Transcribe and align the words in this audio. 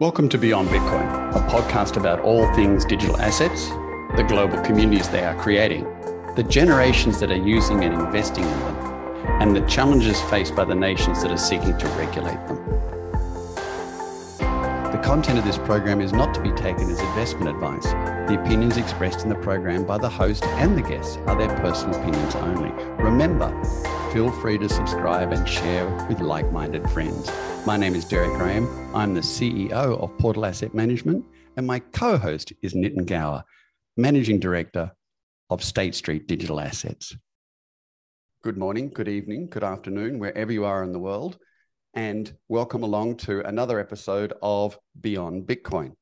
Welcome 0.00 0.30
to 0.30 0.38
Beyond 0.38 0.70
Bitcoin, 0.70 1.36
a 1.36 1.40
podcast 1.50 1.98
about 1.98 2.20
all 2.20 2.50
things 2.54 2.86
digital 2.86 3.20
assets, 3.20 3.68
the 4.16 4.24
global 4.26 4.58
communities 4.62 5.10
they 5.10 5.22
are 5.22 5.34
creating, 5.34 5.84
the 6.36 6.42
generations 6.42 7.20
that 7.20 7.30
are 7.30 7.36
using 7.36 7.84
and 7.84 7.92
investing 7.92 8.44
in 8.44 8.60
them, 8.60 8.76
and 9.42 9.54
the 9.54 9.60
challenges 9.68 10.18
faced 10.22 10.56
by 10.56 10.64
the 10.64 10.74
nations 10.74 11.22
that 11.22 11.30
are 11.30 11.36
seeking 11.36 11.76
to 11.76 11.86
regulate 11.98 12.42
them. 12.46 12.56
The 14.90 15.02
content 15.04 15.38
of 15.38 15.44
this 15.44 15.58
program 15.58 16.00
is 16.00 16.14
not 16.14 16.32
to 16.32 16.40
be 16.40 16.52
taken 16.52 16.88
as 16.88 16.98
investment 16.98 17.54
advice. 17.54 17.84
The 18.26 18.40
opinions 18.42 18.78
expressed 18.78 19.24
in 19.24 19.28
the 19.28 19.34
program 19.34 19.84
by 19.84 19.98
the 19.98 20.08
host 20.08 20.44
and 20.44 20.78
the 20.78 20.82
guests 20.82 21.18
are 21.26 21.36
their 21.36 21.54
personal 21.58 22.00
opinions 22.00 22.34
only. 22.36 22.70
Remember, 23.04 23.50
feel 24.12 24.32
free 24.32 24.58
to 24.58 24.68
subscribe 24.68 25.30
and 25.30 25.48
share 25.48 25.86
with 26.08 26.18
like 26.18 26.50
minded 26.50 26.88
friends. 26.90 27.30
My 27.64 27.76
name 27.76 27.94
is 27.94 28.04
Derek 28.04 28.32
Graham. 28.32 28.66
I'm 28.92 29.14
the 29.14 29.20
CEO 29.20 29.72
of 29.72 30.18
Portal 30.18 30.46
Asset 30.46 30.74
Management, 30.74 31.24
and 31.56 31.64
my 31.64 31.78
co 31.78 32.18
host 32.18 32.52
is 32.60 32.74
Nitin 32.74 33.06
Gaur, 33.06 33.44
Managing 33.96 34.40
Director 34.40 34.90
of 35.48 35.62
State 35.62 35.94
Street 35.94 36.26
Digital 36.26 36.58
Assets. 36.58 37.16
Good 38.42 38.58
morning, 38.58 38.88
good 38.88 39.06
evening, 39.06 39.46
good 39.48 39.62
afternoon, 39.62 40.18
wherever 40.18 40.50
you 40.50 40.64
are 40.64 40.82
in 40.82 40.90
the 40.90 40.98
world, 40.98 41.38
and 41.94 42.32
welcome 42.48 42.82
along 42.82 43.18
to 43.18 43.46
another 43.46 43.78
episode 43.78 44.32
of 44.42 44.76
Beyond 45.00 45.46
Bitcoin. 45.46 45.92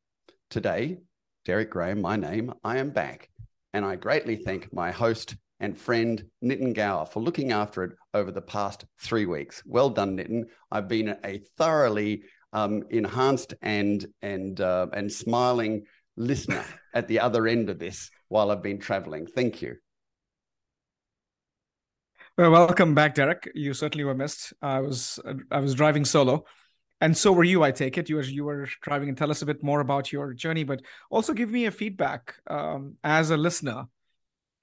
Today, 0.49 0.97
Derek 1.45 1.69
Graham, 1.69 2.01
my 2.01 2.17
name, 2.17 2.55
I 2.65 2.79
am 2.79 2.89
back, 2.89 3.29
and 3.75 3.85
I 3.85 3.97
greatly 3.97 4.37
thank 4.37 4.73
my 4.73 4.93
host 4.93 5.37
and 5.61 5.77
friend 5.77 6.25
Nitin 6.43 6.75
Gaur 6.75 7.07
for 7.07 7.21
looking 7.21 7.53
after 7.53 7.85
it 7.85 7.93
over 8.15 8.31
the 8.31 8.43
past 8.43 8.85
three 9.01 9.27
weeks. 9.27 9.63
Well 9.67 9.91
done, 9.91 10.17
Nitin. 10.17 10.45
I've 10.71 10.89
been 10.89 11.17
a 11.25 11.39
thoroughly 11.57 12.23
um, 12.53 12.85
enhanced 12.91 13.55
and 13.63 14.07
and 14.23 14.61
uh, 14.61 14.87
and 14.93 15.11
smiling 15.11 15.85
listener 16.17 16.65
at 16.95 17.09
the 17.09 17.21
other 17.21 17.47
end 17.47 17.71
of 17.71 17.79
this 17.79 18.11
while 18.29 18.51
I've 18.51 18.63
been 18.63 18.79
traveling. 18.79 19.27
Thank 19.27 19.63
you. 19.63 19.77
Well, 22.37 22.53
welcome 22.53 22.95
back, 22.95 23.15
Derek. 23.15 23.51
You 23.55 23.75
certainly 23.75 24.05
were 24.05 24.15
missed. 24.15 24.53
I 24.63 24.81
was 24.81 25.19
I 25.51 25.59
was 25.59 25.75
driving 25.75 26.05
solo, 26.05 26.45
and 27.01 27.17
so 27.17 27.33
were 27.33 27.45
you. 27.45 27.65
I 27.65 27.73
take 27.73 27.99
it 27.99 28.09
you 28.09 28.17
were 28.17 28.23
you 28.23 28.45
were 28.45 28.69
driving, 28.83 29.09
and 29.09 29.19
tell 29.19 29.31
us 29.31 29.43
a 29.43 29.47
bit 29.47 29.65
more 29.65 29.81
about 29.81 30.13
your 30.13 30.35
journey, 30.35 30.63
but 30.63 30.83
also 31.11 31.33
give 31.33 31.51
me 31.51 31.67
a 31.67 31.73
feedback 31.73 32.37
um, 32.47 32.95
as 33.03 33.31
a 33.31 33.37
listener 33.37 33.87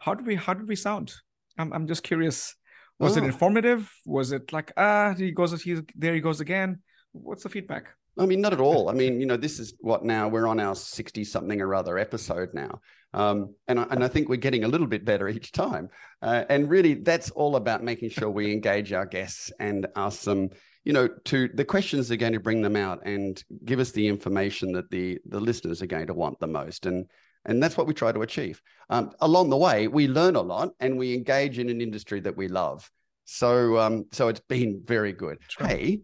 how 0.06 0.14
did 0.14 0.28
we 0.28 0.36
how 0.36 0.54
did 0.54 0.68
we 0.68 0.76
sound? 0.76 1.14
I'm 1.58 1.74
I'm 1.74 1.88
just 1.88 2.04
curious. 2.04 2.56
Was 3.00 3.18
oh. 3.18 3.22
it 3.22 3.26
informative? 3.26 3.92
Was 4.06 4.32
it 4.32 4.54
like 4.54 4.72
ah 4.78 5.16
he 5.18 5.32
goes 5.32 5.60
he 5.64 5.82
there 5.96 6.14
he 6.14 6.22
goes 6.22 6.42
again? 6.42 6.80
What's 7.12 7.44
the 7.44 7.50
feedback? 7.50 7.86
I 8.18 8.26
mean, 8.26 8.40
not 8.40 8.54
at 8.54 8.62
all. 8.62 8.88
I 8.88 8.94
mean, 8.94 9.20
you 9.20 9.26
know, 9.26 9.36
this 9.36 9.60
is 9.60 9.74
what 9.80 10.06
now 10.06 10.30
we're 10.30 10.48
on 10.48 10.60
our 10.60 10.74
60 10.74 11.26
something 11.26 11.60
or 11.60 11.76
other 11.76 11.98
episode 11.98 12.54
now. 12.54 12.80
Um, 13.14 13.56
and, 13.68 13.78
I, 13.78 13.84
and 13.92 14.06
I 14.06 14.08
think 14.08 14.30
we're 14.30 14.38
getting 14.38 14.64
a 14.64 14.70
little 14.70 14.88
bit 14.88 15.04
better 15.04 15.28
each 15.28 15.52
time. 15.52 15.90
Uh, 16.22 16.46
and 16.48 16.70
really, 16.70 16.94
that's 16.94 17.30
all 17.32 17.58
about 17.58 17.84
making 17.84 18.12
sure 18.12 18.30
we 18.30 18.54
engage 18.54 18.94
our 18.94 19.06
guests 19.06 19.52
and 19.60 19.88
ask 19.98 20.22
them, 20.22 20.50
you 20.86 20.94
know, 20.94 21.10
to 21.26 21.50
the 21.50 21.66
questions 21.66 22.10
are 22.10 22.16
going 22.16 22.32
to 22.32 22.40
bring 22.40 22.62
them 22.62 22.78
out 22.78 23.06
and 23.06 23.44
give 23.66 23.80
us 23.80 23.92
the 23.92 24.08
information 24.08 24.72
that 24.74 24.90
the, 24.92 25.20
the 25.26 25.42
listeners 25.42 25.82
are 25.82 25.88
going 25.88 26.08
to 26.08 26.14
want 26.14 26.40
the 26.40 26.48
most. 26.48 26.86
And 26.86 27.08
and 27.46 27.62
that's 27.62 27.78
what 27.78 27.88
we 27.88 27.94
try 27.94 28.12
to 28.12 28.22
achieve. 28.22 28.62
Um, 28.90 29.12
along 29.22 29.50
the 29.50 29.58
way, 29.58 29.88
we 29.88 30.08
learn 30.08 30.36
a 30.36 30.42
lot 30.42 30.74
and 30.80 30.98
we 30.98 31.14
engage 31.14 31.60
in 31.60 31.70
an 31.70 31.82
industry 31.82 32.20
that 32.22 32.38
we 32.38 32.48
love. 32.48 32.90
So, 33.26 33.78
um, 33.80 34.06
so 34.12 34.28
it's 34.28 34.42
been 34.42 34.84
very 34.86 35.12
good. 35.12 35.40
Hey, 35.60 36.02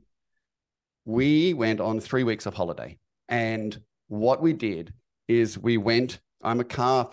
we 1.05 1.53
went 1.53 1.79
on 1.79 1.99
three 1.99 2.23
weeks 2.23 2.45
of 2.45 2.53
holiday, 2.53 2.97
and 3.29 3.79
what 4.07 4.41
we 4.41 4.53
did 4.53 4.93
is 5.27 5.57
we 5.57 5.77
went. 5.77 6.19
I'm 6.43 6.59
a 6.59 6.63
car 6.63 7.07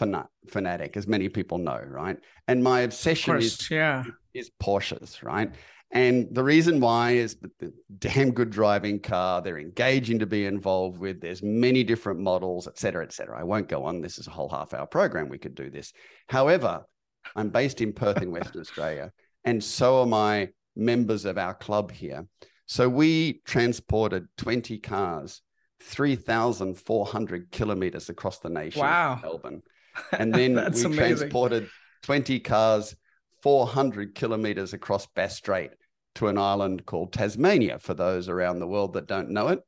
fanatic, 0.48 0.96
as 0.96 1.06
many 1.06 1.28
people 1.28 1.58
know, 1.58 1.78
right? 1.86 2.16
And 2.46 2.64
my 2.64 2.80
obsession 2.80 3.34
course, 3.34 3.60
is 3.60 3.70
yeah. 3.70 4.04
is 4.32 4.50
Porsches, 4.62 5.22
right? 5.22 5.52
And 5.90 6.28
the 6.30 6.44
reason 6.44 6.80
why 6.80 7.12
is 7.12 7.36
the 7.36 7.72
damn 7.98 8.32
good 8.32 8.50
driving 8.50 9.00
car. 9.00 9.40
They're 9.40 9.58
engaging 9.58 10.18
to 10.18 10.26
be 10.26 10.44
involved 10.44 10.98
with. 10.98 11.20
There's 11.20 11.42
many 11.42 11.82
different 11.82 12.20
models, 12.20 12.68
et 12.68 12.78
cetera, 12.78 13.04
et 13.04 13.12
cetera. 13.12 13.40
I 13.40 13.44
won't 13.44 13.68
go 13.68 13.84
on. 13.84 14.02
This 14.02 14.18
is 14.18 14.26
a 14.26 14.30
whole 14.30 14.50
half 14.50 14.74
hour 14.74 14.86
program. 14.86 15.28
We 15.28 15.38
could 15.38 15.54
do 15.54 15.70
this. 15.70 15.92
However, 16.28 16.84
I'm 17.34 17.48
based 17.48 17.80
in 17.80 17.94
Perth 17.94 18.20
in 18.20 18.30
Western 18.30 18.60
Australia, 18.60 19.12
and 19.44 19.64
so 19.64 20.00
are 20.00 20.06
my 20.06 20.50
members 20.76 21.24
of 21.24 21.38
our 21.38 21.54
club 21.54 21.90
here. 21.90 22.26
So 22.66 22.88
we 22.88 23.40
transported 23.46 24.28
20 24.36 24.78
cars, 24.78 25.40
3,400 25.80 27.50
kilometers 27.50 28.10
across 28.10 28.40
the 28.40 28.50
nation. 28.50 28.82
Wow. 28.82 29.18
Melbourne. 29.22 29.62
And 30.16 30.32
then 30.32 30.54
we 30.54 30.60
amazing. 30.60 30.94
transported 30.94 31.68
20 32.02 32.38
cars 32.40 32.94
400 33.42 34.14
kilometers 34.14 34.72
across 34.72 35.06
Bass 35.06 35.36
Strait 35.36 35.70
to 36.16 36.28
an 36.28 36.38
island 36.38 36.84
called 36.84 37.12
Tasmania, 37.12 37.78
for 37.78 37.94
those 37.94 38.28
around 38.28 38.58
the 38.58 38.66
world 38.66 38.94
that 38.94 39.06
don't 39.06 39.30
know 39.30 39.48
it. 39.48 39.60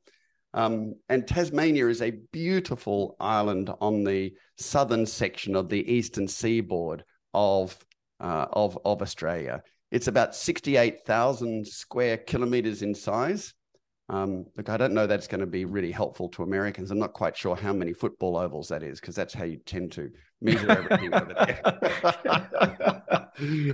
Um, 0.53 0.95
and 1.07 1.25
Tasmania 1.25 1.87
is 1.87 2.01
a 2.01 2.19
beautiful 2.31 3.15
island 3.19 3.69
on 3.79 4.03
the 4.03 4.33
southern 4.57 5.05
section 5.05 5.55
of 5.55 5.69
the 5.69 5.89
eastern 5.89 6.27
seaboard 6.27 7.05
of, 7.33 7.77
uh, 8.19 8.47
of, 8.51 8.77
of 8.83 9.01
Australia. 9.01 9.63
It's 9.91 10.07
about 10.07 10.35
68,000 10.35 11.65
square 11.67 12.17
kilometers 12.17 12.81
in 12.81 12.95
size. 12.95 13.53
Um, 14.11 14.45
look, 14.57 14.67
I 14.67 14.75
don't 14.75 14.93
know 14.93 15.07
that's 15.07 15.27
going 15.27 15.39
to 15.39 15.47
be 15.47 15.63
really 15.63 15.89
helpful 15.89 16.27
to 16.29 16.43
Americans. 16.43 16.91
I'm 16.91 16.99
not 16.99 17.13
quite 17.13 17.37
sure 17.37 17.55
how 17.55 17.71
many 17.71 17.93
football 17.93 18.35
ovals 18.35 18.67
that 18.67 18.83
is 18.83 18.99
because 18.99 19.15
that's 19.15 19.33
how 19.33 19.45
you 19.45 19.55
tend 19.65 19.93
to 19.93 20.11
measure 20.41 20.69
everything 20.69 21.13
over 21.13 21.33
there. 21.33 21.61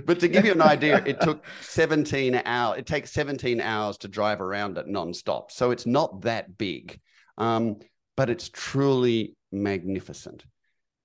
but 0.06 0.20
to 0.20 0.28
give 0.28 0.44
you 0.44 0.52
an 0.52 0.62
idea, 0.62 1.02
it 1.04 1.20
took 1.20 1.44
17 1.62 2.40
hours. 2.44 2.78
It 2.78 2.86
takes 2.86 3.10
17 3.10 3.60
hours 3.60 3.98
to 3.98 4.06
drive 4.06 4.40
around 4.40 4.78
it 4.78 4.86
nonstop. 4.86 5.50
So 5.50 5.72
it's 5.72 5.86
not 5.86 6.20
that 6.22 6.56
big, 6.56 7.00
um, 7.36 7.80
but 8.16 8.30
it's 8.30 8.48
truly 8.48 9.36
magnificent. 9.50 10.44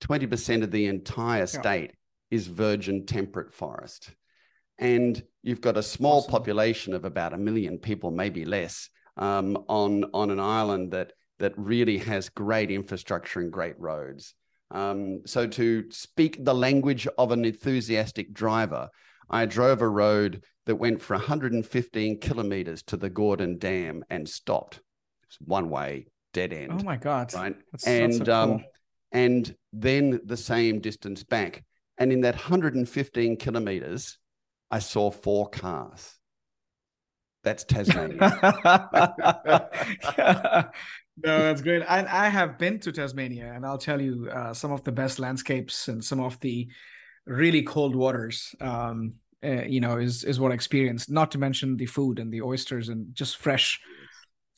20% 0.00 0.62
of 0.62 0.70
the 0.70 0.86
entire 0.86 1.46
state 1.46 1.90
yeah. 2.30 2.36
is 2.36 2.46
virgin 2.46 3.04
temperate 3.04 3.52
forest. 3.52 4.14
And 4.78 5.20
you've 5.42 5.60
got 5.60 5.76
a 5.76 5.82
small 5.82 6.18
awesome. 6.18 6.30
population 6.30 6.94
of 6.94 7.04
about 7.04 7.32
a 7.32 7.38
million 7.38 7.78
people, 7.78 8.12
maybe 8.12 8.44
less 8.44 8.90
um, 9.16 9.64
on 9.68 10.04
on 10.12 10.30
an 10.30 10.40
island 10.40 10.92
that 10.92 11.12
that 11.38 11.52
really 11.56 11.98
has 11.98 12.28
great 12.28 12.70
infrastructure 12.70 13.40
and 13.40 13.52
great 13.52 13.78
roads. 13.78 14.34
Um, 14.70 15.22
so 15.26 15.46
to 15.46 15.90
speak 15.90 16.44
the 16.44 16.54
language 16.54 17.06
of 17.18 17.32
an 17.32 17.44
enthusiastic 17.44 18.32
driver, 18.32 18.88
I 19.28 19.46
drove 19.46 19.82
a 19.82 19.88
road 19.88 20.42
that 20.66 20.76
went 20.76 21.00
for 21.00 21.16
115 21.16 22.20
kilometers 22.20 22.82
to 22.84 22.96
the 22.96 23.10
Gordon 23.10 23.58
Dam 23.58 24.04
and 24.10 24.28
stopped. 24.28 24.80
It's 25.26 25.38
one 25.40 25.70
way, 25.70 26.06
dead 26.32 26.52
end. 26.52 26.72
Oh 26.72 26.84
my 26.84 26.96
god! 26.96 27.34
Right, 27.34 27.56
that's, 27.72 27.86
and 27.86 28.12
that's 28.12 28.18
so 28.18 28.24
cool. 28.24 28.54
um, 28.54 28.64
and 29.12 29.54
then 29.72 30.20
the 30.24 30.36
same 30.36 30.80
distance 30.80 31.22
back, 31.22 31.64
and 31.98 32.12
in 32.12 32.22
that 32.22 32.34
115 32.34 33.36
kilometers, 33.36 34.18
I 34.70 34.78
saw 34.80 35.10
four 35.10 35.48
cars. 35.48 36.16
That's 37.44 37.62
Tasmania. 37.64 38.16
no, 40.18 40.72
that's 41.22 41.62
great. 41.62 41.84
And 41.86 42.08
I 42.08 42.28
have 42.28 42.58
been 42.58 42.80
to 42.80 42.90
Tasmania, 42.90 43.52
and 43.54 43.64
I'll 43.66 43.78
tell 43.78 44.00
you 44.00 44.28
uh, 44.30 44.54
some 44.54 44.72
of 44.72 44.82
the 44.82 44.92
best 44.92 45.18
landscapes 45.18 45.88
and 45.88 46.02
some 46.02 46.20
of 46.20 46.40
the 46.40 46.68
really 47.26 47.62
cold 47.62 47.94
waters. 47.94 48.54
Um, 48.60 49.14
uh, 49.44 49.64
you 49.64 49.80
know, 49.80 49.98
is 49.98 50.24
is 50.24 50.40
what 50.40 50.52
I 50.52 50.54
experienced. 50.54 51.10
Not 51.10 51.30
to 51.32 51.38
mention 51.38 51.76
the 51.76 51.86
food 51.86 52.18
and 52.18 52.32
the 52.32 52.40
oysters 52.40 52.88
and 52.88 53.14
just 53.14 53.36
fresh 53.36 53.78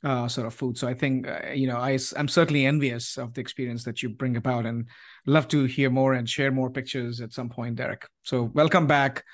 uh, 0.04 0.28
sort 0.28 0.46
of 0.46 0.54
food. 0.54 0.78
So 0.78 0.86
I 0.86 0.94
think 0.94 1.26
uh, 1.26 1.50
you 1.52 1.66
know 1.66 1.78
I 1.78 1.98
I'm 2.16 2.28
certainly 2.28 2.66
envious 2.66 3.18
of 3.18 3.34
the 3.34 3.40
experience 3.40 3.82
that 3.82 4.00
you 4.00 4.10
bring 4.10 4.36
about, 4.36 4.64
and 4.64 4.86
love 5.26 5.48
to 5.48 5.64
hear 5.64 5.90
more 5.90 6.12
and 6.14 6.28
share 6.28 6.52
more 6.52 6.70
pictures 6.70 7.20
at 7.20 7.32
some 7.32 7.48
point, 7.48 7.76
Derek. 7.76 8.06
So 8.22 8.44
welcome 8.54 8.86
back 8.86 9.24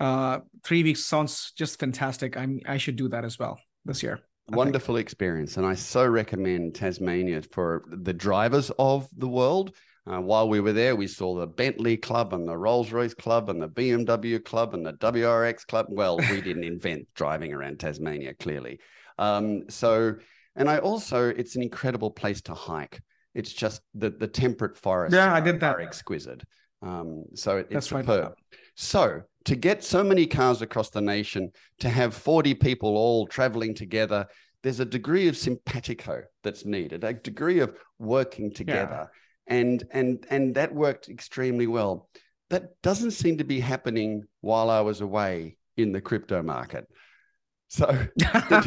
uh, 0.00 0.40
three 0.64 0.82
weeks 0.82 1.04
sounds 1.04 1.52
just 1.56 1.78
fantastic. 1.78 2.36
I'm 2.36 2.60
I 2.66 2.78
should 2.78 2.96
do 2.96 3.08
that 3.08 3.24
as 3.24 3.38
well 3.38 3.58
this 3.84 4.02
year. 4.02 4.20
I 4.52 4.56
Wonderful 4.56 4.96
think. 4.96 5.04
experience, 5.04 5.56
and 5.56 5.64
I 5.64 5.74
so 5.74 6.06
recommend 6.06 6.74
Tasmania 6.74 7.42
for 7.42 7.84
the 7.88 8.12
drivers 8.12 8.70
of 8.78 9.08
the 9.16 9.28
world. 9.28 9.74
Uh, 10.06 10.20
while 10.20 10.50
we 10.50 10.60
were 10.60 10.74
there, 10.74 10.94
we 10.94 11.06
saw 11.06 11.34
the 11.34 11.46
Bentley 11.46 11.96
Club 11.96 12.34
and 12.34 12.46
the 12.46 12.56
Rolls 12.58 12.92
Royce 12.92 13.14
Club 13.14 13.48
and 13.48 13.62
the 13.62 13.68
BMW 13.68 14.44
Club 14.44 14.74
and 14.74 14.84
the 14.84 14.92
WRX 14.92 15.66
Club. 15.66 15.86
Well, 15.88 16.18
we 16.18 16.42
didn't 16.42 16.64
invent 16.74 17.08
driving 17.14 17.54
around 17.54 17.80
Tasmania, 17.80 18.34
clearly. 18.34 18.80
Um, 19.18 19.70
so, 19.70 20.16
and 20.56 20.68
I 20.68 20.76
also, 20.78 21.28
it's 21.30 21.56
an 21.56 21.62
incredible 21.62 22.10
place 22.10 22.42
to 22.42 22.54
hike. 22.54 23.00
It's 23.34 23.52
just 23.52 23.80
the 23.94 24.10
the 24.10 24.28
temperate 24.28 24.76
forests. 24.76 25.16
Yeah, 25.16 25.32
I 25.32 25.40
did 25.40 25.60
that. 25.60 25.76
Are 25.76 25.80
exquisite. 25.80 26.42
Um, 26.82 27.24
so 27.34 27.56
it, 27.56 27.68
it's 27.70 27.72
That's 27.72 27.86
superb. 27.88 28.08
Right. 28.08 28.32
So 28.74 29.22
to 29.44 29.56
get 29.56 29.84
so 29.84 30.02
many 30.02 30.26
cars 30.26 30.62
across 30.62 30.90
the 30.90 31.00
nation, 31.00 31.52
to 31.80 31.88
have 31.88 32.14
40 32.14 32.54
people 32.54 32.96
all 32.96 33.26
traveling 33.26 33.74
together, 33.74 34.26
there's 34.62 34.80
a 34.80 34.84
degree 34.84 35.28
of 35.28 35.36
simpatico 35.36 36.22
that's 36.42 36.64
needed, 36.64 37.04
a 37.04 37.12
degree 37.12 37.60
of 37.60 37.76
working 37.98 38.52
together. 38.52 39.10
Yeah. 39.10 39.56
And 39.56 39.84
and 39.90 40.26
and 40.30 40.54
that 40.54 40.74
worked 40.74 41.10
extremely 41.10 41.66
well. 41.66 42.08
That 42.48 42.80
doesn't 42.82 43.10
seem 43.10 43.38
to 43.38 43.44
be 43.44 43.60
happening 43.60 44.24
while 44.40 44.70
I 44.70 44.80
was 44.80 45.02
away 45.02 45.58
in 45.76 45.92
the 45.92 46.00
crypto 46.00 46.42
market. 46.42 46.86
So 47.68 47.86
that's 48.16 48.66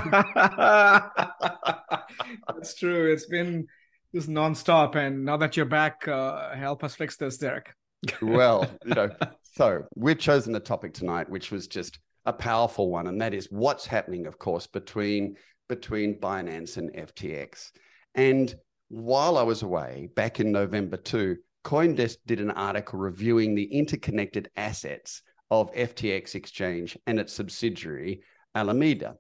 true. 2.75 3.12
It's 3.12 3.25
been 3.25 3.65
just 4.13 4.30
nonstop. 4.30 4.95
And 4.95 5.25
now 5.25 5.38
that 5.38 5.57
you're 5.57 5.65
back, 5.65 6.07
uh, 6.07 6.56
help 6.56 6.83
us 6.83 6.94
fix 6.94 7.18
this, 7.18 7.38
Derek. 7.38 7.74
well, 8.21 8.69
you 8.86 8.94
know, 8.94 9.10
so 9.57 9.83
we've 9.95 10.19
chosen 10.19 10.54
a 10.56 10.59
topic 10.59 10.94
tonight, 10.94 11.27
which 11.30 11.51
was 11.51 11.68
just 11.68 11.98
a 12.25 12.33
powerful 12.33 12.92
one, 12.92 13.07
and 13.07 13.19
that 13.19 13.33
is 13.33 13.48
what's 13.50 13.88
happening, 13.88 14.27
of 14.27 14.38
course, 14.38 14.68
between 14.68 15.36
between 15.68 16.19
Binance 16.19 16.77
and 16.77 16.94
FTX. 16.94 17.71
And 18.13 18.54
while 18.89 19.36
I 19.36 19.44
was 19.44 19.63
away 19.63 20.09
back 20.15 20.39
in 20.39 20.51
November 20.51 20.95
too, 20.95 21.38
CoinDesk 21.65 22.18
did 22.27 22.39
an 22.39 22.51
article 22.51 23.00
reviewing 23.00 23.56
the 23.56 23.65
interconnected 23.65 24.50
assets 24.56 25.24
of 25.50 25.74
FTX 25.74 26.36
Exchange 26.36 26.98
and 27.07 27.19
its 27.19 27.33
subsidiary 27.33 28.21
Alameda. 28.53 29.15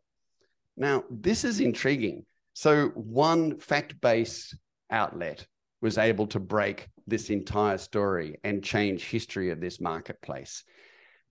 Now, 0.77 1.03
this 1.09 1.43
is 1.43 1.59
intriguing. 1.59 2.25
So, 2.53 2.89
one 2.89 3.57
fact 3.57 3.99
based 3.99 4.55
outlet 4.91 5.47
was 5.81 5.97
able 5.97 6.27
to 6.27 6.39
break 6.39 6.89
this 7.05 7.29
entire 7.29 7.77
story 7.77 8.37
and 8.43 8.63
change 8.63 9.05
history 9.05 9.49
of 9.51 9.61
this 9.61 9.79
marketplace. 9.79 10.63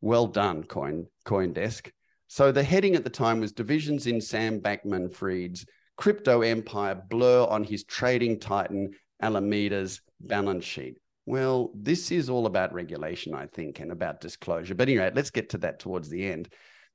Well 0.00 0.26
done, 0.26 0.64
Coin 0.64 1.06
CoinDesk. 1.24 1.90
So 2.28 2.52
the 2.52 2.62
heading 2.62 2.94
at 2.94 3.04
the 3.04 3.10
time 3.10 3.40
was 3.40 3.52
divisions 3.52 4.06
in 4.06 4.20
Sam 4.20 4.60
Bankman 4.60 5.12
Fried's 5.12 5.64
crypto 5.96 6.42
empire 6.42 7.00
blur 7.08 7.46
on 7.46 7.64
his 7.64 7.84
trading 7.84 8.38
titan 8.38 8.90
Alameda's 9.22 10.00
balance 10.20 10.64
sheet. 10.64 10.98
Well, 11.24 11.72
this 11.74 12.12
is 12.12 12.30
all 12.30 12.46
about 12.46 12.72
regulation, 12.72 13.34
I 13.34 13.46
think, 13.46 13.80
and 13.80 13.90
about 13.90 14.20
disclosure. 14.20 14.74
But 14.74 14.88
anyway, 14.88 15.10
let's 15.14 15.30
get 15.30 15.50
to 15.50 15.58
that 15.58 15.80
towards 15.80 16.08
the 16.08 16.24
end. 16.30 16.48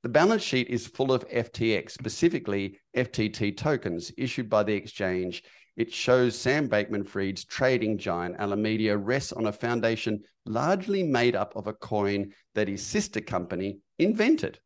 The 0.03 0.09
balance 0.09 0.42
sheet 0.42 0.69
is 0.69 0.88
full 0.88 1.12
of 1.12 1.27
FTX, 1.30 1.92
specifically 1.92 2.80
FTT 2.95 3.57
tokens 3.57 4.12
issued 4.18 4.50
by 4.50 4.63
the 4.63 4.74
exchange. 4.74 5.44
It 5.81 5.91
shows 5.91 6.37
Sam 6.37 6.69
Bankman 6.69 7.07
Fried's 7.07 7.43
trading 7.43 7.97
giant 7.97 8.35
Alameda 8.37 8.95
rests 8.95 9.33
on 9.33 9.47
a 9.47 9.51
foundation 9.51 10.21
largely 10.45 11.01
made 11.01 11.35
up 11.35 11.55
of 11.55 11.65
a 11.65 11.73
coin 11.73 12.33
that 12.53 12.67
his 12.67 12.85
sister 12.85 13.19
company 13.19 13.79
invented 13.97 14.59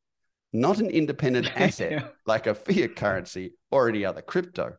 not 0.51 0.79
an 0.79 0.89
independent 0.89 1.47
asset 1.55 2.15
like 2.25 2.47
a 2.47 2.53
fiat 2.53 2.97
currency 2.97 3.53
or 3.71 3.87
any 3.87 4.03
other 4.03 4.21
crypto. 4.21 4.73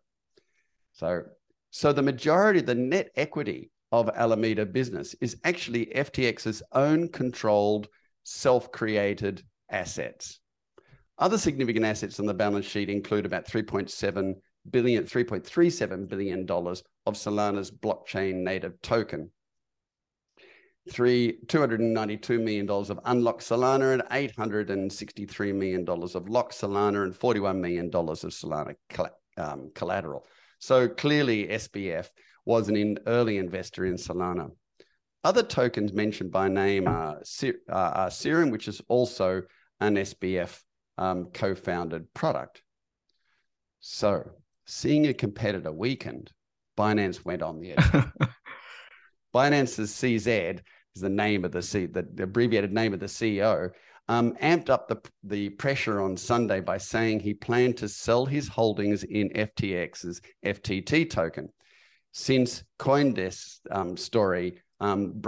So, 0.92 1.22
so 1.70 1.94
the 1.94 2.02
majority 2.02 2.60
of 2.60 2.66
the 2.66 2.74
net 2.74 3.12
equity 3.16 3.70
of 3.90 4.10
Alameda 4.10 4.66
business 4.66 5.14
is 5.22 5.38
actually 5.42 5.86
FTX's 5.86 6.62
own 6.72 7.08
controlled, 7.08 7.88
self-created 8.24 9.42
assets. 9.70 10.40
Other 11.16 11.38
significant 11.38 11.86
assets 11.86 12.20
on 12.20 12.26
the 12.26 12.34
balance 12.34 12.66
sheet 12.66 12.90
include 12.90 13.24
about 13.24 13.46
3.7 13.46 14.34
billion, 14.70 15.04
3.37 15.04 16.08
billion 16.08 16.46
dollars 16.46 16.82
of 17.04 17.14
Solana's 17.14 17.70
blockchain 17.70 18.36
native 18.42 18.80
token, 18.82 19.30
three 20.90 21.38
$292 21.46 22.42
million 22.42 22.68
of 22.70 23.00
unlocked 23.04 23.42
Solana 23.42 23.94
and 23.94 24.02
$863 24.90 25.54
million 25.54 25.88
of 25.88 26.28
locked 26.28 26.54
Solana 26.54 27.04
and 27.04 27.14
$41 27.14 27.58
million 27.58 27.86
of 27.86 27.92
Solana 27.92 28.74
um, 29.36 29.70
collateral. 29.74 30.26
So 30.58 30.88
clearly 30.88 31.48
SBF 31.48 32.08
was 32.44 32.68
an 32.68 32.98
early 33.06 33.38
investor 33.38 33.84
in 33.84 33.94
Solana. 33.94 34.50
Other 35.24 35.42
tokens 35.42 35.92
mentioned 35.92 36.30
by 36.30 36.48
name 36.48 36.86
are, 36.86 37.20
are 37.68 38.10
Serum, 38.10 38.50
which 38.50 38.68
is 38.68 38.80
also 38.88 39.42
an 39.80 39.96
SBF 39.96 40.60
um, 40.98 41.26
co-founded 41.34 42.14
product. 42.14 42.62
So 43.80 44.30
seeing 44.66 45.06
a 45.06 45.14
competitor 45.14 45.72
weakened, 45.72 46.32
Binance 46.78 47.24
went 47.24 47.42
on 47.42 47.60
the 47.60 47.72
edge. 47.72 48.28
Binance's 49.34 49.92
CZ 49.92 50.60
is 50.94 51.02
the 51.02 51.08
name 51.08 51.44
of 51.44 51.52
the 51.52 51.62
C, 51.62 51.86
the, 51.86 52.06
the 52.14 52.24
abbreviated 52.24 52.72
name 52.72 52.94
of 52.94 53.00
the 53.00 53.06
CEO, 53.06 53.70
um, 54.08 54.34
amped 54.42 54.70
up 54.70 54.88
the, 54.88 55.00
the 55.24 55.50
pressure 55.50 56.00
on 56.00 56.16
Sunday 56.16 56.60
by 56.60 56.78
saying 56.78 57.20
he 57.20 57.34
planned 57.34 57.76
to 57.78 57.88
sell 57.88 58.24
his 58.24 58.48
holdings 58.48 59.02
in 59.04 59.30
FTX's 59.30 60.20
FTT 60.44 61.10
token 61.10 61.48
since 62.12 62.64
CoinDesk's 62.78 63.60
um, 63.70 63.96
story 63.96 64.62
um. 64.80 65.20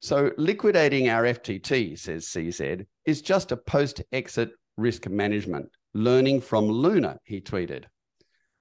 So 0.00 0.32
liquidating 0.36 1.08
our 1.08 1.22
FTT, 1.22 1.98
says 1.98 2.26
CZ, 2.26 2.86
is 3.04 3.22
just 3.22 3.52
a 3.52 3.56
post-exit 3.56 4.50
risk 4.76 5.08
management, 5.08 5.70
learning 5.94 6.40
from 6.40 6.68
Luna, 6.68 7.18
he 7.24 7.40
tweeted. 7.40 7.84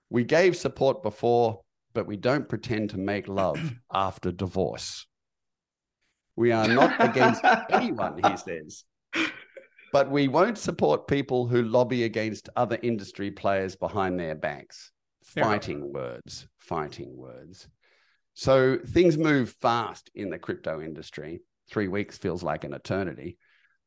We 0.09 0.24
gave 0.24 0.56
support 0.56 1.01
before, 1.03 1.62
but 1.94 2.07
we 2.07 2.15
don't 2.15 2.47
pretend 2.47 2.91
to 2.91 2.97
make 2.97 3.27
love 3.27 3.74
after 3.94 4.31
divorce. 4.31 5.06
We 6.35 6.51
are 6.51 6.68
not 6.68 6.95
against 7.00 7.44
anyone, 7.69 8.19
he 8.24 8.38
says. 8.38 8.83
But 9.91 10.09
we 10.09 10.27
won't 10.27 10.57
support 10.57 11.07
people 11.07 11.47
who 11.47 11.62
lobby 11.62 12.03
against 12.03 12.50
other 12.56 12.80
industry 12.81 13.30
players 13.30 13.75
behind 13.75 14.19
their 14.19 14.33
backs. 14.33 14.91
Fighting 15.24 15.94
words, 15.94 16.47
fighting 16.57 17.15
words. 17.15 17.68
So 18.33 18.79
things 18.88 19.18
move 19.18 19.51
fast 19.62 20.09
in 20.15 20.29
the 20.29 20.39
crypto 20.39 20.81
industry. 20.81 21.41
Three 21.69 21.88
weeks 21.88 22.18
feels 22.18 22.44
like 22.44 22.63
an 22.63 22.74
eternity. 22.74 23.38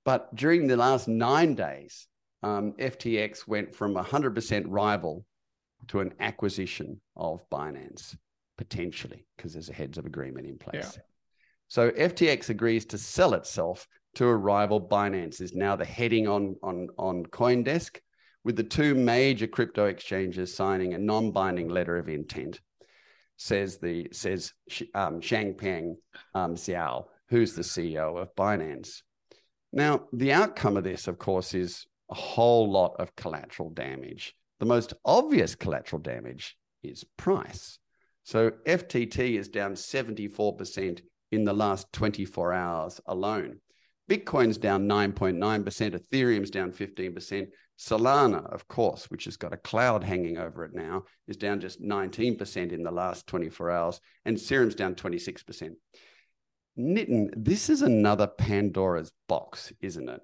But 0.04 0.34
during 0.34 0.68
the 0.68 0.76
last 0.76 1.08
nine 1.08 1.56
days, 1.56 2.06
um, 2.42 2.72
FTX 2.78 3.46
went 3.46 3.74
from 3.74 3.96
a 3.96 4.04
100% 4.04 4.64
rival 4.66 5.24
to 5.88 6.00
an 6.00 6.14
acquisition 6.20 7.00
of 7.16 7.48
Binance, 7.50 8.16
potentially, 8.56 9.26
because 9.36 9.52
there's 9.52 9.68
a 9.68 9.74
heads 9.74 9.98
of 9.98 10.06
agreement 10.06 10.46
in 10.46 10.58
place. 10.58 10.92
Yeah. 10.96 11.02
So 11.68 11.90
FTX 11.90 12.50
agrees 12.50 12.84
to 12.86 12.98
sell 12.98 13.34
itself 13.34 13.88
to 14.14 14.26
a 14.26 14.36
rival. 14.36 14.80
Binance 14.80 15.40
is 15.40 15.54
now 15.54 15.76
the 15.76 15.84
heading 15.84 16.28
on, 16.28 16.56
on, 16.62 16.88
on 16.98 17.24
Coindesk, 17.26 17.98
with 18.44 18.56
the 18.56 18.62
two 18.62 18.94
major 18.94 19.46
crypto 19.46 19.86
exchanges 19.86 20.54
signing 20.54 20.94
a 20.94 20.98
non-binding 20.98 21.68
letter 21.68 21.96
of 21.96 22.08
intent. 22.08 22.60
Says 23.38 23.78
the 23.78 24.08
says 24.12 24.54
um, 24.94 25.20
Changpeng 25.20 25.96
um, 26.34 26.54
Zhao, 26.54 27.06
who's 27.28 27.54
the 27.54 27.62
CEO 27.62 28.16
of 28.16 28.34
Binance. 28.34 29.02
Now, 29.72 30.04
the 30.12 30.32
outcome 30.32 30.78
of 30.78 30.84
this, 30.84 31.06
of 31.06 31.18
course, 31.18 31.52
is 31.52 31.86
a 32.10 32.14
whole 32.14 32.70
lot 32.70 32.96
of 32.98 33.14
collateral 33.16 33.70
damage. 33.70 34.34
The 34.60 34.66
most 34.66 34.94
obvious 35.04 35.54
collateral 35.54 36.00
damage 36.00 36.56
is 36.82 37.04
price. 37.16 37.78
So 38.24 38.50
FTT 38.66 39.38
is 39.38 39.48
down 39.48 39.74
74% 39.74 41.00
in 41.32 41.44
the 41.44 41.52
last 41.52 41.92
24 41.92 42.52
hours 42.52 43.00
alone. 43.06 43.60
Bitcoin's 44.10 44.58
down 44.58 44.88
9.9%, 44.88 46.00
Ethereum's 46.00 46.50
down 46.50 46.72
15%. 46.72 47.48
Solana, 47.78 48.46
of 48.52 48.66
course, 48.68 49.10
which 49.10 49.24
has 49.24 49.36
got 49.36 49.52
a 49.52 49.58
cloud 49.58 50.02
hanging 50.02 50.38
over 50.38 50.64
it 50.64 50.74
now, 50.74 51.04
is 51.28 51.36
down 51.36 51.60
just 51.60 51.82
19% 51.82 52.72
in 52.72 52.82
the 52.82 52.90
last 52.90 53.26
24 53.26 53.70
hours, 53.70 54.00
and 54.24 54.40
Serum's 54.40 54.74
down 54.74 54.94
26%. 54.94 55.72
Nitin, 56.78 57.28
this 57.36 57.68
is 57.68 57.82
another 57.82 58.26
Pandora's 58.26 59.12
box, 59.28 59.72
isn't 59.80 60.08
it? 60.08 60.20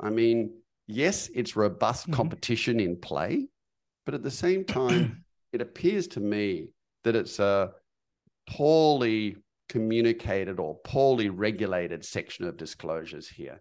I 0.00 0.10
mean, 0.10 0.54
yes, 0.86 1.30
it's 1.34 1.56
robust 1.56 2.04
mm-hmm. 2.04 2.14
competition 2.14 2.80
in 2.80 2.96
play, 2.96 3.48
but 4.04 4.14
at 4.14 4.22
the 4.22 4.30
same 4.30 4.64
time, 4.64 5.24
it 5.52 5.60
appears 5.60 6.08
to 6.08 6.20
me 6.20 6.68
that 7.04 7.16
it's 7.16 7.38
a 7.38 7.70
poorly 8.48 9.36
communicated 9.68 10.58
or 10.58 10.78
poorly 10.84 11.28
regulated 11.30 12.04
section 12.04 12.46
of 12.46 12.56
disclosures 12.56 13.28
here. 13.28 13.60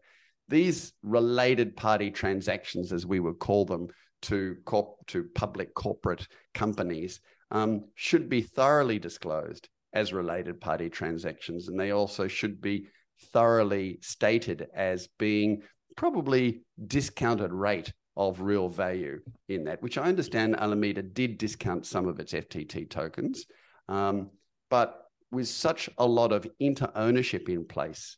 These 0.49 0.93
related 1.01 1.75
party 1.75 2.11
transactions, 2.11 2.91
as 2.91 3.05
we 3.05 3.19
would 3.19 3.39
call 3.39 3.65
them, 3.65 3.87
to 4.23 4.55
corp- 4.65 5.05
to 5.07 5.25
public 5.35 5.73
corporate 5.73 6.27
companies 6.53 7.21
um, 7.51 7.85
should 7.95 8.29
be 8.29 8.41
thoroughly 8.41 8.99
disclosed 8.99 9.69
as 9.93 10.11
related 10.11 10.59
party 10.59 10.89
transactions, 10.89 11.67
and 11.67 11.79
they 11.79 11.91
also 11.91 12.27
should 12.27 12.61
be 12.61 12.87
thoroughly 13.31 13.99
stated 14.01 14.67
as 14.73 15.07
being 15.19 15.61
probably 15.95 16.62
discounted 16.88 17.51
rate 17.51 17.91
of 18.15 18.41
real 18.41 18.69
value 18.69 19.19
in 19.50 19.63
that, 19.65 19.81
which 19.81 19.97
I 19.97 20.03
understand 20.03 20.59
Alameda 20.59 21.01
did 21.01 21.38
discount 21.38 21.85
some 21.85 22.07
of 22.07 22.19
its 22.19 22.33
FTT 22.33 22.89
tokens, 22.89 23.45
um, 23.88 24.29
but 24.69 25.05
with 25.31 25.47
such 25.47 25.89
a 25.97 26.05
lot 26.05 26.31
of 26.31 26.47
inter 26.59 26.91
ownership 26.95 27.50
in 27.50 27.65
place, 27.65 28.17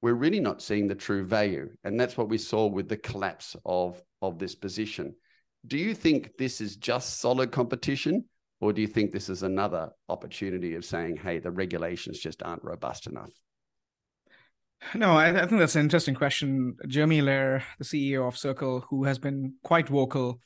we're 0.00 0.14
really 0.14 0.40
not 0.40 0.62
seeing 0.62 0.86
the 0.86 0.94
true 0.94 1.24
value. 1.24 1.68
And 1.82 1.98
that's 1.98 2.16
what 2.16 2.28
we 2.28 2.38
saw 2.38 2.66
with 2.66 2.88
the 2.88 2.96
collapse 2.96 3.56
of, 3.64 4.00
of 4.22 4.38
this 4.38 4.54
position. 4.54 5.14
Do 5.66 5.76
you 5.78 5.94
think 5.94 6.36
this 6.38 6.60
is 6.60 6.76
just 6.76 7.18
solid 7.18 7.50
competition, 7.50 8.24
or 8.60 8.72
do 8.72 8.80
you 8.80 8.86
think 8.86 9.10
this 9.10 9.28
is 9.28 9.42
another 9.42 9.90
opportunity 10.08 10.76
of 10.76 10.84
saying, 10.84 11.16
hey, 11.16 11.40
the 11.40 11.50
regulations 11.50 12.20
just 12.20 12.42
aren't 12.42 12.62
robust 12.62 13.08
enough? 13.08 13.32
No, 14.94 15.12
I, 15.12 15.28
I 15.42 15.46
think 15.46 15.58
that's 15.58 15.74
an 15.74 15.82
interesting 15.82 16.14
question. 16.14 16.76
Jeremy 16.86 17.20
Allaire, 17.20 17.62
the 17.78 17.84
CEO 17.84 18.26
of 18.26 18.36
Circle, 18.36 18.84
who 18.88 19.04
has 19.04 19.18
been 19.18 19.54
quite 19.62 19.88
vocal 19.88 20.40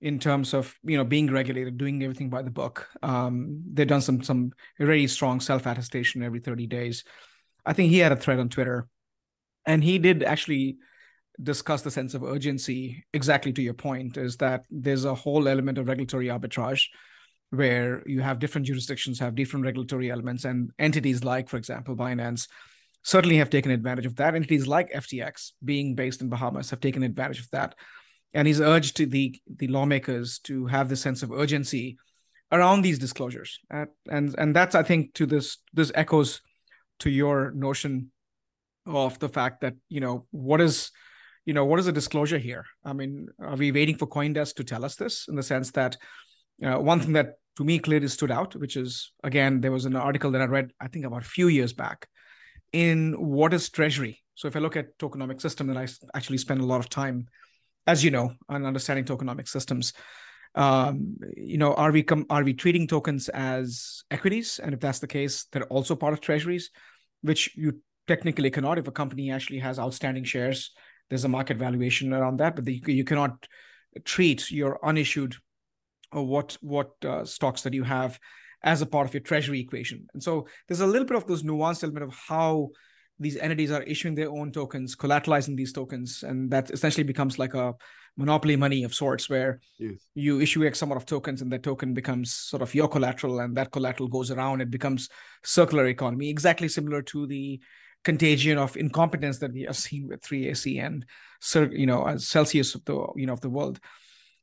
in 0.00 0.18
terms 0.18 0.54
of 0.54 0.74
you 0.82 0.96
know 0.96 1.04
being 1.04 1.30
regulated, 1.30 1.78
doing 1.78 2.02
everything 2.02 2.30
by 2.30 2.42
the 2.42 2.50
book. 2.50 2.88
Um, 3.02 3.62
they've 3.72 3.86
done 3.86 4.00
some 4.00 4.22
some 4.22 4.52
very 4.78 5.06
strong 5.06 5.40
self 5.40 5.66
attestation 5.66 6.22
every 6.22 6.40
thirty 6.40 6.66
days. 6.66 7.04
I 7.64 7.72
think 7.72 7.90
he 7.90 7.98
had 7.98 8.12
a 8.12 8.16
thread 8.16 8.38
on 8.38 8.48
Twitter, 8.48 8.88
and 9.66 9.82
he 9.82 9.98
did 9.98 10.22
actually 10.22 10.78
discuss 11.42 11.82
the 11.82 11.90
sense 11.90 12.14
of 12.14 12.22
urgency. 12.22 13.04
Exactly 13.14 13.52
to 13.52 13.62
your 13.62 13.74
point, 13.74 14.16
is 14.16 14.36
that 14.38 14.64
there's 14.70 15.04
a 15.04 15.14
whole 15.14 15.48
element 15.48 15.78
of 15.78 15.88
regulatory 15.88 16.26
arbitrage 16.26 16.86
where 17.50 18.02
you 18.06 18.20
have 18.20 18.38
different 18.38 18.66
jurisdictions 18.66 19.18
have 19.18 19.34
different 19.34 19.64
regulatory 19.64 20.10
elements, 20.10 20.44
and 20.44 20.70
entities 20.78 21.24
like, 21.24 21.48
for 21.48 21.56
example, 21.56 21.96
Binance 21.96 22.46
certainly 23.02 23.36
have 23.36 23.50
taken 23.50 23.72
advantage 23.72 24.06
of 24.06 24.16
that. 24.16 24.34
Entities 24.34 24.66
like 24.66 24.92
FTX, 24.92 25.52
being 25.64 25.94
based 25.94 26.20
in 26.20 26.28
Bahamas, 26.28 26.70
have 26.70 26.80
taken 26.80 27.02
advantage 27.02 27.40
of 27.40 27.50
that. 27.50 27.74
And 28.34 28.46
he's 28.46 28.60
urged 28.60 29.10
the 29.10 29.40
the 29.56 29.68
lawmakers 29.68 30.38
to 30.40 30.66
have 30.66 30.88
this 30.88 31.00
sense 31.00 31.22
of 31.22 31.32
urgency 31.32 31.98
around 32.52 32.82
these 32.82 32.98
disclosures. 32.98 33.58
Uh, 33.72 33.86
and 34.10 34.34
and 34.38 34.54
that's 34.54 34.74
i 34.74 34.82
think 34.82 35.14
to 35.14 35.26
this 35.26 35.58
this 35.72 35.92
echoes 35.94 36.40
to 37.00 37.10
your 37.10 37.50
notion 37.52 38.10
of 38.86 39.18
the 39.18 39.28
fact 39.28 39.60
that 39.60 39.74
you 39.88 40.00
know 40.00 40.26
what 40.30 40.60
is 40.60 40.90
you 41.44 41.54
know 41.54 41.64
what 41.64 41.80
is 41.80 41.86
a 41.86 41.92
disclosure 41.92 42.38
here? 42.38 42.64
I 42.84 42.92
mean 42.92 43.28
are 43.40 43.56
we 43.56 43.72
waiting 43.72 43.96
for 43.96 44.06
coindesk 44.06 44.54
to 44.56 44.64
tell 44.64 44.84
us 44.84 44.96
this 44.96 45.26
in 45.28 45.36
the 45.36 45.42
sense 45.42 45.70
that 45.72 45.96
uh, 46.64 46.78
one 46.78 47.00
thing 47.00 47.14
that 47.14 47.34
to 47.56 47.64
me 47.64 47.78
clearly 47.78 48.08
stood 48.08 48.30
out 48.30 48.54
which 48.54 48.76
is 48.76 49.12
again 49.24 49.60
there 49.60 49.72
was 49.72 49.84
an 49.84 49.96
article 49.96 50.30
that 50.30 50.40
i 50.40 50.44
read 50.44 50.72
i 50.80 50.86
think 50.86 51.04
about 51.04 51.22
a 51.22 51.28
few 51.36 51.48
years 51.48 51.72
back 51.72 52.06
in 52.72 53.12
what 53.18 53.52
is 53.52 53.68
treasury 53.68 54.22
so 54.34 54.48
if 54.48 54.56
i 54.56 54.58
look 54.58 54.76
at 54.76 54.96
tokenomic 54.98 55.40
system 55.40 55.66
that 55.66 55.76
i 55.76 55.86
actually 56.14 56.38
spend 56.38 56.60
a 56.60 56.66
lot 56.66 56.80
of 56.80 56.88
time 56.88 57.26
as 57.86 58.04
you 58.04 58.10
know, 58.10 58.32
on 58.48 58.66
understanding 58.66 59.04
tokenomic 59.04 59.48
systems. 59.48 59.92
Um, 60.54 61.16
you 61.36 61.58
know, 61.58 61.74
are 61.74 61.92
we 61.92 62.02
com- 62.02 62.26
are 62.28 62.44
we 62.44 62.54
treating 62.54 62.86
tokens 62.86 63.28
as 63.28 64.02
equities? 64.10 64.60
And 64.62 64.74
if 64.74 64.80
that's 64.80 64.98
the 64.98 65.06
case, 65.06 65.46
they're 65.50 65.64
also 65.64 65.94
part 65.94 66.12
of 66.12 66.20
treasuries, 66.20 66.70
which 67.22 67.56
you 67.56 67.80
technically 68.06 68.50
cannot 68.50 68.78
if 68.78 68.88
a 68.88 68.92
company 68.92 69.30
actually 69.30 69.60
has 69.60 69.78
outstanding 69.78 70.24
shares. 70.24 70.72
There's 71.08 71.24
a 71.24 71.28
market 71.28 71.56
valuation 71.56 72.12
around 72.12 72.38
that, 72.38 72.56
but 72.56 72.64
the, 72.64 72.82
you 72.86 73.04
cannot 73.04 73.46
treat 74.04 74.50
your 74.50 74.78
unissued 74.84 75.36
or 76.12 76.26
what 76.26 76.56
what 76.60 76.90
uh, 77.04 77.24
stocks 77.24 77.62
that 77.62 77.74
you 77.74 77.84
have 77.84 78.18
as 78.62 78.82
a 78.82 78.86
part 78.86 79.06
of 79.06 79.14
your 79.14 79.22
treasury 79.22 79.60
equation. 79.60 80.06
And 80.14 80.22
so 80.22 80.46
there's 80.68 80.80
a 80.80 80.86
little 80.86 81.06
bit 81.06 81.16
of 81.16 81.26
those 81.26 81.42
nuanced 81.42 81.82
element 81.82 82.04
of 82.04 82.14
how 82.14 82.70
these 83.18 83.36
entities 83.36 83.70
are 83.70 83.82
issuing 83.82 84.14
their 84.14 84.30
own 84.30 84.50
tokens, 84.50 84.96
collateralizing 84.96 85.56
these 85.56 85.72
tokens, 85.72 86.22
and 86.22 86.50
that 86.50 86.70
essentially 86.70 87.04
becomes 87.04 87.38
like 87.38 87.54
a 87.54 87.74
monopoly 88.16 88.56
money 88.56 88.82
of 88.82 88.94
sorts, 88.94 89.28
where 89.28 89.60
yes. 89.78 89.92
you 90.14 90.40
issue 90.40 90.64
X 90.64 90.80
amount 90.80 90.96
of 90.96 91.06
tokens, 91.06 91.42
and 91.42 91.52
that 91.52 91.62
token 91.62 91.92
becomes 91.92 92.32
sort 92.32 92.62
of 92.62 92.74
your 92.74 92.88
collateral, 92.88 93.40
and 93.40 93.54
that 93.56 93.72
collateral 93.72 94.08
goes 94.08 94.30
around. 94.30 94.62
It 94.62 94.70
becomes 94.70 95.08
circular 95.44 95.86
economy, 95.86 96.30
exactly 96.30 96.68
similar 96.68 97.02
to 97.02 97.26
the 97.26 97.60
contagion 98.04 98.56
of 98.56 98.76
incompetence 98.78 99.38
that 99.38 99.52
we 99.52 99.62
have 99.62 99.76
seen 99.76 100.08
with 100.08 100.22
3AC 100.22 100.82
and 100.82 101.04
you 101.72 101.86
know 101.86 102.02
uh, 102.02 102.16
Celsius 102.16 102.74
of 102.74 102.84
the 102.86 103.06
you 103.16 103.26
know 103.26 103.34
of 103.34 103.42
the 103.42 103.50
world. 103.50 103.80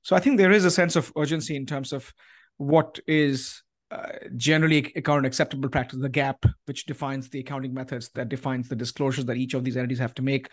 So 0.03 0.15
I 0.15 0.19
think 0.19 0.37
there 0.37 0.51
is 0.51 0.65
a 0.65 0.71
sense 0.71 0.95
of 0.95 1.11
urgency 1.17 1.55
in 1.55 1.65
terms 1.65 1.91
of 1.91 2.13
what 2.57 2.99
is 3.07 3.63
uh, 3.89 4.07
generally 4.35 4.91
account 4.95 5.25
acceptable 5.25 5.69
practice, 5.69 5.99
the 5.99 6.09
gap 6.09 6.45
which 6.65 6.85
defines 6.85 7.29
the 7.29 7.39
accounting 7.39 7.73
methods 7.73 8.09
that 8.15 8.29
defines 8.29 8.67
the 8.67 8.75
disclosures 8.75 9.25
that 9.25 9.37
each 9.37 9.53
of 9.53 9.63
these 9.63 9.77
entities 9.77 9.99
have 9.99 10.13
to 10.13 10.21
make. 10.21 10.49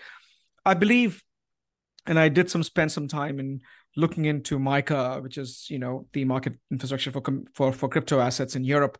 I 0.64 0.74
believe, 0.74 1.22
and 2.06 2.18
I 2.18 2.28
did 2.28 2.50
some 2.50 2.62
spend 2.62 2.92
some 2.92 3.08
time 3.08 3.40
in 3.40 3.60
looking 3.96 4.24
into 4.24 4.58
MiCA, 4.58 5.22
which 5.22 5.38
is 5.38 5.66
you 5.68 5.78
know 5.78 6.06
the 6.12 6.24
market 6.24 6.54
infrastructure 6.70 7.10
for 7.10 7.22
for 7.54 7.72
for 7.72 7.88
crypto 7.88 8.20
assets 8.20 8.56
in 8.56 8.64
Europe, 8.64 8.98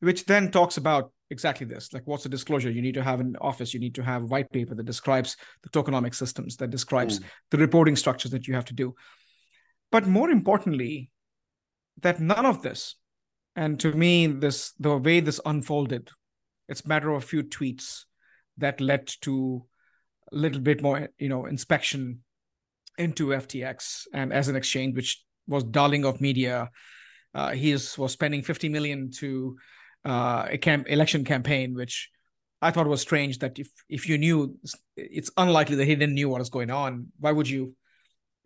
which 0.00 0.26
then 0.26 0.50
talks 0.50 0.76
about 0.76 1.12
exactly 1.32 1.66
this 1.66 1.92
like 1.94 2.02
what's 2.04 2.22
the 2.22 2.28
disclosure 2.28 2.70
you 2.70 2.82
need 2.82 2.94
to 2.94 3.02
have 3.02 3.18
an 3.18 3.34
office 3.40 3.72
you 3.72 3.80
need 3.80 3.94
to 3.94 4.02
have 4.02 4.22
a 4.22 4.26
white 4.26 4.52
paper 4.52 4.74
that 4.74 4.84
describes 4.84 5.36
the 5.62 5.70
tokenomic 5.70 6.14
systems 6.14 6.58
that 6.58 6.70
describes 6.70 7.18
mm. 7.18 7.24
the 7.50 7.56
reporting 7.56 7.96
structures 7.96 8.30
that 8.30 8.46
you 8.46 8.54
have 8.54 8.66
to 8.66 8.74
do 8.74 8.94
but 9.90 10.06
more 10.06 10.30
importantly 10.30 11.10
that 12.02 12.20
none 12.20 12.44
of 12.44 12.60
this 12.62 12.96
and 13.54 13.78
to 13.80 13.92
me, 13.92 14.26
this 14.26 14.72
the 14.78 14.96
way 14.96 15.20
this 15.20 15.40
unfolded, 15.44 16.10
it's 16.68 16.84
a 16.84 16.88
matter 16.88 17.10
of 17.10 17.22
a 17.22 17.26
few 17.26 17.42
tweets 17.42 18.04
that 18.58 18.80
led 18.80 19.06
to 19.22 19.64
a 20.32 20.36
little 20.36 20.60
bit 20.60 20.82
more, 20.82 21.08
you 21.18 21.28
know, 21.28 21.46
inspection 21.46 22.20
into 22.98 23.28
FTX 23.28 24.06
and 24.12 24.32
as 24.32 24.48
an 24.48 24.56
exchange, 24.56 24.96
which 24.96 25.22
was 25.46 25.64
darling 25.64 26.04
of 26.04 26.20
media. 26.20 26.70
Uh, 27.34 27.50
he 27.50 27.72
is, 27.72 27.96
was 27.96 28.12
spending 28.12 28.42
50 28.42 28.68
million 28.68 29.10
to 29.10 29.56
uh, 30.04 30.46
a 30.50 30.58
camp, 30.58 30.86
election 30.88 31.24
campaign, 31.24 31.74
which 31.74 32.10
I 32.60 32.70
thought 32.70 32.86
was 32.86 33.00
strange. 33.00 33.38
That 33.38 33.58
if 33.58 33.68
if 33.88 34.08
you 34.08 34.18
knew, 34.18 34.56
it's 34.96 35.30
unlikely 35.36 35.76
that 35.76 35.86
he 35.86 35.94
didn't 35.94 36.14
knew 36.14 36.28
what 36.28 36.40
was 36.40 36.50
going 36.50 36.70
on. 36.70 37.08
Why 37.18 37.32
would 37.32 37.48
you? 37.48 37.74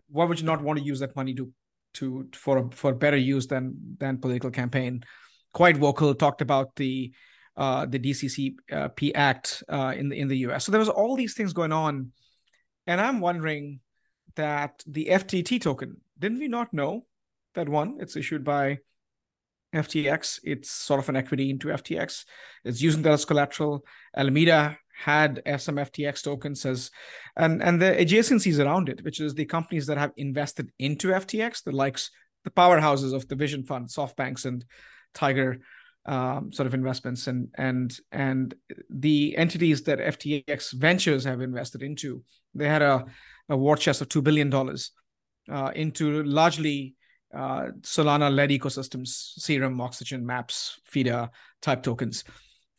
Why 0.09 0.25
would 0.25 0.39
you 0.39 0.47
not 0.47 0.63
want 0.63 0.79
to 0.79 0.85
use 0.85 1.01
that 1.01 1.17
money 1.17 1.35
to 1.35 1.53
to 1.97 2.29
for 2.33 2.71
for 2.73 2.95
better 2.95 3.17
use 3.17 3.47
than 3.47 3.97
than 3.99 4.19
political 4.19 4.51
campaign. 4.51 5.05
Quite 5.53 5.77
vocal, 5.77 6.15
talked 6.15 6.43
about 6.43 6.75
the 6.77 7.13
uh, 7.57 7.87
the 7.87 7.99
DCCP 7.99 9.13
Act 9.15 9.63
uh, 9.69 9.95
in 9.97 10.09
the 10.09 10.19
in 10.19 10.29
the 10.29 10.39
U.S. 10.39 10.65
So 10.65 10.73
there 10.73 10.79
was 10.79 10.89
all 10.89 11.17
these 11.17 11.35
things 11.35 11.53
going 11.53 11.73
on, 11.73 12.13
and 12.87 13.01
I'm 13.01 13.21
wondering 13.21 13.81
that 14.35 14.83
the 14.87 15.07
FTT 15.07 15.61
token 15.61 15.97
didn't 16.19 16.39
we 16.39 16.49
not 16.49 16.73
know 16.73 17.07
that 17.55 17.69
one 17.69 17.97
it's 18.01 18.17
issued 18.17 18.45
by 18.45 18.79
FTX. 19.75 20.41
It's 20.45 20.71
sort 20.71 21.01
of 21.01 21.09
an 21.09 21.17
equity 21.17 21.51
into 21.51 21.69
FTX. 21.69 22.25
It's 22.65 22.81
using 22.81 23.03
that 23.03 23.13
as 23.13 23.25
collateral. 23.25 23.85
Alameda 24.17 24.79
had 24.97 25.43
some 25.59 25.77
FTX 25.77 26.23
tokens 26.23 26.65
as 26.65 26.91
and 27.37 27.63
and 27.63 27.81
the 27.81 27.93
adjacencies 27.93 28.65
around 28.65 28.89
it, 28.89 29.05
which 29.05 29.21
is 29.21 29.35
the 29.35 29.45
companies 29.45 29.87
that 29.87 29.99
have 29.99 30.13
invested 30.17 30.71
into 30.79 31.09
FTX, 31.09 31.63
the 31.65 31.73
likes 31.73 32.11
the 32.45 32.51
powerhouses 32.51 33.13
of 33.13 33.29
the 33.29 33.35
Vision 33.35 33.63
Fund, 33.63 33.89
SoftBanks 33.89 34.47
and 34.47 34.65
Tiger 35.15 35.59
um, 36.07 36.53
sort 36.53 36.67
of 36.67 36.75
investments, 36.75 37.27
and 37.27 37.49
and 37.57 37.99
and 38.13 38.55
the 38.89 39.37
entities 39.37 39.83
that 39.83 39.99
FTX 39.99 40.73
Ventures 40.75 41.25
have 41.25 41.41
invested 41.41 41.83
into. 41.83 42.23
They 42.55 42.69
had 42.69 42.83
a, 42.83 43.05
a 43.49 43.57
war 43.57 43.77
chest 43.77 44.01
of 44.01 44.09
two 44.09 44.23
billion 44.23 44.49
dollars 44.49 44.93
uh, 45.51 45.73
into 45.75 46.23
largely 46.23 46.95
uh, 47.35 47.67
Solana 47.83 48.35
led 48.35 48.51
ecosystems, 48.51 49.09
Serum, 49.09 49.81
Oxygen, 49.81 50.25
Maps, 50.25 50.81
FIDA 50.87 51.31
type 51.61 51.83
tokens 51.83 52.25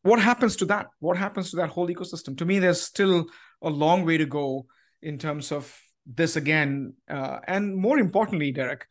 what 0.04 0.20
happens 0.20 0.56
to 0.58 0.66
that? 0.66 0.88
What 1.00 1.18
happens 1.18 1.52
to 1.52 1.58
that 1.58 1.70
whole 1.70 1.88
ecosystem? 1.88 2.38
To 2.38 2.46
me 2.46 2.60
there's 2.60 2.82
still 2.82 3.28
a 3.62 3.70
long 3.70 4.06
way 4.06 4.18
to 4.18 4.26
go 4.26 4.68
in 5.02 5.18
terms 5.18 5.52
of 5.52 5.76
this 6.06 6.36
again. 6.36 6.94
Uh, 7.10 7.40
and 7.48 7.76
more 7.76 8.00
importantly 8.00 8.52
derek 8.52 8.88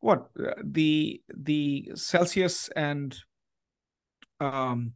what 0.00 0.28
uh, 0.38 0.52
the 0.64 1.20
the 1.36 1.90
celsius 1.94 2.68
and 2.74 3.16
um 4.40 4.92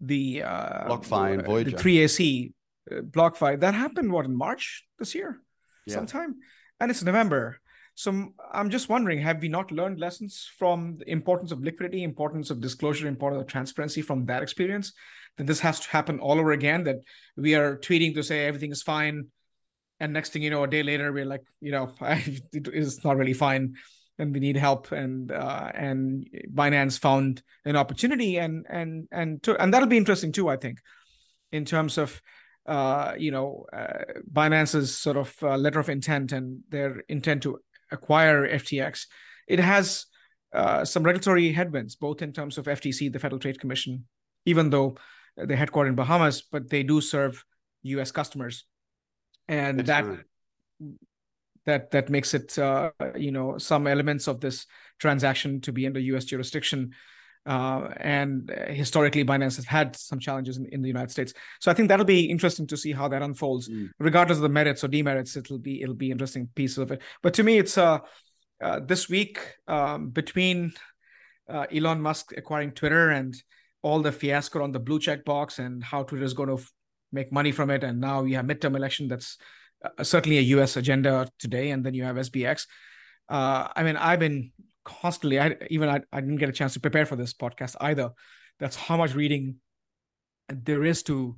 the 0.00 0.42
uh 0.42 0.88
BlockFi 0.88 1.34
and 1.34 1.44
Voyager. 1.44 1.70
the 1.70 1.76
3ac 1.76 2.52
uh, 2.90 2.94
BlockFi 3.02 3.60
that 3.60 3.74
happened 3.74 4.10
what 4.12 4.24
in 4.24 4.34
march 4.36 4.84
this 4.98 5.14
year? 5.14 5.40
Yeah. 5.86 5.94
sometime? 5.94 6.36
And 6.80 6.90
it's 6.90 7.02
november 7.02 7.60
so 7.98 8.32
I'm 8.52 8.70
just 8.70 8.88
wondering, 8.88 9.18
have 9.22 9.42
we 9.42 9.48
not 9.48 9.72
learned 9.72 9.98
lessons 9.98 10.48
from 10.56 10.98
the 10.98 11.10
importance 11.10 11.50
of 11.50 11.64
liquidity, 11.64 12.04
importance 12.04 12.48
of 12.48 12.60
disclosure, 12.60 13.08
importance 13.08 13.40
of 13.40 13.48
transparency 13.48 14.02
from 14.02 14.24
that 14.26 14.40
experience? 14.40 14.92
That 15.36 15.48
this 15.48 15.58
has 15.58 15.80
to 15.80 15.90
happen 15.90 16.20
all 16.20 16.38
over 16.38 16.52
again. 16.52 16.84
That 16.84 16.98
we 17.36 17.56
are 17.56 17.76
tweeting 17.76 18.14
to 18.14 18.22
say 18.22 18.46
everything 18.46 18.70
is 18.70 18.84
fine, 18.84 19.26
and 19.98 20.12
next 20.12 20.32
thing 20.32 20.42
you 20.42 20.50
know, 20.50 20.62
a 20.62 20.68
day 20.68 20.84
later, 20.84 21.12
we're 21.12 21.24
like, 21.24 21.42
you 21.60 21.72
know, 21.72 21.92
it 22.00 22.68
is 22.72 23.02
not 23.02 23.16
really 23.16 23.32
fine, 23.32 23.74
and 24.16 24.32
we 24.32 24.38
need 24.38 24.56
help. 24.56 24.92
And 24.92 25.32
uh, 25.32 25.72
and 25.74 26.24
Binance 26.54 27.00
found 27.00 27.42
an 27.64 27.74
opportunity, 27.74 28.36
and 28.36 28.64
and 28.70 29.08
and 29.10 29.42
to, 29.42 29.60
and 29.60 29.74
that'll 29.74 29.88
be 29.88 29.96
interesting 29.96 30.30
too, 30.30 30.48
I 30.48 30.56
think, 30.56 30.78
in 31.50 31.64
terms 31.64 31.98
of 31.98 32.22
uh, 32.64 33.14
you 33.18 33.30
know, 33.30 33.64
uh, 33.72 34.04
Binance's 34.30 34.96
sort 34.96 35.16
of 35.16 35.34
uh, 35.42 35.56
letter 35.56 35.80
of 35.80 35.88
intent 35.88 36.32
and 36.32 36.60
their 36.68 37.02
intent 37.08 37.42
to 37.44 37.58
acquire 37.90 38.48
FTX, 38.48 39.06
it 39.46 39.58
has 39.58 40.06
uh, 40.52 40.84
some 40.84 41.02
regulatory 41.02 41.52
headwinds, 41.52 41.96
both 41.96 42.22
in 42.22 42.32
terms 42.32 42.58
of 42.58 42.66
FTC, 42.66 43.12
the 43.12 43.18
Federal 43.18 43.38
Trade 43.38 43.60
Commission, 43.60 44.04
even 44.46 44.70
though 44.70 44.96
they're 45.36 45.56
headquartered 45.56 45.88
in 45.88 45.94
Bahamas, 45.94 46.42
but 46.42 46.68
they 46.68 46.82
do 46.82 47.00
serve 47.00 47.44
U.S. 47.82 48.10
customers, 48.10 48.64
and 49.46 49.78
That's 49.78 49.86
that 49.88 50.04
right. 50.06 50.18
that 51.66 51.90
that 51.92 52.10
makes 52.10 52.34
it 52.34 52.58
uh, 52.58 52.90
you 53.16 53.30
know 53.30 53.58
some 53.58 53.86
elements 53.86 54.26
of 54.26 54.40
this 54.40 54.66
transaction 54.98 55.60
to 55.62 55.72
be 55.72 55.86
under 55.86 56.00
U.S. 56.00 56.24
jurisdiction. 56.24 56.92
Uh, 57.48 57.88
and 57.96 58.50
historically, 58.68 59.24
Binance 59.24 59.56
has 59.56 59.64
had 59.64 59.96
some 59.96 60.18
challenges 60.18 60.58
in, 60.58 60.66
in, 60.66 60.82
the 60.82 60.88
United 60.88 61.10
States. 61.10 61.32
So 61.60 61.70
I 61.70 61.74
think 61.74 61.88
that'll 61.88 62.04
be 62.04 62.26
interesting 62.26 62.66
to 62.66 62.76
see 62.76 62.92
how 62.92 63.08
that 63.08 63.22
unfolds, 63.22 63.70
mm. 63.70 63.88
regardless 63.98 64.36
of 64.36 64.42
the 64.42 64.50
merits 64.50 64.84
or 64.84 64.88
demerits. 64.88 65.34
It'll 65.34 65.58
be 65.58 65.80
it'll 65.80 65.94
be 65.94 66.10
interesting 66.10 66.50
piece 66.54 66.76
of 66.76 66.92
it. 66.92 67.00
But 67.22 67.32
to 67.34 67.42
me, 67.42 67.56
it's 67.56 67.78
uh, 67.78 68.00
uh 68.62 68.80
this 68.80 69.08
week 69.08 69.40
um, 69.66 70.10
between 70.10 70.74
uh, 71.48 71.64
Elon 71.74 72.02
Musk 72.02 72.34
acquiring 72.36 72.72
Twitter 72.72 73.08
and 73.08 73.34
all 73.80 74.02
the 74.02 74.12
fiasco 74.12 74.62
on 74.62 74.72
the 74.72 74.80
blue 74.80 75.00
check 75.00 75.24
box 75.24 75.58
and 75.58 75.82
how 75.82 76.02
Twitter 76.02 76.26
is 76.26 76.34
going 76.34 76.50
to 76.50 76.56
f- 76.56 76.70
make 77.12 77.32
money 77.32 77.50
from 77.50 77.70
it, 77.70 77.82
and 77.82 77.98
now 77.98 78.24
you 78.24 78.36
have 78.36 78.44
midterm 78.44 78.76
election 78.76 79.08
that's 79.08 79.38
uh, 79.82 80.04
certainly 80.04 80.36
a 80.36 80.48
U.S. 80.56 80.76
agenda 80.76 81.26
today, 81.38 81.70
and 81.70 81.82
then 81.82 81.94
you 81.94 82.04
have 82.04 82.16
SBX. 82.16 82.66
I 83.30 83.82
mean, 83.84 83.96
I've 83.96 84.20
been 84.20 84.52
constantly 84.88 85.38
i 85.38 85.54
even 85.70 85.88
I, 85.88 86.00
I 86.12 86.20
didn't 86.20 86.36
get 86.36 86.48
a 86.48 86.52
chance 86.52 86.72
to 86.72 86.80
prepare 86.80 87.06
for 87.06 87.16
this 87.16 87.34
podcast 87.34 87.76
either. 87.80 88.10
That's 88.58 88.76
how 88.76 88.96
much 88.96 89.14
reading 89.14 89.56
there 90.48 90.84
is 90.84 91.02
to 91.04 91.36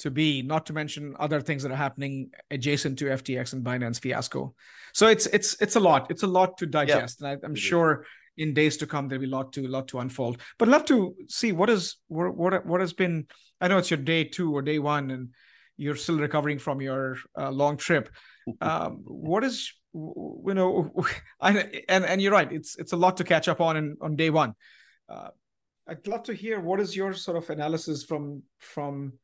to 0.00 0.10
be 0.10 0.42
not 0.42 0.66
to 0.66 0.72
mention 0.72 1.14
other 1.18 1.40
things 1.40 1.62
that 1.62 1.72
are 1.72 1.76
happening 1.76 2.30
adjacent 2.50 2.98
to 3.00 3.06
ftx 3.06 3.52
and 3.52 3.64
binance 3.64 4.00
fiasco. 4.00 4.54
So 4.92 5.06
it's 5.06 5.26
it's 5.26 5.60
it's 5.60 5.76
a 5.76 5.80
lot. 5.80 6.10
It's 6.10 6.24
a 6.24 6.26
lot 6.26 6.58
to 6.58 6.66
digest. 6.66 7.20
Yeah. 7.20 7.30
and 7.30 7.40
I, 7.44 7.46
am 7.46 7.54
sure 7.54 8.04
in 8.36 8.54
days 8.54 8.76
to 8.78 8.86
come 8.86 9.08
there'll 9.08 9.22
be 9.22 9.26
a 9.26 9.30
lot 9.30 9.52
to 9.52 9.66
lot 9.66 9.88
to 9.88 10.00
unfold. 10.00 10.40
But 10.58 10.68
love 10.68 10.84
to 10.86 11.14
see 11.28 11.52
what 11.52 11.70
is 11.70 11.96
what 12.08 12.36
what, 12.36 12.66
what 12.66 12.80
has 12.80 12.92
been 12.92 13.26
i 13.60 13.66
know 13.66 13.78
it's 13.78 13.90
your 13.90 13.98
day 13.98 14.22
two 14.24 14.54
or 14.54 14.62
day 14.62 14.78
one 14.78 15.10
and 15.10 15.28
you're 15.76 15.96
still 15.96 16.18
recovering 16.18 16.58
from 16.58 16.80
your 16.80 17.16
uh, 17.38 17.50
long 17.50 17.76
trip. 17.76 18.10
Um, 18.62 19.02
what 19.04 19.44
is 19.44 19.74
you 19.94 20.54
know, 20.54 20.92
I, 21.40 21.82
and 21.88 22.04
and 22.04 22.20
you're 22.20 22.32
right. 22.32 22.50
It's 22.50 22.76
it's 22.76 22.92
a 22.92 22.96
lot 22.96 23.16
to 23.18 23.24
catch 23.24 23.48
up 23.48 23.60
on 23.60 23.76
in, 23.76 23.96
on 24.00 24.16
day 24.16 24.30
one. 24.30 24.54
Uh, 25.08 25.28
I'd 25.86 26.06
love 26.06 26.24
to 26.24 26.34
hear 26.34 26.60
what 26.60 26.80
is 26.80 26.94
your 26.94 27.14
sort 27.14 27.36
of 27.36 27.48
analysis 27.50 28.04
from 28.04 28.42
from 28.58 29.14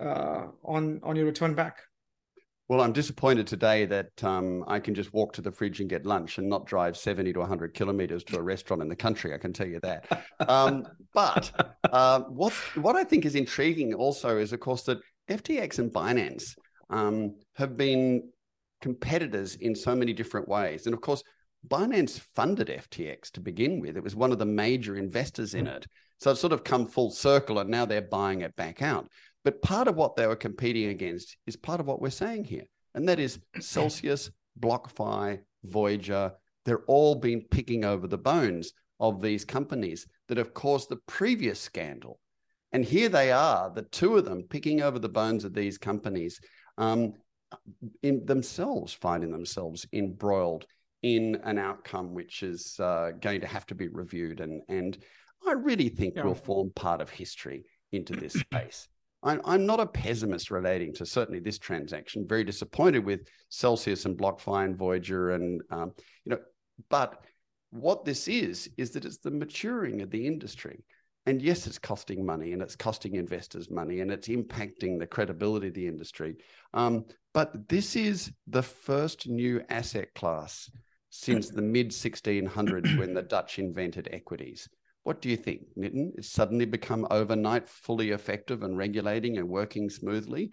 uh, 0.00 0.46
on 0.64 1.00
on 1.02 1.16
your 1.16 1.26
return 1.26 1.54
back. 1.54 1.80
Well, 2.68 2.80
I'm 2.80 2.92
disappointed 2.92 3.46
today 3.46 3.84
that 3.86 4.24
um, 4.24 4.64
I 4.66 4.80
can 4.80 4.94
just 4.94 5.12
walk 5.12 5.34
to 5.34 5.42
the 5.42 5.52
fridge 5.52 5.80
and 5.80 5.90
get 5.90 6.06
lunch 6.06 6.38
and 6.38 6.48
not 6.48 6.64
drive 6.64 6.96
70 6.96 7.34
to 7.34 7.40
100 7.40 7.74
kilometers 7.74 8.24
to 8.24 8.38
a 8.38 8.42
restaurant 8.42 8.82
in 8.82 8.88
the 8.88 8.96
country. 8.96 9.34
I 9.34 9.38
can 9.38 9.52
tell 9.52 9.66
you 9.66 9.78
that. 9.82 10.24
Um, 10.48 10.86
but 11.14 11.52
uh, 11.84 12.20
what 12.20 12.54
what 12.74 12.96
I 12.96 13.04
think 13.04 13.26
is 13.26 13.34
intriguing 13.34 13.92
also 13.92 14.38
is, 14.38 14.54
of 14.54 14.60
course, 14.60 14.84
that 14.84 15.00
FTX 15.28 15.80
and 15.80 15.92
Binance 15.92 16.54
um, 16.88 17.34
have 17.56 17.76
been 17.76 18.31
competitors 18.82 19.54
in 19.54 19.74
so 19.74 19.94
many 19.94 20.12
different 20.12 20.48
ways. 20.48 20.84
And 20.84 20.94
of 20.94 21.00
course, 21.00 21.22
Binance 21.66 22.18
funded 22.18 22.68
FTX 22.68 23.30
to 23.32 23.40
begin 23.40 23.80
with. 23.80 23.96
It 23.96 24.02
was 24.02 24.16
one 24.16 24.32
of 24.32 24.38
the 24.38 24.44
major 24.44 24.96
investors 24.96 25.54
in 25.54 25.66
it. 25.66 25.86
So 26.18 26.32
it's 26.32 26.40
sort 26.40 26.52
of 26.52 26.64
come 26.64 26.86
full 26.86 27.10
circle 27.10 27.58
and 27.58 27.70
now 27.70 27.84
they're 27.84 28.02
buying 28.02 28.42
it 28.42 28.54
back 28.56 28.82
out. 28.82 29.08
But 29.44 29.62
part 29.62 29.88
of 29.88 29.96
what 29.96 30.16
they 30.16 30.26
were 30.26 30.36
competing 30.36 30.90
against 30.90 31.36
is 31.46 31.56
part 31.56 31.80
of 31.80 31.86
what 31.86 32.00
we're 32.00 32.10
saying 32.10 32.44
here. 32.44 32.64
And 32.94 33.08
that 33.08 33.18
is 33.18 33.38
Celsius, 33.60 34.30
BlockFi, 34.60 35.40
Voyager. 35.64 36.32
They're 36.64 36.84
all 36.86 37.14
been 37.14 37.42
picking 37.50 37.84
over 37.84 38.06
the 38.06 38.18
bones 38.18 38.72
of 39.00 39.20
these 39.20 39.44
companies 39.44 40.06
that 40.28 40.38
have 40.38 40.54
caused 40.54 40.88
the 40.88 41.00
previous 41.06 41.60
scandal. 41.60 42.20
And 42.72 42.84
here 42.84 43.08
they 43.08 43.32
are, 43.32 43.70
the 43.70 43.82
two 43.82 44.16
of 44.16 44.24
them 44.24 44.44
picking 44.48 44.80
over 44.80 44.98
the 44.98 45.08
bones 45.08 45.44
of 45.44 45.54
these 45.54 45.76
companies. 45.76 46.40
Um, 46.78 47.14
themselves 48.02 48.92
finding 48.92 49.30
themselves 49.30 49.86
embroiled 49.92 50.66
in 51.02 51.36
an 51.44 51.58
outcome 51.58 52.14
which 52.14 52.42
is 52.42 52.78
uh, 52.80 53.10
going 53.20 53.40
to 53.40 53.46
have 53.46 53.66
to 53.66 53.74
be 53.74 53.88
reviewed 53.88 54.40
and 54.40 54.62
and 54.68 54.98
I 55.46 55.52
really 55.52 55.88
think 55.88 56.14
yeah. 56.16 56.24
will 56.24 56.34
form 56.34 56.70
part 56.74 57.00
of 57.00 57.10
history 57.10 57.64
into 57.90 58.14
this 58.14 58.32
space. 58.32 58.88
I'm, 59.22 59.40
I'm 59.44 59.66
not 59.66 59.80
a 59.80 59.86
pessimist 59.86 60.50
relating 60.50 60.92
to 60.94 61.06
certainly 61.06 61.40
this 61.40 61.58
transaction. 61.58 62.26
Very 62.26 62.44
disappointed 62.44 63.04
with 63.04 63.20
Celsius 63.48 64.04
and 64.04 64.18
BlockFi 64.18 64.64
and 64.64 64.76
Voyager, 64.76 65.30
and 65.30 65.62
um, 65.70 65.92
you 66.24 66.30
know, 66.30 66.38
but 66.88 67.24
what 67.70 68.04
this 68.04 68.28
is 68.28 68.68
is 68.76 68.90
that 68.90 69.04
it's 69.04 69.18
the 69.18 69.30
maturing 69.30 70.02
of 70.02 70.10
the 70.10 70.26
industry. 70.26 70.84
And 71.26 71.40
yes, 71.40 71.66
it's 71.66 71.78
costing 71.78 72.26
money 72.26 72.52
and 72.52 72.60
it's 72.60 72.74
costing 72.74 73.14
investors 73.14 73.70
money 73.70 74.00
and 74.00 74.10
it's 74.10 74.28
impacting 74.28 74.98
the 74.98 75.06
credibility 75.06 75.68
of 75.68 75.74
the 75.74 75.86
industry. 75.86 76.36
Um, 76.74 77.04
but 77.32 77.68
this 77.68 77.94
is 77.94 78.32
the 78.46 78.62
first 78.62 79.28
new 79.28 79.62
asset 79.68 80.12
class 80.14 80.68
since 81.10 81.50
the 81.50 81.62
mid 81.62 81.90
1600s 81.90 82.98
when 82.98 83.14
the 83.14 83.22
Dutch 83.22 83.58
invented 83.58 84.08
equities. 84.10 84.68
What 85.04 85.20
do 85.20 85.28
you 85.28 85.36
think, 85.36 85.62
Nitin? 85.76 86.12
It's 86.16 86.30
suddenly 86.30 86.64
become 86.64 87.06
overnight 87.10 87.68
fully 87.68 88.10
effective 88.10 88.62
and 88.62 88.76
regulating 88.76 89.38
and 89.38 89.48
working 89.48 89.90
smoothly? 89.90 90.50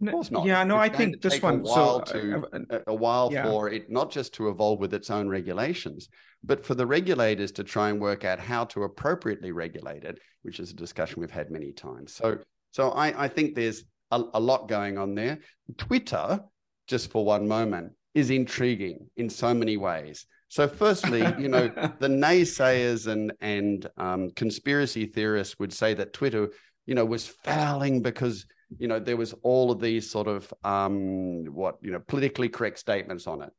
Of 0.00 0.10
course 0.10 0.30
not. 0.30 0.46
Yeah, 0.46 0.62
no, 0.64 0.80
it's 0.80 0.94
I 0.94 0.96
think 0.96 1.22
this 1.22 1.40
one. 1.40 1.60
A 1.60 1.62
while, 1.62 2.06
so, 2.06 2.12
to, 2.12 2.44
uh, 2.52 2.58
uh, 2.70 2.78
a 2.86 2.94
while 2.94 3.30
yeah. 3.32 3.44
for 3.44 3.70
it 3.70 3.90
not 3.90 4.10
just 4.10 4.34
to 4.34 4.48
evolve 4.48 4.78
with 4.78 4.92
its 4.92 5.10
own 5.10 5.28
regulations, 5.28 6.08
but 6.44 6.64
for 6.64 6.74
the 6.74 6.86
regulators 6.86 7.52
to 7.52 7.64
try 7.64 7.88
and 7.88 8.00
work 8.00 8.24
out 8.24 8.38
how 8.38 8.64
to 8.66 8.84
appropriately 8.84 9.52
regulate 9.52 10.04
it, 10.04 10.18
which 10.42 10.60
is 10.60 10.70
a 10.70 10.74
discussion 10.74 11.20
we've 11.20 11.30
had 11.30 11.50
many 11.50 11.72
times. 11.72 12.14
So, 12.14 12.38
so 12.72 12.90
I, 12.90 13.24
I 13.24 13.28
think 13.28 13.54
there's 13.54 13.84
a, 14.10 14.22
a 14.34 14.40
lot 14.40 14.68
going 14.68 14.98
on 14.98 15.14
there. 15.14 15.38
Twitter, 15.78 16.40
just 16.86 17.10
for 17.10 17.24
one 17.24 17.48
moment, 17.48 17.92
is 18.14 18.30
intriguing 18.30 19.08
in 19.16 19.28
so 19.28 19.52
many 19.52 19.76
ways. 19.76 20.26
So, 20.48 20.68
firstly, 20.68 21.20
you 21.38 21.48
know, 21.48 21.68
the 21.98 22.08
naysayers 22.08 23.06
and 23.06 23.32
and 23.40 23.86
um, 23.96 24.30
conspiracy 24.30 25.06
theorists 25.06 25.58
would 25.58 25.72
say 25.72 25.94
that 25.94 26.12
Twitter, 26.12 26.50
you 26.86 26.94
know, 26.94 27.04
was 27.04 27.26
fouling 27.26 28.02
because 28.02 28.46
you 28.78 28.88
know 28.88 28.98
there 28.98 29.16
was 29.16 29.34
all 29.42 29.70
of 29.70 29.80
these 29.80 30.10
sort 30.10 30.28
of 30.28 30.52
um, 30.64 31.44
what 31.46 31.76
you 31.82 31.90
know 31.92 32.00
politically 32.00 32.48
correct 32.48 32.78
statements 32.78 33.26
on 33.26 33.42
it. 33.42 33.50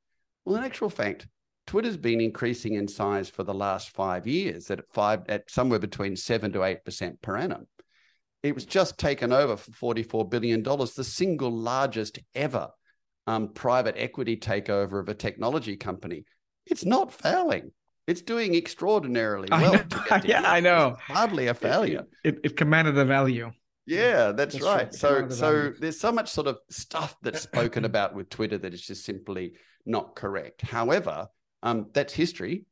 Well, 0.46 0.56
in 0.56 0.64
actual 0.64 0.90
fact, 0.90 1.28
Twitter's 1.66 1.98
been 1.98 2.22
increasing 2.22 2.76
in 2.76 2.88
size 2.88 3.30
for 3.30 3.44
the 3.44 3.54
last 3.54 3.90
five 3.90 4.28
years 4.28 4.72
at 4.72 4.82
five 4.94 5.22
at 5.28 5.50
somewhere 5.50 5.80
between 5.80 6.16
seven 6.16 6.52
to 6.54 6.64
eight 6.64 6.84
percent 6.86 7.22
per 7.22 7.38
annum. 7.38 7.68
It 8.44 8.56
was 8.56 8.66
just 8.66 8.98
taken 8.98 9.34
over 9.34 9.58
for 9.58 9.96
$44 9.96 10.30
billion, 10.30 10.62
the 10.62 11.04
single 11.04 11.52
largest 11.52 12.20
ever 12.36 12.70
um, 13.26 13.50
private 13.50 13.96
equity 13.98 14.38
takeover 14.38 15.00
of 15.00 15.10
a 15.10 15.14
technology 15.14 15.76
company. 15.76 16.24
It's 16.66 16.86
not 16.86 17.12
failing. 17.12 17.72
It's 18.08 18.22
doing 18.22 18.56
extraordinarily 18.56 19.50
well. 19.52 19.82
yeah, 20.24 20.50
I 20.50 20.62
know. 20.62 20.96
It's 20.98 21.02
hardly 21.02 21.48
a 21.48 21.54
failure. 21.54 22.06
It, 22.24 22.36
it, 22.36 22.42
it, 22.44 22.58
commanded 22.58 22.96
the 22.96 23.04
value. 23.04 23.52
Yeah, 23.88 24.34
that's, 24.34 24.54
that's 24.54 24.66
right. 24.66 24.76
right. 24.76 24.94
So, 24.94 25.30
so 25.30 25.74
there's 25.80 26.00
so 26.00 26.12
much 26.12 26.30
sort 26.30 26.48
of 26.48 26.60
stuff 26.70 27.16
that's 27.24 27.42
spoken 27.42 27.86
about 27.92 28.14
with 28.14 28.30
Twitter 28.30 28.60
that 28.60 28.74
is 28.74 28.86
just 28.86 29.06
simply 29.06 29.54
not 29.86 30.16
correct. 30.16 30.62
However, 30.62 31.28
um, 31.64 31.88
that's 31.94 32.14
history, 32.14 32.66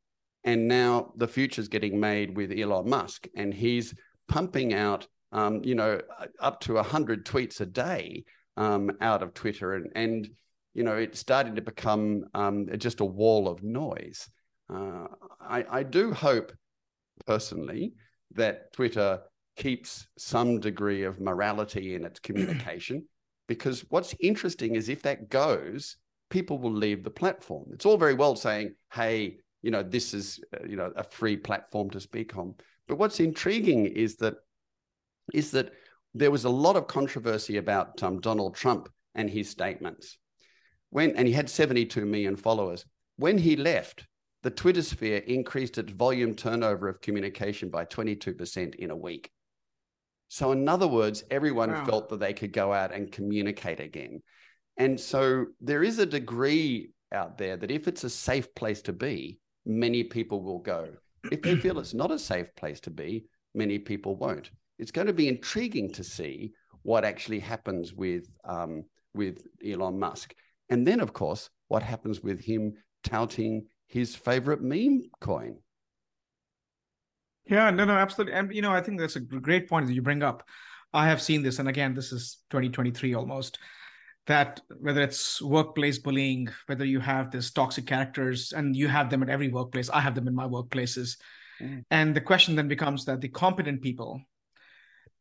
and 0.44 0.68
now 0.68 1.14
the 1.16 1.28
future's 1.28 1.70
getting 1.70 2.00
made 2.00 2.36
with 2.36 2.52
Elon 2.52 2.90
Musk, 2.90 3.28
and 3.36 3.54
he's 3.54 3.96
pumping 4.28 4.74
out 4.74 5.08
um, 5.36 5.62
you 5.66 5.76
know, 5.76 6.00
up 6.40 6.62
to 6.62 6.76
100 6.76 7.26
tweets 7.26 7.60
a 7.60 7.66
day 7.66 8.24
um, 8.56 8.92
out 9.02 9.22
of 9.22 9.34
Twitter. 9.34 9.74
And, 9.74 9.92
and, 9.94 10.30
you 10.74 10.84
know, 10.84 10.96
it's 10.96 11.20
starting 11.20 11.56
to 11.56 11.62
become 11.62 12.24
um, 12.34 12.70
just 12.78 13.02
a 13.02 13.06
wall 13.06 13.50
of 13.50 13.62
noise. 13.62 14.30
Uh, 14.74 15.08
I, 15.42 15.66
I 15.70 15.84
do 15.84 16.14
hope 16.14 16.54
personally 17.26 17.94
that 18.32 18.72
Twitter 18.72 19.20
keeps 19.56 20.08
some 20.18 20.60
degree 20.60 21.04
of 21.04 21.20
morality 21.20 21.96
in 21.96 22.06
its 22.06 22.20
communication 22.20 23.06
because 23.48 23.86
what's 23.90 24.16
interesting 24.20 24.76
is 24.76 24.90
if 24.90 25.02
that 25.04 25.30
goes, 25.30 25.98
people 26.30 26.58
will 26.58 26.74
leave 26.74 27.04
the 27.04 27.10
platform. 27.10 27.70
It's 27.74 27.86
all 27.86 27.98
very 27.98 28.14
well 28.14 28.36
saying, 28.36 28.76
hey, 28.92 29.38
you 29.62 29.72
know, 29.72 29.84
this 29.84 30.14
is, 30.14 30.40
uh, 30.54 30.66
you 30.68 30.76
know, 30.76 30.92
a 30.96 31.04
free 31.04 31.38
platform 31.38 31.90
to 31.92 32.00
speak 32.00 32.38
on. 32.38 32.56
But 32.88 32.98
what's 32.98 33.20
intriguing 33.20 33.86
is 33.86 34.18
that 34.18 34.36
is 35.34 35.52
that 35.52 35.72
there 36.14 36.32
was 36.32 36.46
a 36.46 36.50
lot 36.50 36.76
of 36.76 36.88
controversy 36.88 37.58
about 37.58 38.02
um, 38.04 38.20
Donald 38.20 38.56
Trump 38.56 38.90
and 39.16 39.30
his 39.30 39.50
statements. 39.50 40.18
When 40.92 41.16
and 41.16 41.28
he 41.28 41.34
had 41.34 41.50
72 41.50 42.06
million 42.06 42.36
followers. 42.36 42.86
When 43.18 43.38
he 43.38 43.56
left, 43.56 44.06
the 44.44 44.52
Twitter 44.52 44.84
sphere 44.84 45.18
increased 45.18 45.78
its 45.78 45.92
volume 45.92 46.36
turnover 46.36 46.88
of 46.88 47.02
communication 47.02 47.70
by 47.70 47.86
22% 47.86 48.76
in 48.76 48.92
a 48.92 48.96
week. 48.96 49.32
So, 50.36 50.52
in 50.52 50.68
other 50.68 50.88
words, 50.88 51.24
everyone 51.32 51.72
wow. 51.72 51.86
felt 51.86 52.10
that 52.10 52.20
they 52.20 52.34
could 52.34 52.54
go 52.54 52.74
out 52.74 52.94
and 52.94 53.12
communicate 53.12 53.80
again. 53.80 54.22
And 54.78 55.00
so 55.00 55.46
there 55.62 55.84
is 55.84 56.00
a 56.00 56.06
degree 56.06 56.92
out 57.14 57.38
there 57.38 57.56
that 57.56 57.72
if 57.72 57.88
it's 57.88 58.04
a 58.04 58.10
safe 58.10 58.54
place 58.56 58.82
to 58.84 58.94
be, 58.94 59.40
many 59.66 60.04
people 60.04 60.42
will 60.42 60.60
go. 60.60 60.90
If 61.32 61.42
they 61.42 61.56
feel 61.56 61.80
it's 61.80 61.94
not 61.94 62.12
a 62.12 62.20
safe 62.20 62.54
place 62.56 62.80
to 62.82 62.90
be, 62.90 63.26
many 63.54 63.80
people 63.80 64.16
won't 64.16 64.52
it's 64.78 64.92
going 64.92 65.08
to 65.08 65.14
be 65.14 65.28
intriguing 65.28 65.92
to 65.94 66.04
see 66.04 66.54
what 66.84 67.06
actually 67.06 67.40
happens 67.40 67.94
with 67.94 68.30
um, 68.44 68.84
with 69.14 69.48
Elon 69.66 69.98
Musk. 69.98 70.36
And 70.70 70.86
then, 70.86 71.00
of 71.00 71.14
course, 71.14 71.50
what 71.68 71.84
happens 71.84 72.22
with 72.22 72.40
him 72.40 72.74
touting 73.04 73.68
his 73.88 74.16
favorite 74.16 74.62
meme 74.62 75.04
coin? 75.22 75.58
Yeah, 77.48 77.70
no, 77.70 77.86
no, 77.86 77.94
absolutely. 77.94 78.34
And, 78.34 78.54
you 78.54 78.62
know, 78.62 78.72
I 78.72 78.82
think 78.82 79.00
that's 79.00 79.16
a 79.16 79.20
great 79.20 79.70
point 79.70 79.88
that 79.88 79.94
you 79.94 80.02
bring 80.02 80.24
up. 80.24 80.44
I 80.94 81.08
have 81.08 81.22
seen 81.22 81.44
this, 81.44 81.60
and 81.60 81.68
again, 81.68 81.94
this 81.94 82.12
is 82.12 82.40
2023 82.50 83.14
almost. 83.16 83.60
That 84.28 84.62
whether 84.80 85.02
it's 85.02 85.42
workplace 85.42 86.00
bullying, 86.00 86.50
whether 86.66 86.86
you 86.86 87.00
have 87.00 87.30
this 87.30 87.52
toxic 87.52 87.86
characters, 87.86 88.54
and 88.54 88.76
you 88.76 88.88
have 88.88 89.10
them 89.10 89.22
at 89.22 89.30
every 89.30 89.50
workplace, 89.50 89.90
I 89.90 90.00
have 90.00 90.16
them 90.16 90.28
in 90.28 90.34
my 90.34 90.48
workplaces. 90.48 91.18
Mm. 91.62 91.84
And 91.92 92.16
the 92.16 92.22
question 92.22 92.56
then 92.56 92.68
becomes 92.68 93.06
that 93.06 93.22
the 93.22 93.28
competent 93.28 93.82
people 93.82 94.22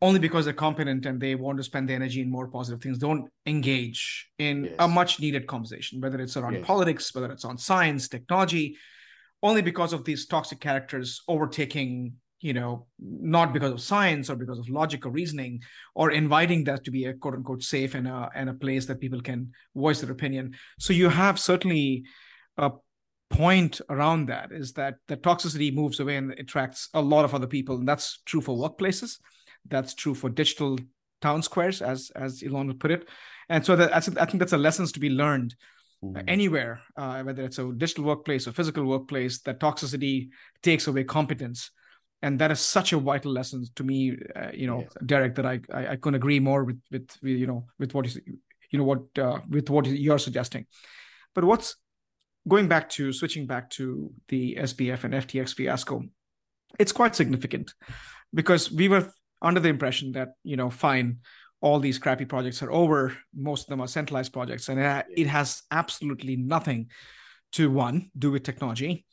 only 0.02 0.18
because 0.18 0.44
they're 0.44 0.54
competent 0.54 1.06
and 1.06 1.20
they 1.20 1.34
want 1.34 1.56
to 1.56 1.64
spend 1.64 1.88
their 1.88 1.96
energy 1.96 2.20
in 2.20 2.30
more 2.30 2.48
positive 2.48 2.82
things 2.82 2.98
don't 2.98 3.30
engage 3.46 4.28
in 4.38 4.64
yes. 4.64 4.74
a 4.80 4.88
much 4.88 5.20
needed 5.20 5.46
conversation 5.46 6.00
whether 6.00 6.20
it's 6.20 6.36
around 6.36 6.54
yes. 6.54 6.66
politics 6.66 7.14
whether 7.14 7.30
it's 7.30 7.44
on 7.44 7.56
science 7.56 8.08
technology 8.08 8.76
only 9.44 9.62
because 9.62 9.92
of 9.92 10.04
these 10.04 10.26
toxic 10.26 10.58
characters 10.58 11.22
overtaking 11.28 12.14
you 12.40 12.52
know 12.52 12.86
not 12.98 13.52
because 13.52 13.70
of 13.70 13.80
science 13.80 14.28
or 14.28 14.36
because 14.36 14.58
of 14.58 14.68
logical 14.68 15.10
reasoning 15.10 15.62
or 15.94 16.10
inviting 16.10 16.64
that 16.64 16.82
to 16.84 16.90
be 16.90 17.04
a 17.04 17.14
quote 17.14 17.34
unquote 17.34 17.62
safe 17.62 17.94
and 17.94 18.08
a, 18.08 18.28
and 18.34 18.50
a 18.50 18.54
place 18.54 18.86
that 18.86 19.00
people 19.00 19.20
can 19.20 19.52
voice 19.76 20.00
their 20.00 20.10
opinion. 20.10 20.54
So 20.78 20.92
you 20.92 21.08
have 21.08 21.38
certainly 21.38 22.04
a 22.56 22.72
point 23.30 23.80
around 23.88 24.26
that 24.26 24.52
is 24.52 24.72
that 24.74 24.96
the 25.08 25.16
toxicity 25.16 25.74
moves 25.74 26.00
away 26.00 26.16
and 26.16 26.32
attracts 26.32 26.88
a 26.94 27.00
lot 27.00 27.24
of 27.24 27.34
other 27.34 27.46
people. 27.46 27.76
And 27.76 27.88
that's 27.88 28.20
true 28.26 28.40
for 28.40 28.56
workplaces. 28.56 29.18
That's 29.68 29.94
true 29.94 30.14
for 30.14 30.28
digital 30.28 30.78
town 31.22 31.42
squares, 31.42 31.80
as 31.80 32.10
as 32.14 32.42
Elon 32.42 32.66
would 32.68 32.80
put 32.80 32.90
it. 32.90 33.08
And 33.48 33.64
so 33.64 33.76
that 33.76 33.94
I 33.94 34.00
think 34.00 34.38
that's 34.38 34.52
a 34.52 34.58
lessons 34.58 34.92
to 34.92 35.00
be 35.00 35.10
learned 35.10 35.54
mm-hmm. 36.02 36.28
anywhere, 36.28 36.80
uh, 36.96 37.22
whether 37.22 37.44
it's 37.44 37.58
a 37.58 37.72
digital 37.76 38.04
workplace 38.04 38.46
or 38.46 38.52
physical 38.52 38.84
workplace. 38.84 39.40
That 39.40 39.60
toxicity 39.60 40.30
takes 40.62 40.86
away 40.86 41.04
competence, 41.04 41.70
and 42.22 42.38
that 42.38 42.50
is 42.50 42.60
such 42.60 42.92
a 42.92 42.98
vital 42.98 43.32
lesson 43.32 43.64
to 43.76 43.84
me. 43.84 44.16
Uh, 44.34 44.50
you 44.52 44.66
know, 44.66 44.80
yes. 44.80 44.96
Derek, 45.04 45.34
that 45.36 45.46
I, 45.46 45.60
I, 45.72 45.86
I 45.88 45.96
couldn't 45.96 46.16
agree 46.16 46.40
more 46.40 46.64
with 46.64 46.80
with 46.90 47.16
you 47.22 47.46
know 47.46 47.66
with 47.78 47.94
what 47.94 48.06
is 48.06 48.18
you 48.70 48.78
know 48.78 48.84
what 48.84 49.18
uh, 49.18 49.40
with 49.48 49.70
what 49.70 49.86
you're 49.86 50.18
suggesting. 50.18 50.66
But 51.34 51.44
what's 51.44 51.76
going 52.46 52.68
back 52.68 52.88
to 52.90 53.12
switching 53.12 53.46
back 53.46 53.70
to 53.70 54.12
the 54.28 54.56
SBF 54.60 55.04
and 55.04 55.14
FTX 55.14 55.54
fiasco, 55.54 56.02
it's 56.78 56.92
quite 56.92 57.16
significant 57.16 57.74
because 58.32 58.70
we 58.70 58.88
were 58.88 59.12
under 59.40 59.60
the 59.60 59.68
impression 59.68 60.12
that 60.12 60.30
you 60.42 60.56
know 60.56 60.70
fine 60.70 61.18
all 61.64 61.80
these 61.80 61.98
crappy 61.98 62.26
projects 62.26 62.62
are 62.62 62.70
over 62.70 63.16
most 63.34 63.62
of 63.62 63.68
them 63.68 63.80
are 63.80 63.88
centralized 63.88 64.32
projects 64.32 64.68
and 64.68 64.78
it 65.16 65.26
has 65.26 65.62
absolutely 65.70 66.36
nothing 66.36 66.90
to 67.52 67.70
one 67.70 68.10
do 68.18 68.30
with 68.30 68.42
technology. 68.42 69.04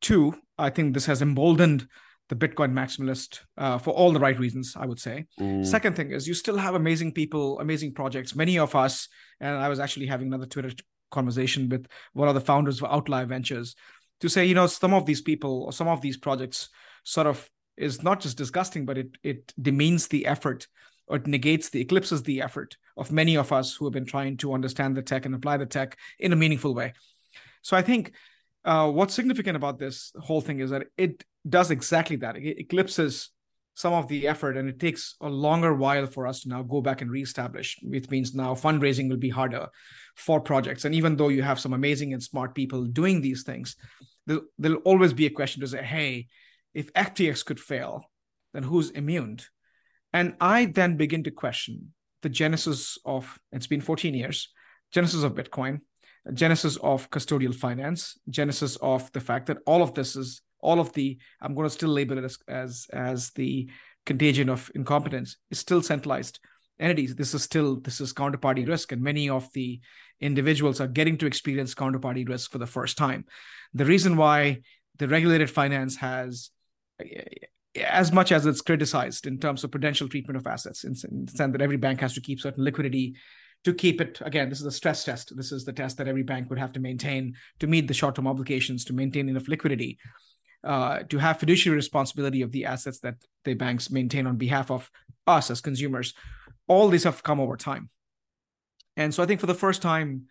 Two 0.00 0.34
i 0.56 0.70
think 0.70 0.94
this 0.94 1.06
has 1.06 1.22
emboldened 1.22 1.86
the 2.28 2.36
bitcoin 2.36 2.72
maximalist 2.72 3.40
uh, 3.56 3.78
for 3.78 3.90
all 3.90 4.12
the 4.12 4.20
right 4.20 4.38
reasons 4.38 4.74
i 4.76 4.86
would 4.86 5.00
say. 5.00 5.26
Mm. 5.40 5.66
second 5.66 5.96
thing 5.96 6.12
is 6.12 6.28
you 6.28 6.34
still 6.34 6.56
have 6.56 6.74
amazing 6.74 7.12
people 7.12 7.58
amazing 7.60 7.92
projects 7.94 8.36
many 8.36 8.58
of 8.58 8.74
us 8.74 9.08
and 9.40 9.56
i 9.56 9.68
was 9.68 9.80
actually 9.80 10.06
having 10.06 10.28
another 10.28 10.46
twitter 10.46 10.72
conversation 11.10 11.68
with 11.68 11.86
one 12.12 12.28
of 12.28 12.34
the 12.34 12.46
founders 12.50 12.80
of 12.80 12.90
outlier 12.90 13.26
ventures 13.26 13.74
to 14.20 14.28
say 14.28 14.44
you 14.44 14.54
know 14.54 14.66
some 14.66 14.94
of 14.94 15.04
these 15.06 15.22
people 15.22 15.64
or 15.64 15.72
some 15.72 15.88
of 15.88 16.00
these 16.00 16.16
projects 16.16 16.68
sort 17.04 17.26
of 17.26 17.48
is 17.78 18.02
not 18.02 18.20
just 18.20 18.36
disgusting, 18.36 18.84
but 18.84 18.98
it 18.98 19.16
it 19.22 19.52
demeans 19.60 20.08
the 20.08 20.26
effort 20.26 20.66
or 21.08 21.16
it 21.16 21.26
negates 21.26 21.70
the 21.70 21.80
eclipses 21.80 22.22
the 22.22 22.42
effort 22.42 22.76
of 22.96 23.12
many 23.12 23.36
of 23.36 23.52
us 23.52 23.74
who 23.74 23.84
have 23.84 23.92
been 23.92 24.04
trying 24.04 24.36
to 24.38 24.52
understand 24.52 24.96
the 24.96 25.02
tech 25.02 25.26
and 25.26 25.34
apply 25.34 25.56
the 25.56 25.66
tech 25.66 25.96
in 26.18 26.32
a 26.32 26.36
meaningful 26.36 26.74
way. 26.74 26.92
So 27.62 27.76
I 27.76 27.82
think 27.82 28.12
uh, 28.64 28.90
what's 28.90 29.14
significant 29.14 29.56
about 29.56 29.78
this 29.78 30.12
whole 30.18 30.40
thing 30.40 30.60
is 30.60 30.70
that 30.70 30.86
it 30.96 31.24
does 31.48 31.70
exactly 31.70 32.16
that. 32.16 32.36
It 32.36 32.60
eclipses 32.60 33.30
some 33.74 33.92
of 33.92 34.08
the 34.08 34.26
effort 34.26 34.56
and 34.56 34.68
it 34.68 34.80
takes 34.80 35.14
a 35.20 35.28
longer 35.28 35.72
while 35.72 36.06
for 36.06 36.26
us 36.26 36.40
to 36.40 36.48
now 36.48 36.62
go 36.62 36.80
back 36.80 37.00
and 37.00 37.12
reestablish 37.12 37.76
which 37.84 38.10
means 38.10 38.34
now 38.34 38.52
fundraising 38.52 39.08
will 39.08 39.16
be 39.16 39.28
harder 39.28 39.68
for 40.16 40.40
projects 40.40 40.84
and 40.84 40.96
even 40.96 41.14
though 41.14 41.28
you 41.28 41.42
have 41.42 41.60
some 41.60 41.72
amazing 41.72 42.12
and 42.12 42.20
smart 42.20 42.56
people 42.56 42.84
doing 42.86 43.20
these 43.20 43.44
things 43.44 43.76
there'll, 44.26 44.42
there'll 44.58 44.78
always 44.78 45.12
be 45.12 45.26
a 45.26 45.30
question 45.30 45.60
to 45.60 45.68
say 45.68 45.80
hey 45.80 46.26
if 46.74 46.92
FTX 46.92 47.44
could 47.44 47.58
fail, 47.58 48.04
then 48.52 48.62
who's 48.62 48.90
immune? 48.90 49.40
And 50.12 50.34
I 50.40 50.66
then 50.66 50.96
begin 50.96 51.24
to 51.24 51.30
question 51.30 51.92
the 52.22 52.28
genesis 52.28 52.98
of 53.04 53.38
it's 53.52 53.66
been 53.66 53.80
14 53.80 54.14
years, 54.14 54.48
genesis 54.90 55.22
of 55.22 55.34
Bitcoin, 55.34 55.80
genesis 56.34 56.76
of 56.78 57.10
custodial 57.10 57.54
finance, 57.54 58.18
genesis 58.28 58.76
of 58.76 59.10
the 59.12 59.20
fact 59.20 59.46
that 59.46 59.58
all 59.66 59.82
of 59.82 59.94
this 59.94 60.16
is 60.16 60.42
all 60.60 60.80
of 60.80 60.92
the 60.92 61.18
I'm 61.40 61.54
going 61.54 61.66
to 61.66 61.74
still 61.74 61.90
label 61.90 62.18
it 62.18 62.24
as 62.24 62.38
as, 62.48 62.86
as 62.92 63.30
the 63.30 63.70
contagion 64.06 64.48
of 64.48 64.70
incompetence 64.74 65.36
is 65.50 65.58
still 65.58 65.82
centralized 65.82 66.40
entities. 66.80 67.14
This 67.14 67.34
is 67.34 67.42
still 67.42 67.76
this 67.80 68.00
is 68.00 68.12
counterparty 68.12 68.66
risk, 68.66 68.92
and 68.92 69.02
many 69.02 69.28
of 69.28 69.52
the 69.52 69.80
individuals 70.20 70.80
are 70.80 70.88
getting 70.88 71.16
to 71.18 71.26
experience 71.26 71.74
counterparty 71.74 72.28
risk 72.28 72.50
for 72.50 72.58
the 72.58 72.66
first 72.66 72.96
time. 72.96 73.24
The 73.74 73.84
reason 73.84 74.16
why 74.16 74.62
the 74.98 75.08
regulated 75.08 75.50
finance 75.50 75.96
has 75.96 76.50
as 77.76 78.12
much 78.12 78.32
as 78.32 78.46
it's 78.46 78.60
criticized 78.60 79.26
in 79.26 79.38
terms 79.38 79.64
of 79.64 79.70
prudential 79.70 80.08
treatment 80.08 80.36
of 80.36 80.46
assets, 80.46 80.84
in, 80.84 80.94
in 81.10 81.26
the 81.26 81.32
sense 81.32 81.52
that 81.52 81.62
every 81.62 81.76
bank 81.76 82.00
has 82.00 82.14
to 82.14 82.20
keep 82.20 82.40
certain 82.40 82.64
liquidity 82.64 83.16
to 83.64 83.74
keep 83.74 84.00
it. 84.00 84.20
Again 84.22 84.48
this 84.48 84.60
is 84.60 84.66
a 84.66 84.72
stress 84.72 85.04
test. 85.04 85.36
This 85.36 85.52
is 85.52 85.64
the 85.64 85.72
test 85.72 85.98
that 85.98 86.08
every 86.08 86.22
bank 86.22 86.48
would 86.50 86.58
have 86.58 86.72
to 86.72 86.80
maintain 86.80 87.34
to 87.60 87.66
meet 87.66 87.88
the 87.88 87.94
short-term 87.94 88.26
obligations 88.26 88.84
to 88.86 88.92
maintain 88.92 89.28
enough 89.28 89.48
liquidity 89.48 89.98
uh, 90.64 91.00
to 91.08 91.18
have 91.18 91.40
fiduciary 91.40 91.76
responsibility 91.76 92.42
of 92.42 92.52
the 92.52 92.64
assets 92.64 93.00
that 93.00 93.16
the 93.44 93.54
banks 93.54 93.90
maintain 93.90 94.26
on 94.26 94.36
behalf 94.36 94.70
of 94.70 94.90
us 95.26 95.50
as 95.50 95.60
consumers. 95.60 96.14
All 96.66 96.88
these 96.88 97.04
have 97.04 97.22
come 97.22 97.40
over 97.40 97.56
time. 97.56 97.90
And 98.96 99.14
so 99.14 99.22
i 99.22 99.26
think 99.26 99.40
for 99.40 99.46
the 99.46 99.54
first 99.54 99.82
time 99.82 100.24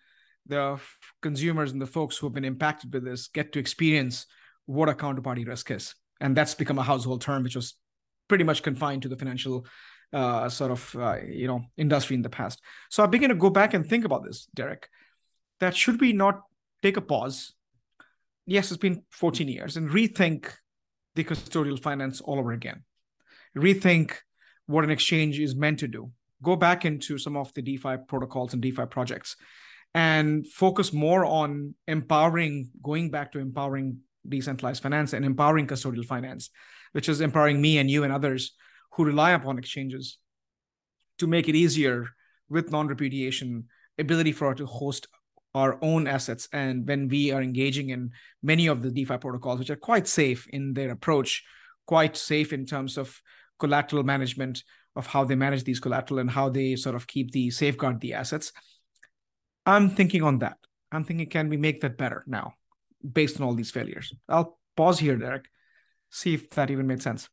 the 0.45 0.79
consumers 1.21 1.71
and 1.71 1.81
the 1.81 1.87
folks 1.87 2.17
who 2.17 2.25
have 2.25 2.33
been 2.33 2.45
impacted 2.45 2.93
with 2.93 3.03
this 3.03 3.27
get 3.27 3.51
to 3.51 3.59
experience 3.59 4.25
what 4.65 4.89
a 4.89 4.93
counterparty 4.93 5.45
risk 5.45 5.71
is 5.71 5.95
and 6.19 6.35
that's 6.35 6.55
become 6.55 6.79
a 6.79 6.83
household 6.83 7.21
term 7.21 7.43
which 7.43 7.55
was 7.55 7.75
pretty 8.27 8.43
much 8.43 8.63
confined 8.63 9.01
to 9.01 9.09
the 9.09 9.15
financial 9.15 9.65
uh, 10.13 10.47
sort 10.49 10.71
of 10.71 10.95
uh, 10.95 11.17
you 11.27 11.47
know 11.47 11.61
industry 11.77 12.15
in 12.15 12.21
the 12.21 12.29
past. 12.29 12.61
So 12.89 13.03
i 13.03 13.07
begin 13.07 13.29
to 13.29 13.35
go 13.35 13.49
back 13.49 13.73
and 13.73 13.85
think 13.85 14.05
about 14.05 14.23
this 14.23 14.47
derek 14.53 14.89
that 15.59 15.75
should 15.75 15.99
we 15.99 16.13
not 16.13 16.41
take 16.81 16.97
a 16.97 17.01
pause? 17.01 17.53
Yes 18.45 18.71
it's 18.71 18.79
been 18.79 19.03
14 19.11 19.47
years 19.47 19.77
and 19.77 19.89
rethink 19.89 20.49
the 21.15 21.23
custodial 21.23 21.81
finance 21.81 22.21
all 22.21 22.39
over 22.39 22.51
again. 22.51 22.83
Rethink 23.55 24.13
what 24.67 24.83
an 24.83 24.91
exchange 24.91 25.39
is 25.39 25.55
meant 25.55 25.79
to 25.79 25.87
do. 25.87 26.11
Go 26.43 26.55
back 26.55 26.85
into 26.85 27.17
some 27.17 27.35
of 27.35 27.53
the 27.53 27.61
defi 27.61 27.97
protocols 28.07 28.53
and 28.53 28.61
defi 28.61 28.85
projects 28.85 29.35
and 29.93 30.47
focus 30.47 30.93
more 30.93 31.25
on 31.25 31.73
empowering 31.87 32.69
going 32.83 33.09
back 33.09 33.31
to 33.31 33.39
empowering 33.39 33.99
decentralized 34.29 34.83
finance 34.83 35.13
and 35.13 35.25
empowering 35.25 35.67
custodial 35.67 36.05
finance, 36.05 36.49
which 36.91 37.09
is 37.09 37.21
empowering 37.21 37.61
me 37.61 37.77
and 37.77 37.89
you 37.89 38.03
and 38.03 38.13
others 38.13 38.53
who 38.93 39.05
rely 39.05 39.31
upon 39.31 39.57
exchanges 39.57 40.17
to 41.19 41.27
make 41.27 41.47
it 41.47 41.55
easier 41.55 42.07
with 42.49 42.71
non-repudiation 42.71 43.65
ability 43.97 44.31
for 44.31 44.51
us 44.51 44.57
to 44.57 44.65
host 44.65 45.07
our 45.53 45.77
own 45.81 46.07
assets. 46.07 46.47
And 46.53 46.87
when 46.87 47.07
we 47.07 47.31
are 47.31 47.41
engaging 47.41 47.89
in 47.89 48.11
many 48.43 48.67
of 48.67 48.81
the 48.81 48.91
defi 48.91 49.17
protocols 49.17 49.59
which 49.59 49.69
are 49.69 49.75
quite 49.75 50.07
safe 50.07 50.47
in 50.47 50.73
their 50.73 50.91
approach 50.91 51.43
quite 51.87 52.17
safe 52.17 52.53
in 52.53 52.65
terms 52.65 52.97
of 52.97 53.21
collateral 53.59 54.03
management 54.03 54.63
of 54.95 55.07
how 55.07 55.23
they 55.23 55.35
manage 55.35 55.63
these 55.63 55.79
collateral 55.79 56.19
and 56.19 56.29
how 56.29 56.49
they 56.49 56.75
sort 56.75 56.95
of 56.95 57.07
keep 57.07 57.31
the 57.31 57.49
safeguard 57.49 58.01
the 58.01 58.13
assets. 58.13 58.51
I'm 59.65 59.89
thinking 59.89 60.21
on 60.21 60.39
that. 60.39 60.57
I'm 60.91 61.03
thinking 61.03 61.29
can 61.29 61.49
we 61.49 61.57
make 61.57 61.81
that 61.81 61.97
better 61.97 62.23
now 62.27 62.53
based 63.11 63.39
on 63.39 63.47
all 63.47 63.53
these 63.53 63.71
failures. 63.71 64.13
I'll 64.27 64.57
pause 64.75 64.99
here, 64.99 65.15
Derek, 65.15 65.45
see 66.09 66.33
if 66.33 66.49
that 66.51 66.71
even 66.71 66.87
made 66.87 67.01
sense. 67.01 67.29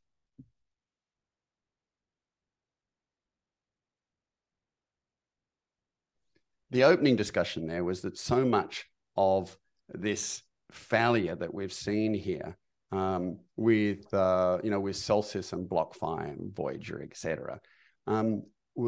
The 6.70 6.84
opening 6.84 7.14
discussion 7.14 7.66
there 7.68 7.84
was 7.84 8.00
that 8.02 8.18
so 8.18 8.44
much 8.44 8.86
of 9.16 9.56
this 9.88 10.42
failure 10.72 11.36
that 11.36 11.54
we've 11.54 11.72
seen 11.72 12.14
here 12.14 12.56
um, 12.90 13.38
with 13.56 14.12
uh, 14.12 14.58
you 14.62 14.70
know 14.70 14.80
with 14.80 14.96
Celsius 14.96 15.52
and 15.52 15.68
BlockFi 15.68 16.30
and 16.30 16.54
Voyager, 16.54 17.02
etc. 17.02 17.60
Um, 18.06 18.42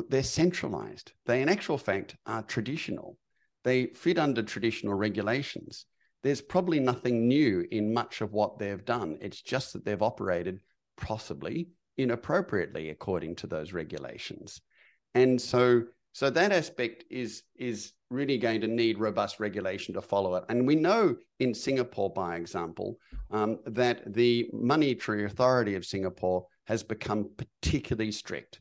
they're 0.09 0.23
centralized. 0.23 1.13
They, 1.27 1.43
in 1.43 1.49
actual 1.49 1.79
fact, 1.79 2.17
are 2.27 2.43
traditional. 2.43 3.19
They 3.63 3.87
fit 3.87 4.19
under 4.19 4.43
traditional 4.43 4.95
regulations 4.95 5.87
there's 6.27 6.43
probably 6.43 6.81
nothing 6.81 7.29
new 7.29 7.65
in 7.71 7.95
much 7.95 8.21
of 8.21 8.33
what 8.33 8.59
they've 8.59 8.85
done. 8.85 9.17
It's 9.21 9.41
just 9.41 9.73
that 9.73 9.85
they've 9.85 10.03
operated 10.03 10.61
possibly 10.97 11.69
inappropriately 11.97 12.91
according 12.91 13.37
to 13.37 13.47
those 13.47 13.73
regulations. 13.73 14.61
And 15.15 15.41
so 15.41 15.85
So 16.17 16.31
that 16.31 16.51
aspect 16.51 17.05
is 17.11 17.43
is 17.57 17.93
really 18.09 18.39
going 18.39 18.63
to 18.63 18.67
need 18.69 18.99
robust 18.99 19.39
regulation 19.39 19.93
to 19.95 20.01
follow 20.01 20.35
it. 20.37 20.45
And 20.49 20.67
we 20.67 20.75
know 20.75 21.17
in 21.39 21.53
Singapore, 21.53 22.11
by 22.11 22.37
example, 22.37 22.97
um, 23.31 23.59
that 23.67 24.15
the 24.15 24.49
Monetary 24.53 25.27
Authority 25.27 25.75
of 25.75 25.85
Singapore 25.85 26.47
has 26.69 26.83
become 26.83 27.29
particularly 27.37 28.13
strict. 28.13 28.61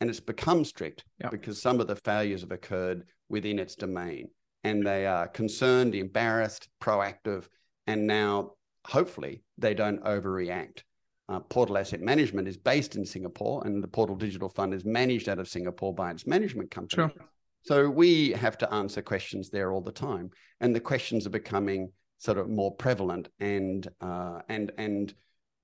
And 0.00 0.10
it's 0.10 0.18
become 0.20 0.64
strict 0.64 1.04
yep. 1.22 1.30
because 1.30 1.62
some 1.62 1.78
of 1.80 1.86
the 1.86 1.94
failures 1.94 2.40
have 2.40 2.50
occurred 2.50 3.04
within 3.28 3.60
its 3.60 3.76
domain. 3.76 4.30
And 4.64 4.86
they 4.86 5.06
are 5.06 5.28
concerned, 5.28 5.94
embarrassed, 5.94 6.68
proactive, 6.80 7.48
and 7.86 8.06
now 8.06 8.52
hopefully 8.86 9.42
they 9.56 9.74
don't 9.74 10.02
overreact. 10.04 10.82
Uh, 11.28 11.40
Portal 11.40 11.76
Asset 11.76 12.00
Management 12.00 12.48
is 12.48 12.56
based 12.56 12.96
in 12.96 13.04
Singapore, 13.04 13.62
and 13.66 13.82
the 13.82 13.88
Portal 13.88 14.16
Digital 14.16 14.48
Fund 14.48 14.72
is 14.72 14.84
managed 14.84 15.28
out 15.28 15.38
of 15.38 15.48
Singapore 15.48 15.94
by 15.94 16.10
its 16.10 16.26
management 16.26 16.70
company. 16.70 17.02
Sure. 17.02 17.28
So 17.62 17.90
we 17.90 18.30
have 18.30 18.56
to 18.58 18.72
answer 18.72 19.02
questions 19.02 19.50
there 19.50 19.72
all 19.72 19.82
the 19.82 19.92
time, 19.92 20.30
and 20.60 20.74
the 20.74 20.80
questions 20.80 21.26
are 21.26 21.30
becoming 21.30 21.92
sort 22.16 22.38
of 22.38 22.48
more 22.48 22.74
prevalent 22.74 23.28
and 23.40 23.86
uh, 24.00 24.40
and 24.48 24.72
and 24.78 25.14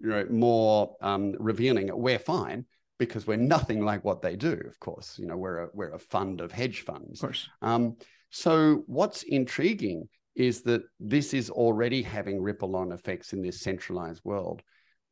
you 0.01 0.09
know 0.09 0.27
more 0.31 0.97
um, 1.01 1.35
revealing. 1.39 1.91
We're 1.93 2.19
fine 2.19 2.67
because 2.99 3.27
we're 3.27 3.37
nothing 3.37 3.85
like 3.85 4.05
what 4.05 4.23
they 4.23 4.37
do. 4.37 4.53
Of 4.67 4.79
course, 4.81 5.19
you 5.19 5.27
know 5.27 5.37
we're 5.37 5.65
a 5.65 5.69
we're 5.73 5.95
a 5.95 5.99
fund 5.99 6.41
of 6.41 6.53
hedge 6.53 6.83
funds. 6.83 7.23
Of 7.23 7.29
course. 7.29 7.49
Um, 7.63 7.97
so 8.35 8.83
what's 8.88 9.23
intriguing 9.23 10.09
is 10.35 10.62
that 10.62 10.83
this 10.99 11.33
is 11.33 11.51
already 11.51 12.03
having 12.03 12.42
ripple 12.42 12.75
on 12.75 12.90
effects 12.90 13.33
in 13.33 13.42
this 13.42 13.61
centralized 13.61 14.23
world. 14.25 14.61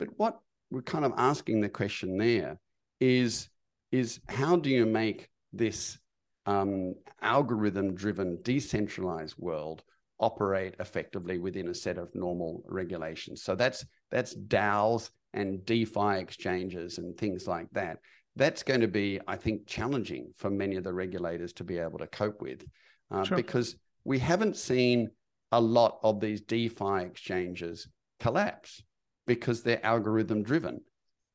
But 0.00 0.08
what 0.16 0.40
we're 0.72 0.82
kind 0.82 1.04
of 1.04 1.12
asking 1.16 1.60
the 1.60 1.68
question 1.68 2.18
there 2.18 2.58
is, 2.98 3.48
is 3.92 4.18
how 4.28 4.56
do 4.56 4.70
you 4.70 4.86
make 4.86 5.28
this 5.52 6.00
um, 6.46 6.96
algorithm 7.20 7.94
driven, 7.94 8.40
decentralized 8.42 9.36
world 9.38 9.84
operate 10.18 10.74
effectively 10.80 11.38
within 11.38 11.68
a 11.68 11.74
set 11.76 11.98
of 11.98 12.12
normal 12.16 12.64
regulations? 12.66 13.44
So 13.44 13.54
that's 13.54 13.86
that's 14.10 14.34
DAOs 14.34 15.10
and 15.32 15.64
DeFi 15.64 16.18
exchanges 16.18 16.98
and 16.98 17.16
things 17.16 17.46
like 17.46 17.68
that. 17.70 17.98
That's 18.34 18.64
going 18.64 18.80
to 18.80 18.88
be, 18.88 19.20
I 19.28 19.36
think, 19.36 19.68
challenging 19.68 20.32
for 20.36 20.50
many 20.50 20.74
of 20.74 20.82
the 20.82 20.92
regulators 20.92 21.52
to 21.52 21.64
be 21.64 21.78
able 21.78 22.00
to 22.00 22.08
cope 22.08 22.42
with 22.42 22.64
uh, 23.12 23.24
sure. 23.24 23.36
because 23.36 23.76
we 24.04 24.18
haven't 24.18 24.56
seen 24.56 25.10
a 25.52 25.60
lot 25.60 25.98
of 26.02 26.20
these 26.20 26.40
DeFi 26.40 27.02
exchanges 27.02 27.88
collapse 28.18 28.82
because 29.26 29.62
they're 29.62 29.84
algorithm 29.84 30.42
driven. 30.42 30.80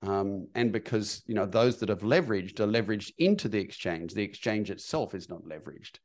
Um, 0.03 0.47
and 0.53 0.71
because 0.71 1.23
you 1.25 1.33
know 1.33 1.45
those 1.45 1.77
that 1.77 1.89
have 1.89 2.01
leveraged 2.01 2.59
are 2.59 2.67
leveraged 2.67 3.13
into 3.17 3.49
the 3.49 3.59
exchange, 3.59 4.13
the 4.13 4.23
exchange 4.23 4.69
itself 4.69 5.15
is 5.15 5.27
not 5.27 5.43
leveraged. 5.43 5.95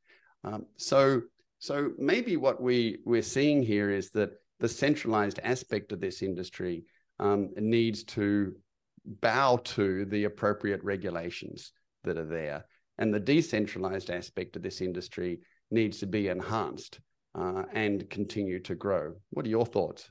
Um, 0.43 0.65
so, 0.77 1.21
so 1.59 1.91
maybe 1.97 2.35
what 2.35 2.59
we 2.59 2.99
we're 3.05 3.21
seeing 3.21 3.61
here 3.61 3.91
is 3.91 4.09
that 4.11 4.31
the 4.59 4.67
centralized 4.67 5.39
aspect 5.43 5.91
of 5.91 6.01
this 6.01 6.23
industry 6.23 6.85
um, 7.19 7.51
needs 7.55 8.03
to 8.03 8.53
bow 9.05 9.57
to 9.57 10.05
the 10.05 10.23
appropriate 10.23 10.83
regulations 10.83 11.71
that 12.03 12.17
are 12.17 12.25
there, 12.25 12.65
and 12.97 13.13
the 13.13 13.19
decentralized 13.19 14.09
aspect 14.09 14.55
of 14.55 14.63
this 14.63 14.81
industry 14.81 15.39
needs 15.73 15.99
to 15.99 16.07
be 16.07 16.27
enhanced 16.27 16.99
uh, 17.35 17.63
and 17.73 18.09
continue 18.09 18.59
to 18.61 18.75
grow. 18.75 19.13
What 19.31 19.45
are 19.45 19.49
your 19.49 19.65
thoughts? 19.65 20.09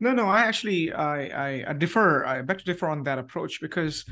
No, 0.00 0.12
no, 0.12 0.26
I 0.26 0.40
actually 0.40 0.92
I, 0.92 1.26
I, 1.26 1.64
I 1.68 1.72
differ. 1.72 2.24
I 2.24 2.42
beg 2.42 2.58
to 2.58 2.64
differ 2.64 2.88
on 2.88 3.04
that 3.04 3.18
approach 3.18 3.60
because 3.60 4.04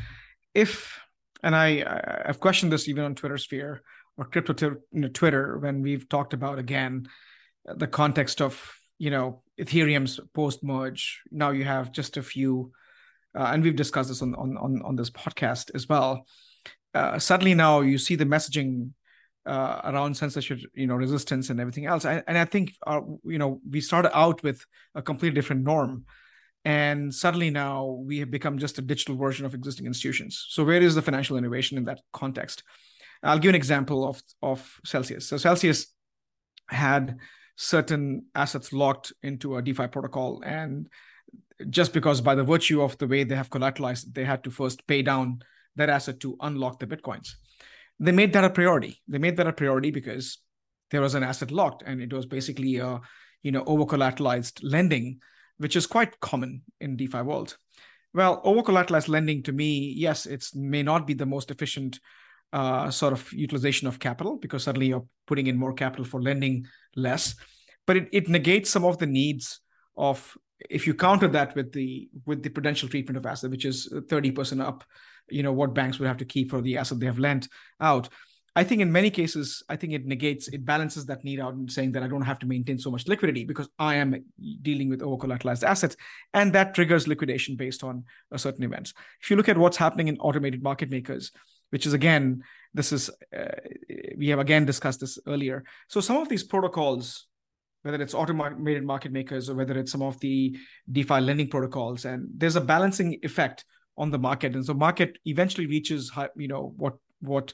if 0.54 0.98
and 1.42 1.54
I 1.54 2.22
I've 2.24 2.40
questioned 2.40 2.72
this 2.72 2.88
even 2.88 3.04
on 3.04 3.14
Twitter 3.14 3.36
sphere 3.36 3.82
or 4.16 4.24
crypto 4.24 4.76
Twitter 5.12 5.58
when 5.58 5.82
we've 5.82 6.08
talked 6.08 6.32
about 6.32 6.58
again 6.58 7.06
the 7.66 7.86
context 7.86 8.40
of 8.40 8.72
you 8.98 9.10
know 9.10 9.42
Ethereum's 9.60 10.20
post 10.32 10.64
merge. 10.64 11.20
Now 11.30 11.50
you 11.50 11.64
have 11.64 11.92
just 11.92 12.16
a 12.16 12.22
few, 12.22 12.72
uh, 13.38 13.50
and 13.52 13.62
we've 13.62 13.76
discussed 13.76 14.08
this 14.08 14.22
on 14.22 14.34
on 14.34 14.80
on 14.82 14.96
this 14.96 15.10
podcast 15.10 15.70
as 15.74 15.86
well. 15.86 16.26
Uh, 16.94 17.18
suddenly 17.18 17.54
now 17.54 17.80
you 17.80 17.98
see 17.98 18.14
the 18.14 18.24
messaging 18.24 18.90
uh, 19.46 19.80
around 19.84 20.16
censorship, 20.16 20.60
you 20.74 20.86
know, 20.86 20.94
resistance 20.94 21.50
and 21.50 21.60
everything 21.60 21.86
else. 21.86 22.04
I, 22.04 22.22
and 22.26 22.38
I 22.38 22.44
think, 22.44 22.72
uh, 22.86 23.00
you 23.24 23.38
know, 23.38 23.60
we 23.68 23.80
started 23.80 24.16
out 24.16 24.42
with 24.42 24.64
a 24.94 25.02
completely 25.02 25.34
different 25.34 25.64
norm, 25.64 26.04
and 26.64 27.14
suddenly 27.14 27.50
now 27.50 27.84
we 27.84 28.18
have 28.18 28.30
become 28.30 28.58
just 28.58 28.78
a 28.78 28.82
digital 28.82 29.16
version 29.16 29.44
of 29.44 29.54
existing 29.54 29.86
institutions. 29.86 30.46
So 30.48 30.64
where 30.64 30.80
is 30.80 30.94
the 30.94 31.02
financial 31.02 31.36
innovation 31.36 31.76
in 31.76 31.84
that 31.84 32.00
context? 32.12 32.62
I'll 33.22 33.38
give 33.38 33.50
an 33.50 33.54
example 33.54 34.06
of 34.08 34.22
of 34.42 34.80
Celsius. 34.84 35.28
So 35.28 35.36
Celsius 35.36 35.86
had 36.68 37.18
certain 37.56 38.26
assets 38.34 38.72
locked 38.72 39.12
into 39.22 39.56
a 39.56 39.62
DeFi 39.62 39.88
protocol, 39.88 40.42
and 40.44 40.88
just 41.70 41.92
because 41.92 42.20
by 42.20 42.34
the 42.34 42.44
virtue 42.44 42.82
of 42.82 42.98
the 42.98 43.06
way 43.06 43.24
they 43.24 43.36
have 43.36 43.50
collateralized, 43.50 44.12
they 44.12 44.24
had 44.24 44.42
to 44.44 44.50
first 44.50 44.86
pay 44.86 45.02
down 45.02 45.40
that 45.76 45.88
asset 45.88 46.20
to 46.20 46.36
unlock 46.40 46.78
the 46.78 46.86
bitcoins 46.86 47.34
they 48.00 48.12
made 48.12 48.32
that 48.32 48.44
a 48.44 48.50
priority. 48.50 49.00
They 49.08 49.18
made 49.18 49.36
that 49.36 49.46
a 49.46 49.52
priority 49.52 49.90
because 49.90 50.38
there 50.90 51.00
was 51.00 51.14
an 51.14 51.22
asset 51.22 51.50
locked, 51.50 51.82
and 51.86 52.00
it 52.00 52.12
was 52.12 52.26
basically 52.26 52.76
a 52.76 53.00
you 53.42 53.52
know 53.52 53.64
over 53.66 53.84
collateralized 53.84 54.60
lending, 54.62 55.20
which 55.58 55.76
is 55.76 55.86
quite 55.86 56.20
common 56.20 56.62
in 56.80 56.96
DeFi 56.96 57.22
world. 57.22 57.56
Well, 58.12 58.40
over 58.44 58.62
collateralized 58.62 59.08
lending 59.08 59.42
to 59.44 59.52
me, 59.52 59.92
yes, 59.96 60.26
it 60.26 60.46
may 60.54 60.82
not 60.82 61.06
be 61.06 61.14
the 61.14 61.26
most 61.26 61.50
efficient 61.50 61.98
uh, 62.52 62.90
sort 62.90 63.12
of 63.12 63.32
utilization 63.32 63.88
of 63.88 63.98
capital 63.98 64.36
because 64.36 64.62
suddenly 64.62 64.86
you're 64.86 65.06
putting 65.26 65.48
in 65.48 65.56
more 65.56 65.72
capital 65.72 66.04
for 66.04 66.22
lending 66.22 66.66
less, 66.94 67.34
but 67.86 67.96
it, 67.96 68.08
it 68.12 68.28
negates 68.28 68.70
some 68.70 68.84
of 68.84 68.98
the 68.98 69.06
needs 69.06 69.60
of 69.96 70.36
if 70.70 70.86
you 70.86 70.94
counter 70.94 71.28
that 71.28 71.54
with 71.56 71.72
the 71.72 72.08
with 72.26 72.42
the 72.42 72.48
prudential 72.48 72.88
treatment 72.88 73.16
of 73.16 73.26
asset, 73.26 73.50
which 73.50 73.64
is 73.64 73.92
30% 73.92 74.60
up 74.60 74.84
you 75.28 75.42
know 75.42 75.52
what 75.52 75.74
banks 75.74 75.98
would 75.98 76.08
have 76.08 76.18
to 76.18 76.24
keep 76.24 76.50
for 76.50 76.60
the 76.60 76.76
asset 76.76 77.00
they 77.00 77.06
have 77.06 77.18
lent 77.18 77.48
out 77.80 78.08
I 78.56 78.62
think 78.62 78.80
in 78.80 78.92
many 78.92 79.10
cases, 79.10 79.64
I 79.68 79.74
think 79.74 79.94
it 79.94 80.06
negates, 80.06 80.46
it 80.48 80.64
balances 80.64 81.06
that 81.06 81.24
need 81.24 81.40
out 81.40 81.54
and 81.54 81.70
saying 81.70 81.92
that 81.92 82.04
I 82.04 82.08
don't 82.08 82.22
have 82.22 82.38
to 82.40 82.46
maintain 82.46 82.78
so 82.78 82.90
much 82.90 83.08
liquidity 83.08 83.44
because 83.44 83.68
I 83.80 83.96
am 83.96 84.24
dealing 84.62 84.88
with 84.88 85.02
over 85.02 85.16
collateralized 85.16 85.64
assets. 85.64 85.96
And 86.32 86.52
that 86.52 86.72
triggers 86.72 87.08
liquidation 87.08 87.56
based 87.56 87.82
on 87.82 88.04
a 88.30 88.38
certain 88.38 88.62
events. 88.62 88.94
If 89.20 89.28
you 89.28 89.36
look 89.36 89.48
at 89.48 89.58
what's 89.58 89.76
happening 89.76 90.06
in 90.06 90.18
automated 90.18 90.62
market 90.62 90.88
makers, 90.88 91.32
which 91.70 91.84
is 91.84 91.94
again, 91.94 92.44
this 92.72 92.92
is, 92.92 93.10
uh, 93.36 93.46
we 94.16 94.28
have 94.28 94.38
again 94.38 94.64
discussed 94.64 95.00
this 95.00 95.18
earlier. 95.26 95.64
So 95.88 96.00
some 96.00 96.18
of 96.18 96.28
these 96.28 96.44
protocols, 96.44 97.26
whether 97.82 98.00
it's 98.00 98.14
automated 98.14 98.84
market 98.84 99.10
makers 99.10 99.50
or 99.50 99.56
whether 99.56 99.76
it's 99.76 99.90
some 99.90 100.02
of 100.02 100.20
the 100.20 100.56
DeFi 100.90 101.20
lending 101.20 101.48
protocols, 101.48 102.04
and 102.04 102.28
there's 102.36 102.56
a 102.56 102.60
balancing 102.60 103.18
effect 103.24 103.64
on 103.96 104.10
the 104.10 104.18
market. 104.18 104.54
And 104.54 104.64
so 104.64 104.74
market 104.74 105.18
eventually 105.24 105.66
reaches 105.66 106.10
you 106.36 106.48
know 106.48 106.72
what 106.76 106.94
what 107.20 107.52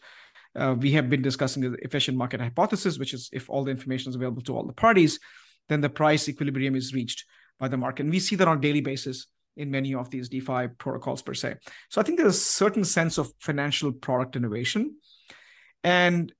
uh, 0.56 0.74
we 0.78 0.92
have 0.92 1.08
been 1.08 1.22
discussing 1.22 1.62
the 1.62 1.76
efficient 1.82 2.18
market 2.18 2.40
hypothesis 2.40 2.98
which 2.98 3.14
is 3.14 3.30
if 3.32 3.48
all 3.48 3.62
the 3.62 3.70
information 3.70 4.10
is 4.10 4.16
available 4.16 4.42
to 4.42 4.56
all 4.56 4.66
the 4.66 4.72
parties 4.72 5.20
then 5.68 5.80
the 5.80 5.88
price 5.88 6.28
equilibrium 6.28 6.74
is 6.74 6.92
reached 6.92 7.24
by 7.58 7.68
the 7.68 7.76
market. 7.76 8.02
And 8.02 8.10
we 8.10 8.18
see 8.18 8.36
that 8.36 8.48
on 8.48 8.58
a 8.58 8.60
daily 8.60 8.80
basis 8.80 9.26
in 9.56 9.70
many 9.70 9.94
of 9.94 10.10
these 10.10 10.28
defi 10.28 10.68
protocols 10.78 11.22
per 11.22 11.34
se. 11.34 11.56
So 11.88 12.00
i 12.00 12.04
think 12.04 12.18
there's 12.18 12.36
a 12.36 12.40
certain 12.62 12.84
sense 12.84 13.18
of 13.18 13.32
financial 13.38 13.92
product 13.92 14.36
innovation. 14.36 14.96
And 15.84 16.32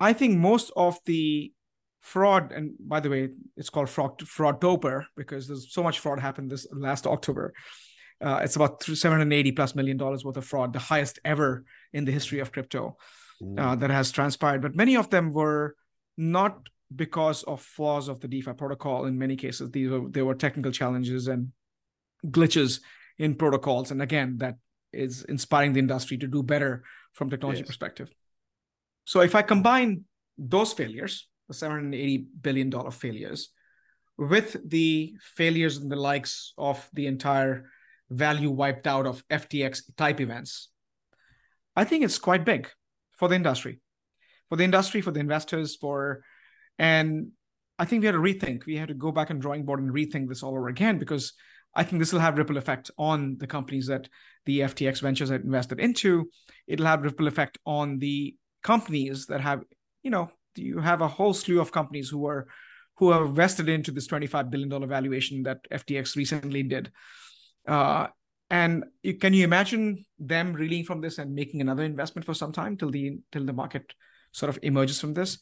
i 0.00 0.12
think 0.12 0.36
most 0.36 0.72
of 0.76 0.98
the 1.06 1.52
fraud 2.00 2.52
and 2.52 2.74
by 2.78 3.00
the 3.00 3.08
way 3.08 3.30
it's 3.56 3.70
called 3.70 3.88
fraud 3.88 4.18
Fraudtober 4.18 5.06
because 5.16 5.48
there's 5.48 5.72
so 5.72 5.82
much 5.82 6.00
fraud 6.00 6.20
happened 6.20 6.50
this 6.50 6.66
last 6.70 7.06
october 7.06 7.54
uh, 8.20 8.40
it's 8.42 8.56
about 8.56 8.82
780 8.82 9.52
plus 9.52 9.74
million 9.74 9.96
dollars 9.96 10.24
worth 10.24 10.36
of 10.36 10.44
fraud, 10.44 10.72
the 10.72 10.78
highest 10.78 11.18
ever 11.24 11.64
in 11.92 12.04
the 12.04 12.12
history 12.12 12.40
of 12.40 12.52
crypto 12.52 12.96
uh, 13.58 13.74
that 13.76 13.90
has 13.90 14.10
transpired. 14.10 14.62
But 14.62 14.74
many 14.74 14.96
of 14.96 15.10
them 15.10 15.32
were 15.32 15.76
not 16.16 16.68
because 16.94 17.42
of 17.42 17.60
flaws 17.60 18.08
of 18.08 18.20
the 18.20 18.28
DeFi 18.28 18.52
protocol. 18.52 19.06
In 19.06 19.18
many 19.18 19.36
cases, 19.36 19.70
these 19.70 19.90
were 19.90 20.08
there 20.08 20.24
were 20.24 20.34
technical 20.34 20.72
challenges 20.72 21.28
and 21.28 21.52
glitches 22.26 22.80
in 23.18 23.34
protocols. 23.34 23.90
And 23.90 24.00
again, 24.00 24.38
that 24.38 24.56
is 24.92 25.24
inspiring 25.24 25.72
the 25.72 25.80
industry 25.80 26.16
to 26.18 26.26
do 26.26 26.42
better 26.42 26.84
from 27.12 27.30
technology 27.30 27.60
yes. 27.60 27.66
perspective. 27.66 28.10
So 29.04 29.20
if 29.20 29.34
I 29.34 29.42
combine 29.42 30.04
those 30.38 30.72
failures, 30.72 31.28
the 31.48 31.54
780 31.54 32.26
billion 32.40 32.70
dollar 32.70 32.90
failures, 32.90 33.50
with 34.16 34.56
the 34.68 35.14
failures 35.20 35.78
and 35.78 35.90
the 35.90 35.96
likes 35.96 36.54
of 36.56 36.88
the 36.92 37.06
entire 37.06 37.70
value 38.10 38.50
wiped 38.50 38.86
out 38.86 39.06
of 39.06 39.26
FTX 39.28 39.82
type 39.96 40.20
events. 40.20 40.68
I 41.76 41.84
think 41.84 42.04
it's 42.04 42.18
quite 42.18 42.44
big 42.44 42.68
for 43.16 43.28
the 43.28 43.34
industry, 43.34 43.80
for 44.48 44.56
the 44.56 44.64
industry, 44.64 45.00
for 45.00 45.10
the 45.10 45.20
investors, 45.20 45.76
for, 45.76 46.22
and 46.78 47.28
I 47.78 47.84
think 47.84 48.00
we 48.00 48.06
had 48.06 48.12
to 48.12 48.18
rethink. 48.18 48.66
We 48.66 48.76
had 48.76 48.88
to 48.88 48.94
go 48.94 49.10
back 49.10 49.30
on 49.30 49.40
drawing 49.40 49.64
board 49.64 49.80
and 49.80 49.90
rethink 49.90 50.28
this 50.28 50.42
all 50.42 50.52
over 50.52 50.68
again 50.68 50.98
because 50.98 51.32
I 51.74 51.82
think 51.82 51.98
this 51.98 52.12
will 52.12 52.20
have 52.20 52.38
ripple 52.38 52.56
effect 52.56 52.90
on 52.98 53.36
the 53.38 53.46
companies 53.46 53.88
that 53.88 54.08
the 54.46 54.60
FTX 54.60 55.00
ventures 55.00 55.30
had 55.30 55.42
invested 55.42 55.80
into. 55.80 56.30
It'll 56.68 56.86
have 56.86 57.02
ripple 57.02 57.26
effect 57.26 57.58
on 57.66 57.98
the 57.98 58.36
companies 58.62 59.26
that 59.26 59.40
have, 59.40 59.64
you 60.02 60.10
know, 60.10 60.30
you 60.56 60.78
have 60.78 61.00
a 61.00 61.08
whole 61.08 61.34
slew 61.34 61.60
of 61.60 61.72
companies 61.72 62.08
who 62.08 62.26
are 62.26 62.46
who 62.96 63.10
are 63.10 63.26
vested 63.26 63.68
into 63.68 63.90
this 63.90 64.06
25 64.06 64.50
billion 64.50 64.68
dollar 64.68 64.86
valuation 64.86 65.42
that 65.42 65.58
FTX 65.72 66.14
recently 66.14 66.62
did. 66.62 66.92
Uh, 67.66 68.08
and 68.50 68.84
you, 69.02 69.14
can 69.14 69.32
you 69.32 69.44
imagine 69.44 70.04
them 70.18 70.52
reeling 70.52 70.84
from 70.84 71.00
this 71.00 71.18
and 71.18 71.34
making 71.34 71.60
another 71.60 71.82
investment 71.82 72.26
for 72.26 72.34
some 72.34 72.52
time 72.52 72.76
till 72.76 72.90
the 72.90 73.18
till 73.32 73.44
the 73.44 73.52
market 73.52 73.94
sort 74.32 74.50
of 74.50 74.58
emerges 74.62 75.00
from 75.00 75.14
this? 75.14 75.38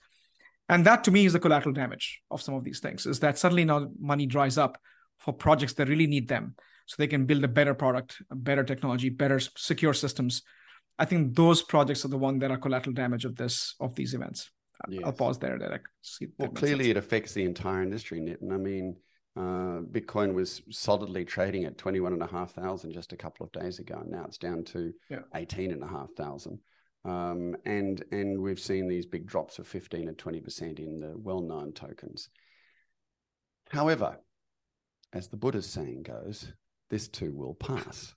And 0.69 0.87
that 0.87 1.05
to 1.05 1.11
me 1.11 1.27
is 1.27 1.33
the 1.33 1.41
collateral 1.41 1.75
damage 1.75 2.23
of 2.31 2.41
some 2.41 2.55
of 2.55 2.65
these 2.65 2.81
things 2.81 3.05
is 3.05 3.21
that 3.21 3.39
suddenly 3.39 3.65
now 3.65 3.89
money 3.99 4.27
dries 4.27 4.57
up 4.57 4.79
for 5.19 5.33
projects 5.33 5.75
that 5.75 5.89
really 5.89 6.07
need 6.07 6.29
them 6.29 6.55
so 6.87 6.95
they 6.99 7.07
can 7.07 7.27
build 7.27 7.45
a 7.45 7.49
better 7.49 7.75
product, 7.75 8.23
a 8.31 8.37
better 8.37 8.65
technology, 8.65 9.09
better 9.09 9.41
secure 9.57 9.95
systems. 9.95 10.43
I 10.99 11.05
think 11.05 11.35
those 11.35 11.63
projects 11.63 12.05
are 12.05 12.09
the 12.09 12.19
one 12.19 12.39
that 12.41 12.51
are 12.51 12.59
collateral 12.59 12.95
damage 12.95 13.25
of 13.25 13.37
this 13.37 13.75
of 13.81 13.95
these 13.95 14.15
events. 14.15 14.51
Yes. 14.89 15.03
I'll 15.05 15.13
pause 15.13 15.39
there. 15.39 15.59
That 15.59 15.73
I 15.73 15.79
see. 16.01 16.29
Well, 16.39 16.49
clearly 16.49 16.91
it 16.91 16.97
affects 16.97 17.35
the 17.35 17.45
entire 17.45 17.83
industry, 17.83 18.21
Nitin. 18.21 18.53
I 18.53 18.57
mean, 18.57 18.97
uh, 19.37 19.81
Bitcoin 19.91 20.35
was 20.35 20.63
solidly 20.71 21.25
trading 21.25 21.65
at 21.65 21.79
twenty 21.79 22.01
one 22.01 22.13
and 22.13 22.23
a 22.23 22.27
half 22.27 22.53
thousand 22.53 22.93
just 22.93 23.13
a 23.13 23.17
couple 23.17 23.47
of 23.47 23.53
days 23.53 23.79
ago. 23.79 23.99
And 24.01 24.11
now 24.11 24.25
it's 24.27 24.39
down 24.39 24.65
to 24.65 24.93
yeah. 25.11 25.21
eighteen 25.35 25.73
and 25.73 25.83
a 25.83 25.89
half 25.89 26.13
thousand. 26.17 26.59
Um, 27.05 27.57
and 27.65 28.05
and 28.13 28.41
we've 28.41 28.61
seen 28.61 28.89
these 28.89 29.07
big 29.07 29.27
drops 29.27 29.59
of 29.59 29.67
15 29.67 30.09
and 30.09 30.17
20 30.17 30.41
percent 30.41 30.79
in 30.79 31.01
the 31.01 31.15
well-known 31.17 31.73
tokens. 31.73 32.29
However, 33.71 34.19
as 35.13 35.29
the 35.29 35.37
Buddha's 35.37 35.69
saying 35.69 36.03
goes, 36.03 36.53
this 36.91 37.09
too 37.09 37.33
will 37.35 37.55
pass. 37.55 38.15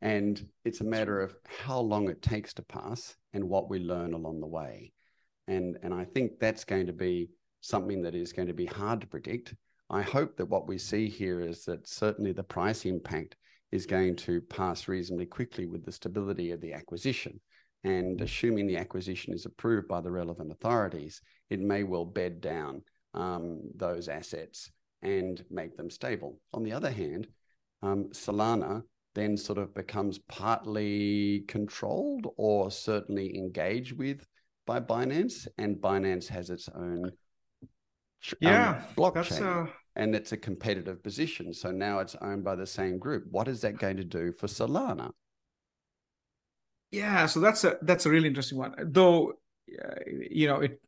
And 0.00 0.48
it's 0.64 0.80
a 0.80 0.84
matter 0.84 1.20
of 1.20 1.34
how 1.44 1.80
long 1.80 2.08
it 2.08 2.22
takes 2.22 2.54
to 2.54 2.62
pass 2.62 3.16
and 3.32 3.48
what 3.48 3.68
we 3.68 3.80
learn 3.80 4.12
along 4.14 4.40
the 4.40 4.46
way. 4.46 4.92
And, 5.46 5.76
and 5.82 5.92
I 5.92 6.04
think 6.04 6.38
that's 6.38 6.64
going 6.64 6.86
to 6.86 6.92
be 6.92 7.30
something 7.60 8.02
that 8.02 8.14
is 8.14 8.32
going 8.32 8.48
to 8.48 8.54
be 8.54 8.66
hard 8.66 9.00
to 9.00 9.06
predict. 9.06 9.54
I 9.90 10.02
hope 10.02 10.36
that 10.36 10.48
what 10.48 10.68
we 10.68 10.78
see 10.78 11.08
here 11.08 11.40
is 11.40 11.64
that 11.64 11.88
certainly 11.88 12.32
the 12.32 12.42
price 12.42 12.84
impact 12.84 13.36
is 13.72 13.86
going 13.86 14.16
to 14.16 14.40
pass 14.40 14.88
reasonably 14.88 15.26
quickly 15.26 15.66
with 15.66 15.84
the 15.84 15.92
stability 15.92 16.50
of 16.50 16.60
the 16.60 16.72
acquisition. 16.72 17.40
And 17.84 18.20
assuming 18.20 18.66
the 18.66 18.76
acquisition 18.76 19.32
is 19.32 19.46
approved 19.46 19.88
by 19.88 20.00
the 20.00 20.10
relevant 20.10 20.50
authorities, 20.50 21.20
it 21.48 21.60
may 21.60 21.84
well 21.84 22.04
bed 22.04 22.40
down 22.40 22.82
um, 23.14 23.60
those 23.74 24.08
assets 24.08 24.70
and 25.02 25.42
make 25.50 25.76
them 25.76 25.90
stable. 25.90 26.40
On 26.52 26.62
the 26.62 26.72
other 26.72 26.90
hand, 26.90 27.28
um, 27.82 28.08
Solana 28.12 28.82
then 29.14 29.36
sort 29.36 29.58
of 29.58 29.74
becomes 29.74 30.18
partly 30.18 31.44
controlled 31.48 32.26
or 32.36 32.70
certainly 32.70 33.36
engaged 33.36 33.96
with 33.96 34.26
by 34.66 34.80
Binance, 34.80 35.48
and 35.56 35.76
Binance 35.76 36.28
has 36.28 36.50
its 36.50 36.68
own 36.68 37.10
um, 38.32 38.36
yeah 38.40 38.82
blockchain. 38.96 39.66
Uh... 39.66 39.70
And 39.96 40.14
it's 40.14 40.30
a 40.30 40.36
competitive 40.36 41.02
position. 41.02 41.52
So 41.52 41.72
now 41.72 41.98
it's 41.98 42.14
owned 42.22 42.44
by 42.44 42.54
the 42.54 42.66
same 42.66 42.98
group. 42.98 43.24
What 43.30 43.48
is 43.48 43.62
that 43.62 43.78
going 43.78 43.96
to 43.96 44.04
do 44.04 44.30
for 44.30 44.46
Solana? 44.46 45.10
Yeah, 46.92 47.26
so 47.26 47.40
that's 47.40 47.64
a 47.64 47.78
that's 47.82 48.06
a 48.06 48.10
really 48.10 48.28
interesting 48.28 48.58
one. 48.58 48.74
Though, 48.78 49.32
uh, 49.82 49.94
you 50.30 50.46
know, 50.46 50.60
it 50.60 50.80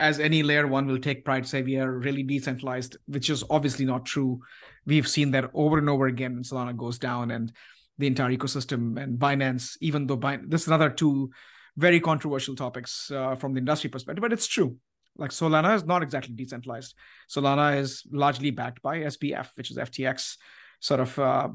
as 0.00 0.20
any 0.20 0.42
layer 0.42 0.66
one 0.66 0.86
will 0.86 0.98
take 0.98 1.24
pride 1.24 1.46
say 1.46 1.62
we 1.62 1.76
are 1.76 1.90
really 1.90 2.22
decentralized 2.22 2.96
which 3.06 3.30
is 3.30 3.44
obviously 3.50 3.84
not 3.84 4.04
true 4.04 4.40
we've 4.86 5.08
seen 5.08 5.30
that 5.30 5.50
over 5.54 5.78
and 5.78 5.90
over 5.90 6.06
again 6.06 6.42
solana 6.42 6.76
goes 6.76 6.98
down 6.98 7.30
and 7.30 7.52
the 7.98 8.06
entire 8.06 8.30
ecosystem 8.30 9.00
and 9.02 9.18
binance 9.18 9.76
even 9.80 10.06
though 10.06 10.16
Bin- 10.16 10.48
this 10.48 10.62
is 10.62 10.68
another 10.68 10.90
two 10.90 11.30
very 11.76 12.00
controversial 12.00 12.54
topics 12.54 13.10
uh, 13.10 13.34
from 13.36 13.52
the 13.52 13.58
industry 13.58 13.90
perspective 13.90 14.22
but 14.22 14.32
it's 14.32 14.46
true 14.46 14.76
like 15.18 15.30
solana 15.30 15.74
is 15.74 15.84
not 15.84 16.02
exactly 16.02 16.34
decentralized 16.34 16.94
solana 17.30 17.78
is 17.78 18.02
largely 18.12 18.50
backed 18.50 18.82
by 18.82 18.98
sbf 18.98 19.48
which 19.54 19.70
is 19.70 19.76
ftx 19.76 20.36
sort 20.80 21.00
of 21.00 21.18
uh, 21.18 21.48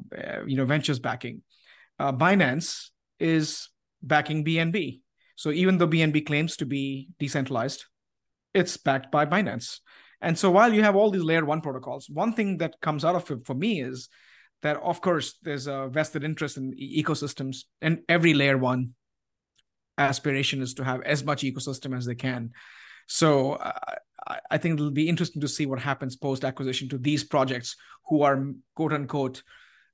you 0.46 0.58
know 0.58 0.66
ventures 0.66 1.00
backing 1.00 1.42
uh, 2.00 2.12
binance 2.12 2.90
is 3.20 3.70
backing 4.02 4.44
bnb 4.44 5.00
so 5.36 5.52
even 5.52 5.78
though 5.78 5.88
bnb 5.88 6.26
claims 6.26 6.58
to 6.58 6.66
be 6.66 7.08
decentralized 7.20 7.86
it's 8.54 8.78
backed 8.78 9.12
by 9.12 9.26
Binance. 9.26 9.80
And 10.22 10.38
so 10.38 10.52
while 10.52 10.74
you 10.74 10.84
have 10.84 10.96
all 10.96 11.10
these 11.10 11.24
layer 11.24 11.46
one 11.46 11.62
protocols, 11.62 12.10
one 12.10 12.34
thing 12.34 12.58
that 12.58 12.80
comes 12.82 13.04
out 13.04 13.16
of 13.16 13.30
it 13.32 13.46
for 13.46 13.56
me 13.56 13.82
is 13.82 14.10
that, 14.62 14.78
of 14.78 15.02
course, 15.02 15.38
there's 15.42 15.68
a 15.68 15.88
vested 15.90 16.24
interest 16.24 16.58
in 16.58 16.74
ecosystems, 16.74 17.64
and 17.82 18.02
every 18.08 18.34
layer 18.34 18.58
one 18.58 18.94
aspiration 19.98 20.62
is 20.62 20.76
to 20.76 20.84
have 20.84 21.02
as 21.02 21.24
much 21.24 21.42
ecosystem 21.42 21.98
as 21.98 22.06
they 22.06 22.16
can. 22.16 22.52
So 23.12 23.54
uh, 23.54 23.74
I 24.50 24.58
think 24.58 24.76
it'll 24.76 24.90
be 24.90 25.10
interesting 25.10 25.42
to 25.42 25.48
see 25.50 25.66
what 25.66 25.80
happens 25.80 26.16
post 26.16 26.46
acquisition 26.46 26.88
to 26.90 26.98
these 26.98 27.26
projects 27.26 27.76
who 28.08 28.22
are 28.22 28.54
quote 28.74 28.94
unquote 28.94 29.44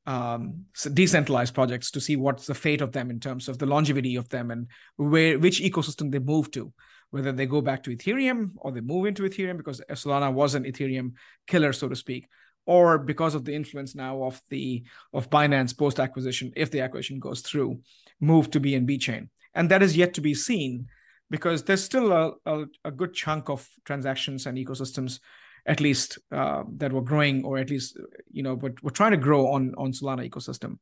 um, 0.06 0.66
decentralized 0.94 1.56
projects 1.56 1.90
to 1.92 2.00
see 2.00 2.16
what's 2.16 2.46
the 2.46 2.54
fate 2.54 2.82
of 2.82 2.92
them 2.92 3.10
in 3.10 3.20
terms 3.20 3.50
of 3.50 3.58
the 3.58 3.66
longevity 3.66 4.18
of 4.18 4.30
them 4.30 4.52
and 4.52 4.68
where 4.98 5.40
which 5.40 5.62
ecosystem 5.62 6.12
they 6.12 6.20
move 6.20 6.52
to. 6.52 6.72
Whether 7.10 7.32
they 7.32 7.48
go 7.48 7.60
back 7.60 7.82
to 7.84 7.96
Ethereum 7.96 8.52
or 8.58 8.72
they 8.72 8.82
move 8.82 9.08
into 9.08 9.24
Ethereum 9.24 9.58
because 9.58 9.82
Solana 9.92 10.32
was 10.32 10.54
an 10.54 10.66
Ethereum 10.66 11.14
killer, 11.48 11.74
so 11.74 11.90
to 11.90 11.96
speak, 11.96 12.28
or 12.68 13.00
because 13.00 13.34
of 13.34 13.46
the 13.46 13.56
influence 13.56 13.96
now 13.96 14.24
of 14.24 14.40
the 14.50 14.84
of 15.12 15.32
Binance 15.32 15.76
post 15.76 16.00
acquisition, 16.00 16.52
if 16.56 16.70
the 16.70 16.82
acquisition 16.82 17.20
goes 17.20 17.42
through, 17.42 17.80
move 18.20 18.52
to 18.52 18.60
BNB 18.60 19.00
chain, 19.00 19.30
and 19.56 19.72
that 19.72 19.82
is 19.82 19.98
yet 19.98 20.14
to 20.16 20.22
be 20.22 20.36
seen 20.36 20.88
because 21.30 21.63
there's 21.63 21.84
still 21.84 22.12
a, 22.12 22.32
a, 22.46 22.66
a 22.86 22.92
good 22.92 23.13
chunk 23.13 23.50
of 23.50 23.68
transactions 23.86 24.46
and 24.46 24.58
ecosystems 24.58 25.20
at 25.66 25.82
least 25.82 26.18
uh, 26.32 26.63
that 26.78 26.94
were 26.94 27.02
growing 27.02 27.44
or 27.44 27.58
at 27.58 27.70
least 27.70 27.98
you 28.32 28.44
know 28.44 28.56
but 28.56 28.82
we're 28.82 28.90
trying 28.90 29.12
to 29.12 29.18
grow 29.18 29.48
on 29.48 29.74
on 29.78 29.92
solana 29.92 30.28
ecosystem 30.30 30.78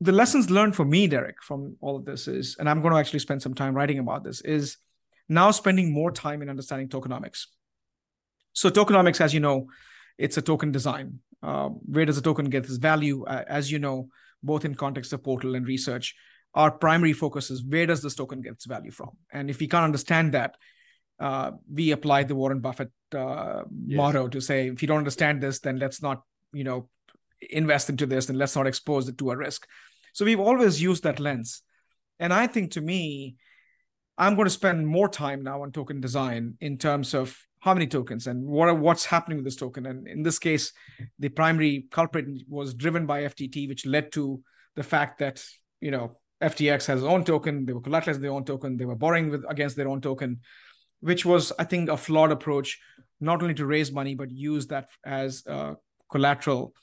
the 0.00 0.12
lessons 0.12 0.50
learned 0.50 0.76
for 0.76 0.84
me, 0.84 1.06
Derek, 1.06 1.42
from 1.42 1.76
all 1.80 1.96
of 1.96 2.04
this 2.04 2.28
is, 2.28 2.56
and 2.58 2.68
I'm 2.68 2.82
going 2.82 2.92
to 2.92 3.00
actually 3.00 3.20
spend 3.20 3.42
some 3.42 3.54
time 3.54 3.74
writing 3.74 3.98
about 3.98 4.24
this, 4.24 4.40
is 4.42 4.76
now 5.28 5.50
spending 5.50 5.92
more 5.92 6.10
time 6.10 6.42
in 6.42 6.50
understanding 6.50 6.88
tokenomics. 6.88 7.46
So, 8.52 8.70
tokenomics, 8.70 9.20
as 9.20 9.32
you 9.32 9.40
know, 9.40 9.68
it's 10.18 10.36
a 10.36 10.42
token 10.42 10.70
design. 10.70 11.20
Uh, 11.42 11.68
where 11.68 12.04
does 12.04 12.18
a 12.18 12.22
token 12.22 12.46
get 12.46 12.64
its 12.64 12.76
value? 12.76 13.24
Uh, 13.24 13.44
as 13.48 13.70
you 13.70 13.78
know, 13.78 14.08
both 14.42 14.64
in 14.64 14.74
context 14.74 15.12
of 15.12 15.22
portal 15.22 15.54
and 15.54 15.66
research, 15.66 16.14
our 16.56 16.70
primary 16.70 17.12
focus 17.12 17.50
is 17.50 17.62
where 17.62 17.86
does 17.86 18.02
this 18.02 18.14
token 18.14 18.40
get 18.40 18.54
its 18.54 18.64
value 18.64 18.90
from? 18.90 19.10
And 19.30 19.50
if 19.50 19.60
we 19.60 19.68
can't 19.68 19.84
understand 19.84 20.32
that, 20.32 20.56
uh, 21.20 21.52
we 21.70 21.92
apply 21.92 22.24
the 22.24 22.34
Warren 22.34 22.60
Buffett 22.60 22.90
uh, 23.14 23.62
yes. 23.86 23.96
motto 23.96 24.28
to 24.28 24.40
say, 24.40 24.68
if 24.68 24.82
you 24.82 24.88
don't 24.88 24.98
understand 24.98 25.42
this, 25.42 25.60
then 25.60 25.78
let's 25.78 26.02
not, 26.02 26.22
you 26.52 26.64
know, 26.64 26.88
invest 27.50 27.90
into 27.90 28.06
this 28.06 28.30
and 28.30 28.38
let's 28.38 28.56
not 28.56 28.66
expose 28.66 29.06
it 29.08 29.18
to 29.18 29.30
a 29.30 29.36
risk. 29.36 29.66
So 30.14 30.24
we've 30.24 30.40
always 30.40 30.80
used 30.80 31.02
that 31.04 31.20
lens. 31.20 31.62
And 32.18 32.32
I 32.32 32.46
think 32.46 32.72
to 32.72 32.80
me, 32.80 33.36
I'm 34.16 34.34
going 34.34 34.46
to 34.46 34.50
spend 34.50 34.86
more 34.86 35.10
time 35.10 35.42
now 35.42 35.62
on 35.62 35.72
token 35.72 36.00
design 36.00 36.56
in 36.62 36.78
terms 36.78 37.12
of 37.12 37.36
how 37.60 37.74
many 37.74 37.86
tokens 37.86 38.26
and 38.26 38.46
what 38.46 38.78
what's 38.78 39.04
happening 39.04 39.36
with 39.36 39.44
this 39.44 39.56
token. 39.56 39.84
And 39.84 40.08
in 40.08 40.22
this 40.22 40.38
case, 40.38 40.72
the 41.18 41.28
primary 41.28 41.86
culprit 41.90 42.26
was 42.48 42.72
driven 42.72 43.04
by 43.04 43.22
FTT, 43.22 43.68
which 43.68 43.84
led 43.84 44.12
to 44.12 44.40
the 44.74 44.82
fact 44.82 45.18
that 45.18 45.44
you 45.80 45.90
know 45.90 46.16
FTX 46.42 46.86
has 46.86 47.00
its 47.00 47.08
own 47.08 47.24
token. 47.24 47.64
They 47.64 47.72
were 47.72 47.80
collateralizing 47.80 48.20
their 48.20 48.32
own 48.32 48.44
token. 48.44 48.76
They 48.76 48.84
were 48.84 48.96
borrowing 48.96 49.30
with 49.30 49.44
against 49.48 49.76
their 49.76 49.88
own 49.88 50.00
token, 50.00 50.40
which 51.00 51.24
was, 51.24 51.52
I 51.58 51.64
think, 51.64 51.88
a 51.88 51.96
flawed 51.96 52.32
approach, 52.32 52.78
not 53.20 53.42
only 53.42 53.54
to 53.54 53.66
raise 53.66 53.92
money 53.92 54.14
but 54.14 54.30
use 54.30 54.66
that 54.68 54.88
as 55.04 55.42
uh, 55.46 55.74
collateral 56.10 56.74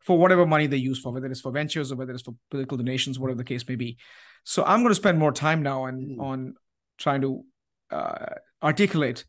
for 0.00 0.18
whatever 0.18 0.46
money 0.46 0.66
they 0.66 0.76
use 0.76 1.00
for, 1.00 1.12
whether 1.12 1.26
it's 1.26 1.40
for 1.40 1.50
ventures 1.52 1.90
or 1.90 1.96
whether 1.96 2.12
it's 2.12 2.22
for 2.22 2.34
political 2.50 2.76
donations, 2.76 3.18
whatever 3.18 3.38
the 3.38 3.44
case 3.44 3.66
may 3.68 3.74
be. 3.74 3.96
So 4.44 4.64
I'm 4.64 4.80
going 4.80 4.90
to 4.90 4.94
spend 4.94 5.18
more 5.18 5.32
time 5.32 5.62
now 5.62 5.82
on 5.82 6.00
mm. 6.00 6.20
on 6.20 6.54
trying 6.98 7.20
to 7.22 7.44
uh, 7.90 8.26
articulate 8.62 9.24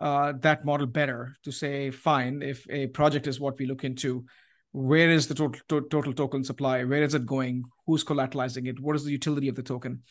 uh, 0.00 0.32
that 0.40 0.64
model 0.64 0.86
better 0.86 1.36
to 1.44 1.52
say, 1.52 1.90
fine, 1.90 2.42
if 2.42 2.66
a 2.68 2.88
project 2.88 3.26
is 3.26 3.40
what 3.40 3.58
we 3.58 3.66
look 3.66 3.84
into, 3.84 4.26
where 4.76 5.10
is 5.10 5.26
the 5.26 5.34
total 5.34 5.58
to- 5.70 5.88
total 5.88 6.12
token 6.12 6.44
supply? 6.44 6.84
Where 6.84 7.02
is 7.02 7.14
it 7.14 7.24
going? 7.24 7.64
Who's 7.86 8.04
collateralizing 8.04 8.68
it? 8.68 8.78
What 8.78 8.94
is 8.94 9.04
the 9.04 9.10
utility 9.10 9.48
of 9.48 9.54
the 9.54 9.62
token? 9.62 10.02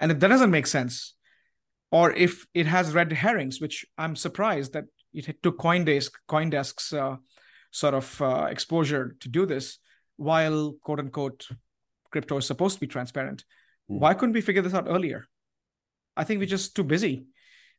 And 0.00 0.12
if 0.12 0.20
that 0.20 0.28
doesn't 0.28 0.50
make 0.50 0.66
sense, 0.66 1.14
or 1.90 2.12
if 2.12 2.46
it 2.52 2.66
has 2.66 2.92
red 2.92 3.10
herrings, 3.10 3.58
which 3.58 3.86
I'm 3.96 4.14
surprised 4.14 4.74
that 4.74 4.84
it 5.14 5.42
took 5.42 5.58
CoinDesk, 5.58 6.10
CoinDesk's 6.28 6.92
uh, 6.92 7.16
sort 7.70 7.94
of 7.94 8.20
uh, 8.20 8.48
exposure 8.50 9.16
to 9.20 9.28
do 9.30 9.46
this 9.46 9.78
while 10.16 10.74
quote 10.82 10.98
unquote 10.98 11.48
crypto 12.10 12.36
is 12.36 12.46
supposed 12.46 12.74
to 12.74 12.80
be 12.80 12.86
transparent. 12.86 13.44
Mm. 13.90 14.00
Why 14.00 14.12
couldn't 14.12 14.34
we 14.34 14.42
figure 14.42 14.62
this 14.62 14.74
out 14.74 14.88
earlier? 14.88 15.24
I 16.18 16.24
think 16.24 16.38
we're 16.38 16.46
just 16.58 16.76
too 16.76 16.84
busy. 16.84 17.24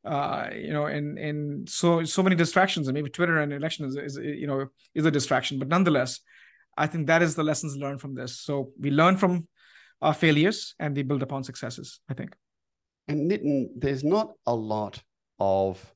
Uh, 0.06 0.50
you 0.54 0.74
know, 0.74 0.86
and 0.86 1.18
and 1.18 1.70
so 1.70 2.04
so 2.04 2.22
many 2.22 2.36
distractions, 2.36 2.88
and 2.88 2.94
maybe 2.94 3.10
Twitter 3.10 3.38
and 3.38 3.54
election 3.54 3.86
is, 3.86 3.96
is 3.96 4.18
you 4.18 4.48
know 4.48 4.68
is 4.94 5.06
a 5.06 5.12
distraction, 5.12 5.60
but 5.60 5.70
nonetheless, 5.70 6.20
I 6.78 6.88
think 6.88 7.08
that 7.08 7.22
is 7.22 7.36
the 7.36 7.44
lessons 7.44 7.78
learned 7.78 8.02
from 8.02 8.14
this. 8.14 8.40
So 8.42 8.72
we 8.80 8.92
learn 8.92 9.18
from 9.18 9.48
our 10.02 10.14
failures 10.14 10.76
and 10.80 10.96
we 10.96 11.04
build 11.04 11.24
upon 11.24 11.44
successes. 11.44 12.02
I 12.10 12.16
think. 12.16 12.36
And 13.08 13.30
Nitin, 13.30 13.70
there's 13.76 14.04
not 14.04 14.34
a 14.46 14.56
lot 14.56 15.02
of 15.40 15.94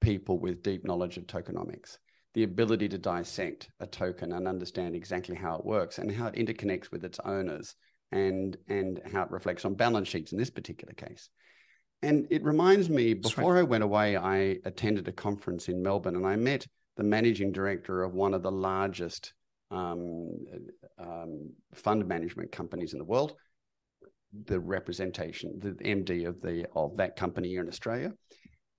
people 0.00 0.38
with 0.38 0.62
deep 0.62 0.84
knowledge 0.84 1.16
of 1.16 1.26
tokenomics, 1.26 1.98
the 2.34 2.42
ability 2.42 2.88
to 2.90 2.98
dissect 2.98 3.68
a 3.80 3.86
token 3.86 4.32
and 4.32 4.48
understand 4.48 4.94
exactly 4.94 5.36
how 5.36 5.56
it 5.56 5.64
works 5.64 5.98
and 5.98 6.10
how 6.10 6.26
it 6.26 6.34
interconnects 6.34 6.90
with 6.90 7.04
its 7.04 7.18
owners 7.24 7.74
and, 8.12 8.56
and 8.68 9.00
how 9.12 9.22
it 9.22 9.30
reflects 9.30 9.64
on 9.64 9.74
balance 9.74 10.08
sheets 10.08 10.32
in 10.32 10.38
this 10.38 10.50
particular 10.50 10.94
case. 10.94 11.28
And 12.02 12.26
it 12.30 12.44
reminds 12.44 12.88
me, 12.88 13.14
before 13.14 13.54
right. 13.54 13.60
I 13.60 13.64
went 13.64 13.82
away, 13.82 14.16
I 14.16 14.58
attended 14.64 15.08
a 15.08 15.12
conference 15.12 15.68
in 15.68 15.82
Melbourne 15.82 16.16
and 16.16 16.26
I 16.26 16.36
met 16.36 16.66
the 16.96 17.02
managing 17.02 17.52
director 17.52 18.02
of 18.02 18.14
one 18.14 18.34
of 18.34 18.42
the 18.42 18.52
largest 18.52 19.32
um, 19.70 20.30
um, 20.98 21.50
fund 21.74 22.06
management 22.06 22.52
companies 22.52 22.92
in 22.92 22.98
the 22.98 23.04
world, 23.04 23.34
the 24.46 24.60
representation, 24.60 25.58
the 25.58 25.72
MD 25.72 26.26
of 26.26 26.40
the 26.40 26.66
of 26.74 26.96
that 26.96 27.16
company 27.16 27.48
here 27.48 27.62
in 27.62 27.68
Australia. 27.68 28.12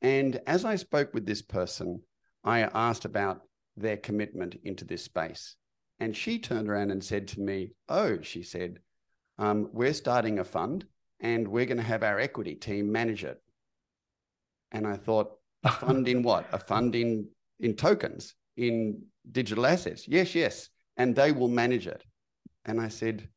And 0.02 0.40
as 0.48 0.64
I 0.64 0.76
spoke 0.76 1.14
with 1.14 1.26
this 1.26 1.42
person, 1.42 2.02
I 2.44 2.62
asked 2.62 3.06
about 3.06 3.42
their 3.76 3.98
commitment 3.98 4.56
into 4.64 4.86
this 4.86 5.04
space. 5.04 5.56
And 6.00 6.16
she 6.16 6.40
turned 6.40 6.70
around 6.70 6.92
and 6.92 7.04
said 7.04 7.28
to 7.30 7.42
me, 7.42 7.72
Oh, 7.90 8.22
she 8.22 8.44
said, 8.44 8.80
um, 9.38 9.70
we're 9.72 9.94
starting 9.94 10.40
a 10.40 10.44
fund 10.44 10.86
and 11.20 11.48
we're 11.48 11.66
going 11.66 11.78
to 11.78 11.84
have 11.84 12.04
our 12.04 12.20
equity 12.20 12.56
team 12.56 12.92
manage 12.92 13.24
it. 13.24 13.42
And 14.72 14.88
I 14.88 14.96
thought, 14.96 15.32
a 15.64 15.72
fund 15.72 16.08
in 16.08 16.24
what? 16.24 16.48
A 16.52 16.60
fund 16.60 16.96
in 16.96 17.28
in 17.60 17.76
tokens, 17.76 18.36
in 18.56 19.02
digital 19.30 19.66
assets. 19.66 20.08
Yes, 20.08 20.34
yes. 20.34 20.70
And 20.96 21.16
they 21.16 21.32
will 21.32 21.50
manage 21.50 21.88
it. 21.88 22.04
And 22.66 22.80
I 22.80 22.88
said, 22.88 23.28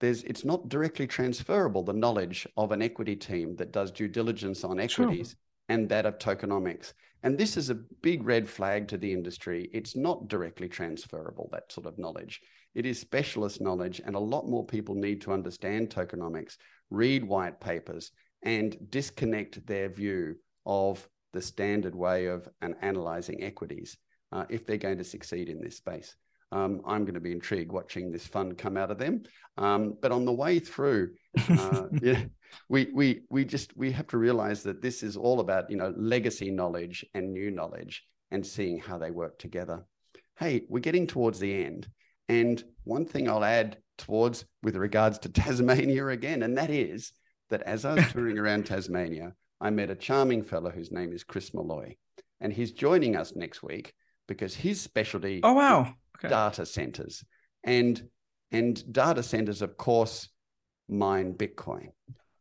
there's 0.00 0.22
it's 0.24 0.44
not 0.44 0.68
directly 0.68 1.06
transferable, 1.06 1.82
the 1.82 1.92
knowledge 1.92 2.46
of 2.56 2.72
an 2.72 2.82
equity 2.82 3.16
team 3.16 3.56
that 3.56 3.72
does 3.72 3.90
due 3.90 4.08
diligence 4.08 4.64
on 4.64 4.80
equities 4.80 5.28
sure. 5.28 5.36
and 5.68 5.88
that 5.88 6.06
of 6.06 6.18
tokenomics. 6.18 6.92
And 7.22 7.38
this 7.38 7.56
is 7.56 7.70
a 7.70 7.76
big 8.02 8.24
red 8.24 8.48
flag 8.48 8.88
to 8.88 8.98
the 8.98 9.12
industry. 9.12 9.70
It's 9.72 9.94
not 9.94 10.26
directly 10.26 10.68
transferable, 10.68 11.48
that 11.52 11.70
sort 11.70 11.86
of 11.86 11.98
knowledge. 11.98 12.40
It 12.74 12.84
is 12.84 12.98
specialist 12.98 13.60
knowledge, 13.60 14.00
and 14.04 14.16
a 14.16 14.20
lot 14.20 14.48
more 14.48 14.66
people 14.66 14.96
need 14.96 15.20
to 15.22 15.32
understand 15.32 15.90
tokenomics, 15.90 16.56
read 16.92 17.24
white 17.24 17.60
papers, 17.60 18.12
and 18.42 18.76
disconnect 18.90 19.66
their 19.66 19.88
view 19.88 20.36
of 20.66 21.08
the 21.32 21.42
standard 21.42 21.94
way 21.94 22.26
of 22.26 22.48
an 22.60 22.76
analyzing 22.82 23.42
equities 23.42 23.96
uh, 24.32 24.44
if 24.50 24.66
they're 24.66 24.76
going 24.76 24.98
to 24.98 25.04
succeed 25.04 25.48
in 25.48 25.60
this 25.60 25.76
space. 25.76 26.14
Um, 26.50 26.82
I'm 26.86 27.04
going 27.04 27.14
to 27.14 27.20
be 27.20 27.32
intrigued 27.32 27.72
watching 27.72 28.12
this 28.12 28.26
fund 28.26 28.58
come 28.58 28.76
out 28.76 28.90
of 28.90 28.98
them. 28.98 29.22
Um, 29.56 29.94
but 30.00 30.12
on 30.12 30.26
the 30.26 30.32
way 30.32 30.58
through, 30.58 31.12
uh, 31.48 31.84
yeah, 32.02 32.24
we 32.68 32.90
we 32.94 33.22
we 33.30 33.44
just 33.46 33.74
we 33.76 33.90
have 33.92 34.06
to 34.08 34.18
realize 34.18 34.62
that 34.64 34.82
this 34.82 35.02
is 35.02 35.16
all 35.16 35.40
about 35.40 35.70
you 35.70 35.78
know 35.78 35.94
legacy 35.96 36.50
knowledge 36.50 37.06
and 37.14 37.32
new 37.32 37.50
knowledge 37.50 38.04
and 38.30 38.46
seeing 38.46 38.78
how 38.78 38.98
they 38.98 39.10
work 39.10 39.38
together. 39.38 39.86
Hey, 40.38 40.66
we're 40.68 40.80
getting 40.80 41.06
towards 41.06 41.38
the 41.38 41.64
end, 41.64 41.88
and 42.28 42.62
one 42.84 43.06
thing 43.06 43.30
I'll 43.30 43.44
add 43.44 43.78
towards 44.02 44.44
with 44.62 44.76
regards 44.76 45.18
to 45.20 45.28
Tasmania 45.30 46.08
again, 46.08 46.42
and 46.42 46.58
that 46.58 46.70
is 46.70 47.12
that 47.50 47.62
as 47.62 47.84
I 47.84 47.94
was 47.94 48.12
touring 48.12 48.38
around 48.40 48.66
Tasmania, 48.66 49.34
I 49.60 49.70
met 49.70 49.90
a 49.90 49.94
charming 49.94 50.42
fellow 50.42 50.70
whose 50.70 50.90
name 50.90 51.12
is 51.12 51.24
Chris 51.24 51.54
Malloy, 51.54 51.96
and 52.40 52.52
he's 52.52 52.72
joining 52.72 53.16
us 53.16 53.34
next 53.36 53.62
week 53.62 53.94
because 54.26 54.54
his 54.54 54.80
specialty. 54.80 55.40
Oh 55.42 55.52
wow! 55.52 55.94
Okay. 56.16 56.28
Data 56.28 56.66
centers, 56.66 57.24
and 57.64 58.02
and 58.50 58.92
data 58.92 59.22
centers, 59.22 59.62
of 59.62 59.76
course, 59.76 60.28
mine 60.88 61.34
Bitcoin. 61.34 61.88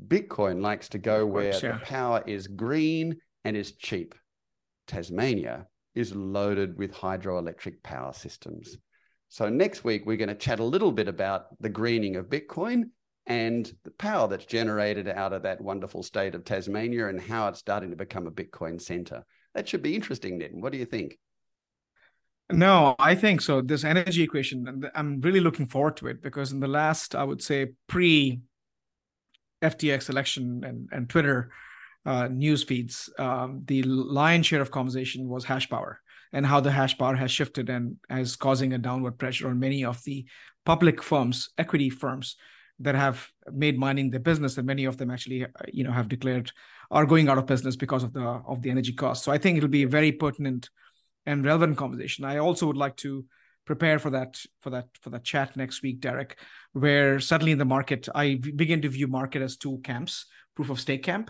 Bitcoin 0.06 0.62
likes 0.62 0.90
to 0.90 0.98
go 0.98 1.22
course, 1.22 1.34
where 1.34 1.72
yeah. 1.72 1.78
the 1.78 1.86
power 1.86 2.24
is 2.26 2.48
green 2.48 3.18
and 3.46 3.56
is 3.56 3.74
cheap. 3.74 4.16
Tasmania 4.88 5.68
is 5.94 6.16
loaded 6.16 6.78
with 6.78 6.92
hydroelectric 6.94 7.84
power 7.84 8.14
systems. 8.14 8.78
So 9.32 9.48
next 9.48 9.86
week 9.86 10.06
we're 10.06 10.18
going 10.18 10.28
to 10.28 10.36
chat 10.36 10.60
a 10.60 10.64
little 10.66 10.92
bit 10.92 11.08
about 11.08 11.46
the 11.62 11.70
greening 11.70 12.18
of 12.18 12.26
Bitcoin 12.26 12.90
and 13.26 13.72
the 13.86 13.92
power 13.92 14.28
that's 14.28 14.44
generated 14.44 15.08
out 15.08 15.32
of 15.32 15.44
that 15.44 15.62
wonderful 15.62 16.04
state 16.04 16.36
of 16.36 16.44
Tasmania 16.44 17.08
and 17.08 17.22
how 17.22 17.48
it's 17.48 17.60
starting 17.60 17.92
to 17.92 17.96
become 17.96 18.28
a 18.28 18.32
Bitcoin 18.32 18.82
center. 18.82 19.24
That 19.56 19.70
should 19.70 19.82
be 19.82 19.96
interesting, 19.96 20.38
Nitin. 20.38 20.60
What 20.60 20.74
do 20.74 20.80
you 20.80 20.86
think? 20.86 21.18
No, 22.52 22.94
I 23.00 23.16
think 23.16 23.40
so. 23.40 23.62
This 23.62 23.86
energy 23.86 24.22
equation, 24.22 24.84
I'm 24.94 25.22
really 25.22 25.40
looking 25.40 25.68
forward 25.68 25.96
to 25.98 26.08
it 26.08 26.22
because 26.22 26.52
in 26.52 26.60
the 26.60 26.68
last, 26.68 27.16
I 27.16 27.24
would 27.24 27.42
say, 27.42 27.68
pre 27.88 28.42
FTX 29.62 30.10
election 30.10 30.66
and, 30.66 30.90
and 30.92 31.10
Twitter 31.10 31.54
uh, 32.06 32.28
news 32.28 32.66
feeds, 32.66 33.10
um, 33.18 33.62
the 33.64 33.84
lion's 33.84 34.48
share 34.48 34.60
of 34.60 34.72
conversation 34.72 35.30
was 35.30 35.46
hash 35.46 35.70
power 35.70 36.01
and 36.34 36.46
how 36.46 36.60
the 36.60 36.72
hash 36.72 36.98
power 36.98 37.16
has 37.16 37.32
shifted 37.32 37.70
and 37.70 37.98
is 38.10 38.36
causing 38.36 38.74
a 38.74 38.78
downward 38.78 39.18
pressure 39.18 39.48
on 39.50 39.60
many 39.60 39.84
of 39.84 40.04
the 40.04 40.26
public 40.66 41.02
firms, 41.02 41.50
equity 41.58 41.90
firms 41.90 42.36
that 42.80 42.96
have 42.96 43.28
made 43.52 43.78
mining 43.78 44.10
their 44.10 44.20
business 44.20 44.58
and 44.58 44.66
many 44.66 44.86
of 44.86 44.98
them 44.98 45.12
actually 45.12 45.44
uh, 45.44 45.50
you 45.72 45.84
know 45.84 45.92
have 45.92 46.10
declared 46.10 46.52
are 46.90 47.06
going 47.06 47.30
out 47.30 47.38
of 47.38 47.46
business 47.46 47.76
because 47.76 48.04
of 48.04 48.12
the 48.12 48.22
of 48.22 48.64
the 48.64 48.72
energy 48.72 48.92
cost 48.92 49.24
so 49.24 49.32
i 49.32 49.38
think 49.38 49.56
it'll 49.56 49.70
be 49.70 49.84
a 49.84 49.88
very 49.88 50.12
pertinent 50.12 50.68
and 51.28 51.46
relevant 51.46 51.78
conversation. 51.78 52.26
I 52.26 52.38
also 52.38 52.66
would 52.66 52.78
like 52.78 52.96
to 52.98 53.24
prepare 53.68 54.00
for 54.00 54.10
that 54.10 54.42
for 54.62 54.72
that 54.72 54.88
for 55.00 55.12
that 55.12 55.24
chat 55.24 55.56
next 55.56 55.84
week 55.84 56.00
derek 56.02 56.40
where 56.74 57.20
suddenly 57.20 57.52
in 57.52 57.60
the 57.60 57.66
market 57.66 58.10
i 58.16 58.34
begin 58.56 58.82
to 58.82 58.90
view 58.90 59.06
market 59.06 59.44
as 59.44 59.56
two 59.56 59.80
camps 59.84 60.26
proof 60.56 60.72
of 60.72 60.80
stake 60.80 61.04
camp 61.04 61.30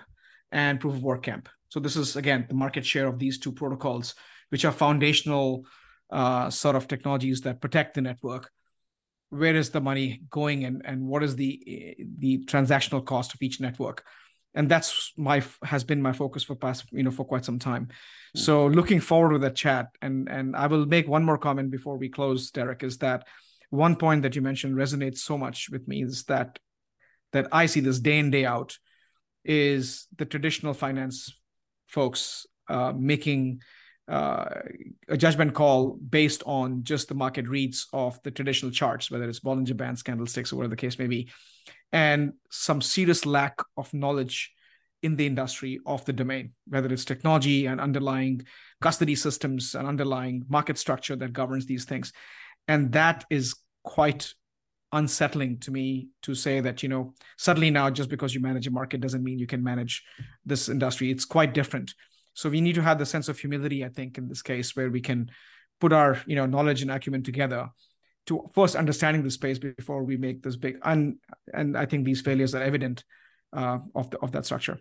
and 0.51 0.79
proof 0.79 0.95
of 0.95 1.03
work 1.03 1.23
camp. 1.23 1.49
So 1.69 1.79
this 1.79 1.95
is 1.95 2.15
again 2.15 2.45
the 2.47 2.55
market 2.55 2.85
share 2.85 3.07
of 3.07 3.19
these 3.19 3.39
two 3.39 3.51
protocols 3.51 4.15
which 4.51 4.65
are 4.65 4.71
foundational 4.71 5.65
uh, 6.11 6.49
sort 6.49 6.75
of 6.75 6.87
technologies 6.87 7.41
that 7.41 7.61
protect 7.61 7.95
the 7.95 8.01
network. 8.01 8.51
Where 9.29 9.55
is 9.55 9.69
the 9.69 9.81
money 9.81 10.21
going 10.29 10.65
and 10.65 10.81
and 10.85 11.07
what 11.07 11.23
is 11.23 11.35
the 11.35 11.95
the 12.17 12.43
transactional 12.45 13.05
cost 13.05 13.33
of 13.33 13.41
each 13.41 13.61
network? 13.61 14.03
And 14.53 14.69
that's 14.69 15.13
my 15.17 15.41
has 15.63 15.85
been 15.85 16.01
my 16.01 16.11
focus 16.11 16.43
for 16.43 16.55
past 16.55 16.85
you 16.91 17.03
know 17.03 17.11
for 17.11 17.25
quite 17.25 17.45
some 17.45 17.59
time. 17.59 17.89
Mm-hmm. 18.31 18.45
so 18.45 18.67
looking 18.67 19.01
forward 19.01 19.33
to 19.33 19.39
that 19.39 19.57
chat 19.57 19.87
and 20.01 20.29
and 20.29 20.55
i 20.55 20.65
will 20.65 20.85
make 20.85 21.05
one 21.05 21.25
more 21.25 21.37
comment 21.37 21.69
before 21.69 21.97
we 21.97 22.07
close 22.07 22.49
derek 22.49 22.81
is 22.81 22.99
that 22.99 23.27
one 23.71 23.97
point 23.97 24.21
that 24.21 24.37
you 24.37 24.41
mentioned 24.41 24.73
resonates 24.77 25.17
so 25.17 25.37
much 25.37 25.69
with 25.69 25.85
me 25.85 26.01
is 26.01 26.23
that 26.25 26.57
that 27.33 27.49
i 27.51 27.65
see 27.65 27.81
this 27.81 27.99
day 27.99 28.19
in 28.19 28.31
day 28.31 28.45
out 28.45 28.77
is 29.43 30.07
the 30.17 30.23
traditional 30.23 30.73
finance 30.73 31.37
folks 31.87 32.45
uh, 32.69 32.93
making 32.95 33.59
uh, 34.07 34.45
a 35.07 35.17
judgment 35.17 35.53
call 35.53 35.97
based 36.09 36.43
on 36.45 36.83
just 36.83 37.07
the 37.07 37.15
market 37.15 37.47
reads 37.47 37.87
of 37.93 38.21
the 38.23 38.31
traditional 38.31 38.71
charts, 38.71 39.09
whether 39.09 39.27
it's 39.29 39.39
Bollinger 39.39 39.77
Bands, 39.77 40.03
candlesticks, 40.03 40.51
or 40.51 40.57
whatever 40.57 40.71
the 40.71 40.81
case 40.81 40.99
may 40.99 41.07
be, 41.07 41.29
and 41.91 42.33
some 42.49 42.81
serious 42.81 43.25
lack 43.25 43.59
of 43.77 43.93
knowledge 43.93 44.51
in 45.03 45.15
the 45.15 45.25
industry 45.25 45.79
of 45.85 46.05
the 46.05 46.13
domain, 46.13 46.51
whether 46.67 46.91
it's 46.91 47.05
technology 47.05 47.65
and 47.65 47.81
underlying 47.81 48.41
custody 48.81 49.15
systems 49.15 49.75
and 49.75 49.87
underlying 49.87 50.43
market 50.47 50.77
structure 50.77 51.15
that 51.15 51.33
governs 51.33 51.65
these 51.65 51.85
things. 51.85 52.13
And 52.67 52.91
that 52.91 53.25
is 53.29 53.55
quite 53.83 54.33
unsettling 54.91 55.57
to 55.59 55.71
me 55.71 56.09
to 56.21 56.35
say 56.35 56.59
that, 56.59 56.83
you 56.83 56.89
know, 56.89 57.13
suddenly 57.37 57.71
now 57.71 57.89
just 57.89 58.09
because 58.09 58.35
you 58.35 58.41
manage 58.41 58.67
a 58.67 58.71
market 58.71 59.01
doesn't 59.01 59.23
mean 59.23 59.39
you 59.39 59.47
can 59.47 59.63
manage 59.63 60.03
this 60.45 60.69
industry. 60.69 61.09
It's 61.09 61.25
quite 61.25 61.53
different. 61.53 61.93
So 62.33 62.49
we 62.49 62.61
need 62.61 62.75
to 62.75 62.81
have 62.81 62.97
the 62.97 63.05
sense 63.05 63.27
of 63.27 63.37
humility, 63.37 63.83
I 63.83 63.89
think, 63.89 64.17
in 64.17 64.27
this 64.27 64.41
case, 64.41 64.75
where 64.75 64.89
we 64.89 65.01
can 65.01 65.31
put 65.79 65.91
our 65.91 66.21
you 66.27 66.35
know 66.35 66.45
knowledge 66.45 66.81
and 66.81 66.91
acumen 66.91 67.23
together 67.23 67.69
to 68.27 68.49
first 68.53 68.75
understanding 68.75 69.23
the 69.23 69.31
space 69.31 69.57
before 69.57 70.03
we 70.03 70.15
make 70.15 70.43
this 70.43 70.55
big 70.55 70.77
and 70.83 71.15
and 71.53 71.75
I 71.75 71.87
think 71.87 72.05
these 72.05 72.21
failures 72.21 72.53
are 72.53 72.61
evident 72.61 73.03
uh, 73.51 73.79
of 73.95 74.11
the, 74.11 74.19
of 74.19 74.31
that 74.31 74.45
structure. 74.45 74.79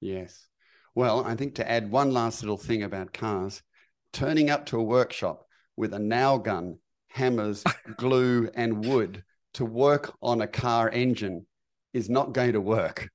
Yes. 0.00 0.46
Well, 0.94 1.24
I 1.24 1.34
think 1.34 1.56
to 1.56 1.68
add 1.68 1.90
one 1.90 2.12
last 2.12 2.42
little 2.42 2.56
thing 2.56 2.84
about 2.84 3.12
cars, 3.12 3.62
turning 4.12 4.48
up 4.48 4.66
to 4.66 4.78
a 4.78 4.82
workshop 4.82 5.44
with 5.76 5.92
a 5.92 5.98
nail 5.98 6.38
gun, 6.38 6.78
hammers, 7.08 7.64
glue, 7.96 8.48
and 8.54 8.84
wood 8.84 9.24
to 9.54 9.64
work 9.64 10.14
on 10.22 10.40
a 10.40 10.46
car 10.46 10.88
engine 10.88 11.46
is 11.92 12.08
not 12.08 12.32
going 12.32 12.52
to 12.52 12.60
work 12.60 13.08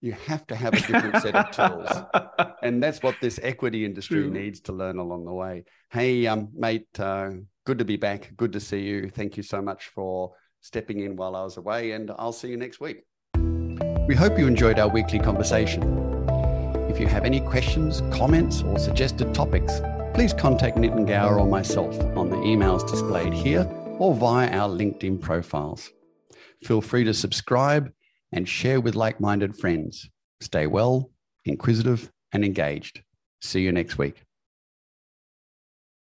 you 0.00 0.12
have 0.12 0.46
to 0.46 0.56
have 0.56 0.72
a 0.74 0.80
different 0.80 1.16
set 1.22 1.34
of 1.34 1.50
tools. 1.50 1.90
And 2.62 2.82
that's 2.82 3.02
what 3.02 3.16
this 3.22 3.40
equity 3.42 3.86
industry 3.86 4.20
True. 4.20 4.30
needs 4.30 4.60
to 4.62 4.72
learn 4.74 4.98
along 4.98 5.24
the 5.24 5.32
way. 5.32 5.64
Hey, 5.90 6.26
um, 6.26 6.50
mate, 6.54 6.88
uh, 6.98 7.30
good 7.64 7.78
to 7.78 7.86
be 7.86 7.96
back. 7.96 8.32
Good 8.36 8.52
to 8.52 8.60
see 8.60 8.82
you. 8.82 9.08
Thank 9.08 9.38
you 9.38 9.42
so 9.42 9.62
much 9.62 9.86
for 9.88 10.34
stepping 10.60 11.00
in 11.00 11.16
while 11.16 11.34
I 11.34 11.42
was 11.42 11.56
away, 11.56 11.92
and 11.92 12.10
I'll 12.18 12.34
see 12.34 12.48
you 12.48 12.58
next 12.58 12.78
week. 12.78 13.04
We 14.06 14.14
hope 14.14 14.38
you 14.38 14.46
enjoyed 14.46 14.78
our 14.78 14.88
weekly 14.88 15.18
conversation. 15.18 15.82
If 16.90 17.00
you 17.00 17.06
have 17.06 17.24
any 17.24 17.40
questions, 17.40 18.02
comments, 18.10 18.60
or 18.60 18.78
suggested 18.78 19.34
topics, 19.34 19.80
please 20.12 20.34
contact 20.34 20.76
Nitin 20.76 21.06
Gaur 21.06 21.38
or 21.38 21.46
myself 21.46 21.98
on 22.14 22.28
the 22.28 22.36
emails 22.36 22.86
displayed 22.90 23.32
here 23.32 23.66
or 23.98 24.14
via 24.14 24.50
our 24.50 24.68
LinkedIn 24.68 25.18
profiles. 25.20 25.90
Feel 26.62 26.82
free 26.82 27.04
to 27.04 27.14
subscribe 27.14 27.90
and 28.32 28.48
share 28.48 28.80
with 28.80 28.94
like 28.94 29.20
minded 29.20 29.56
friends. 29.56 30.08
Stay 30.40 30.66
well, 30.66 31.10
inquisitive, 31.44 32.10
and 32.32 32.44
engaged. 32.44 33.02
See 33.42 33.62
you 33.62 33.72
next 33.72 33.98
week. 33.98 34.24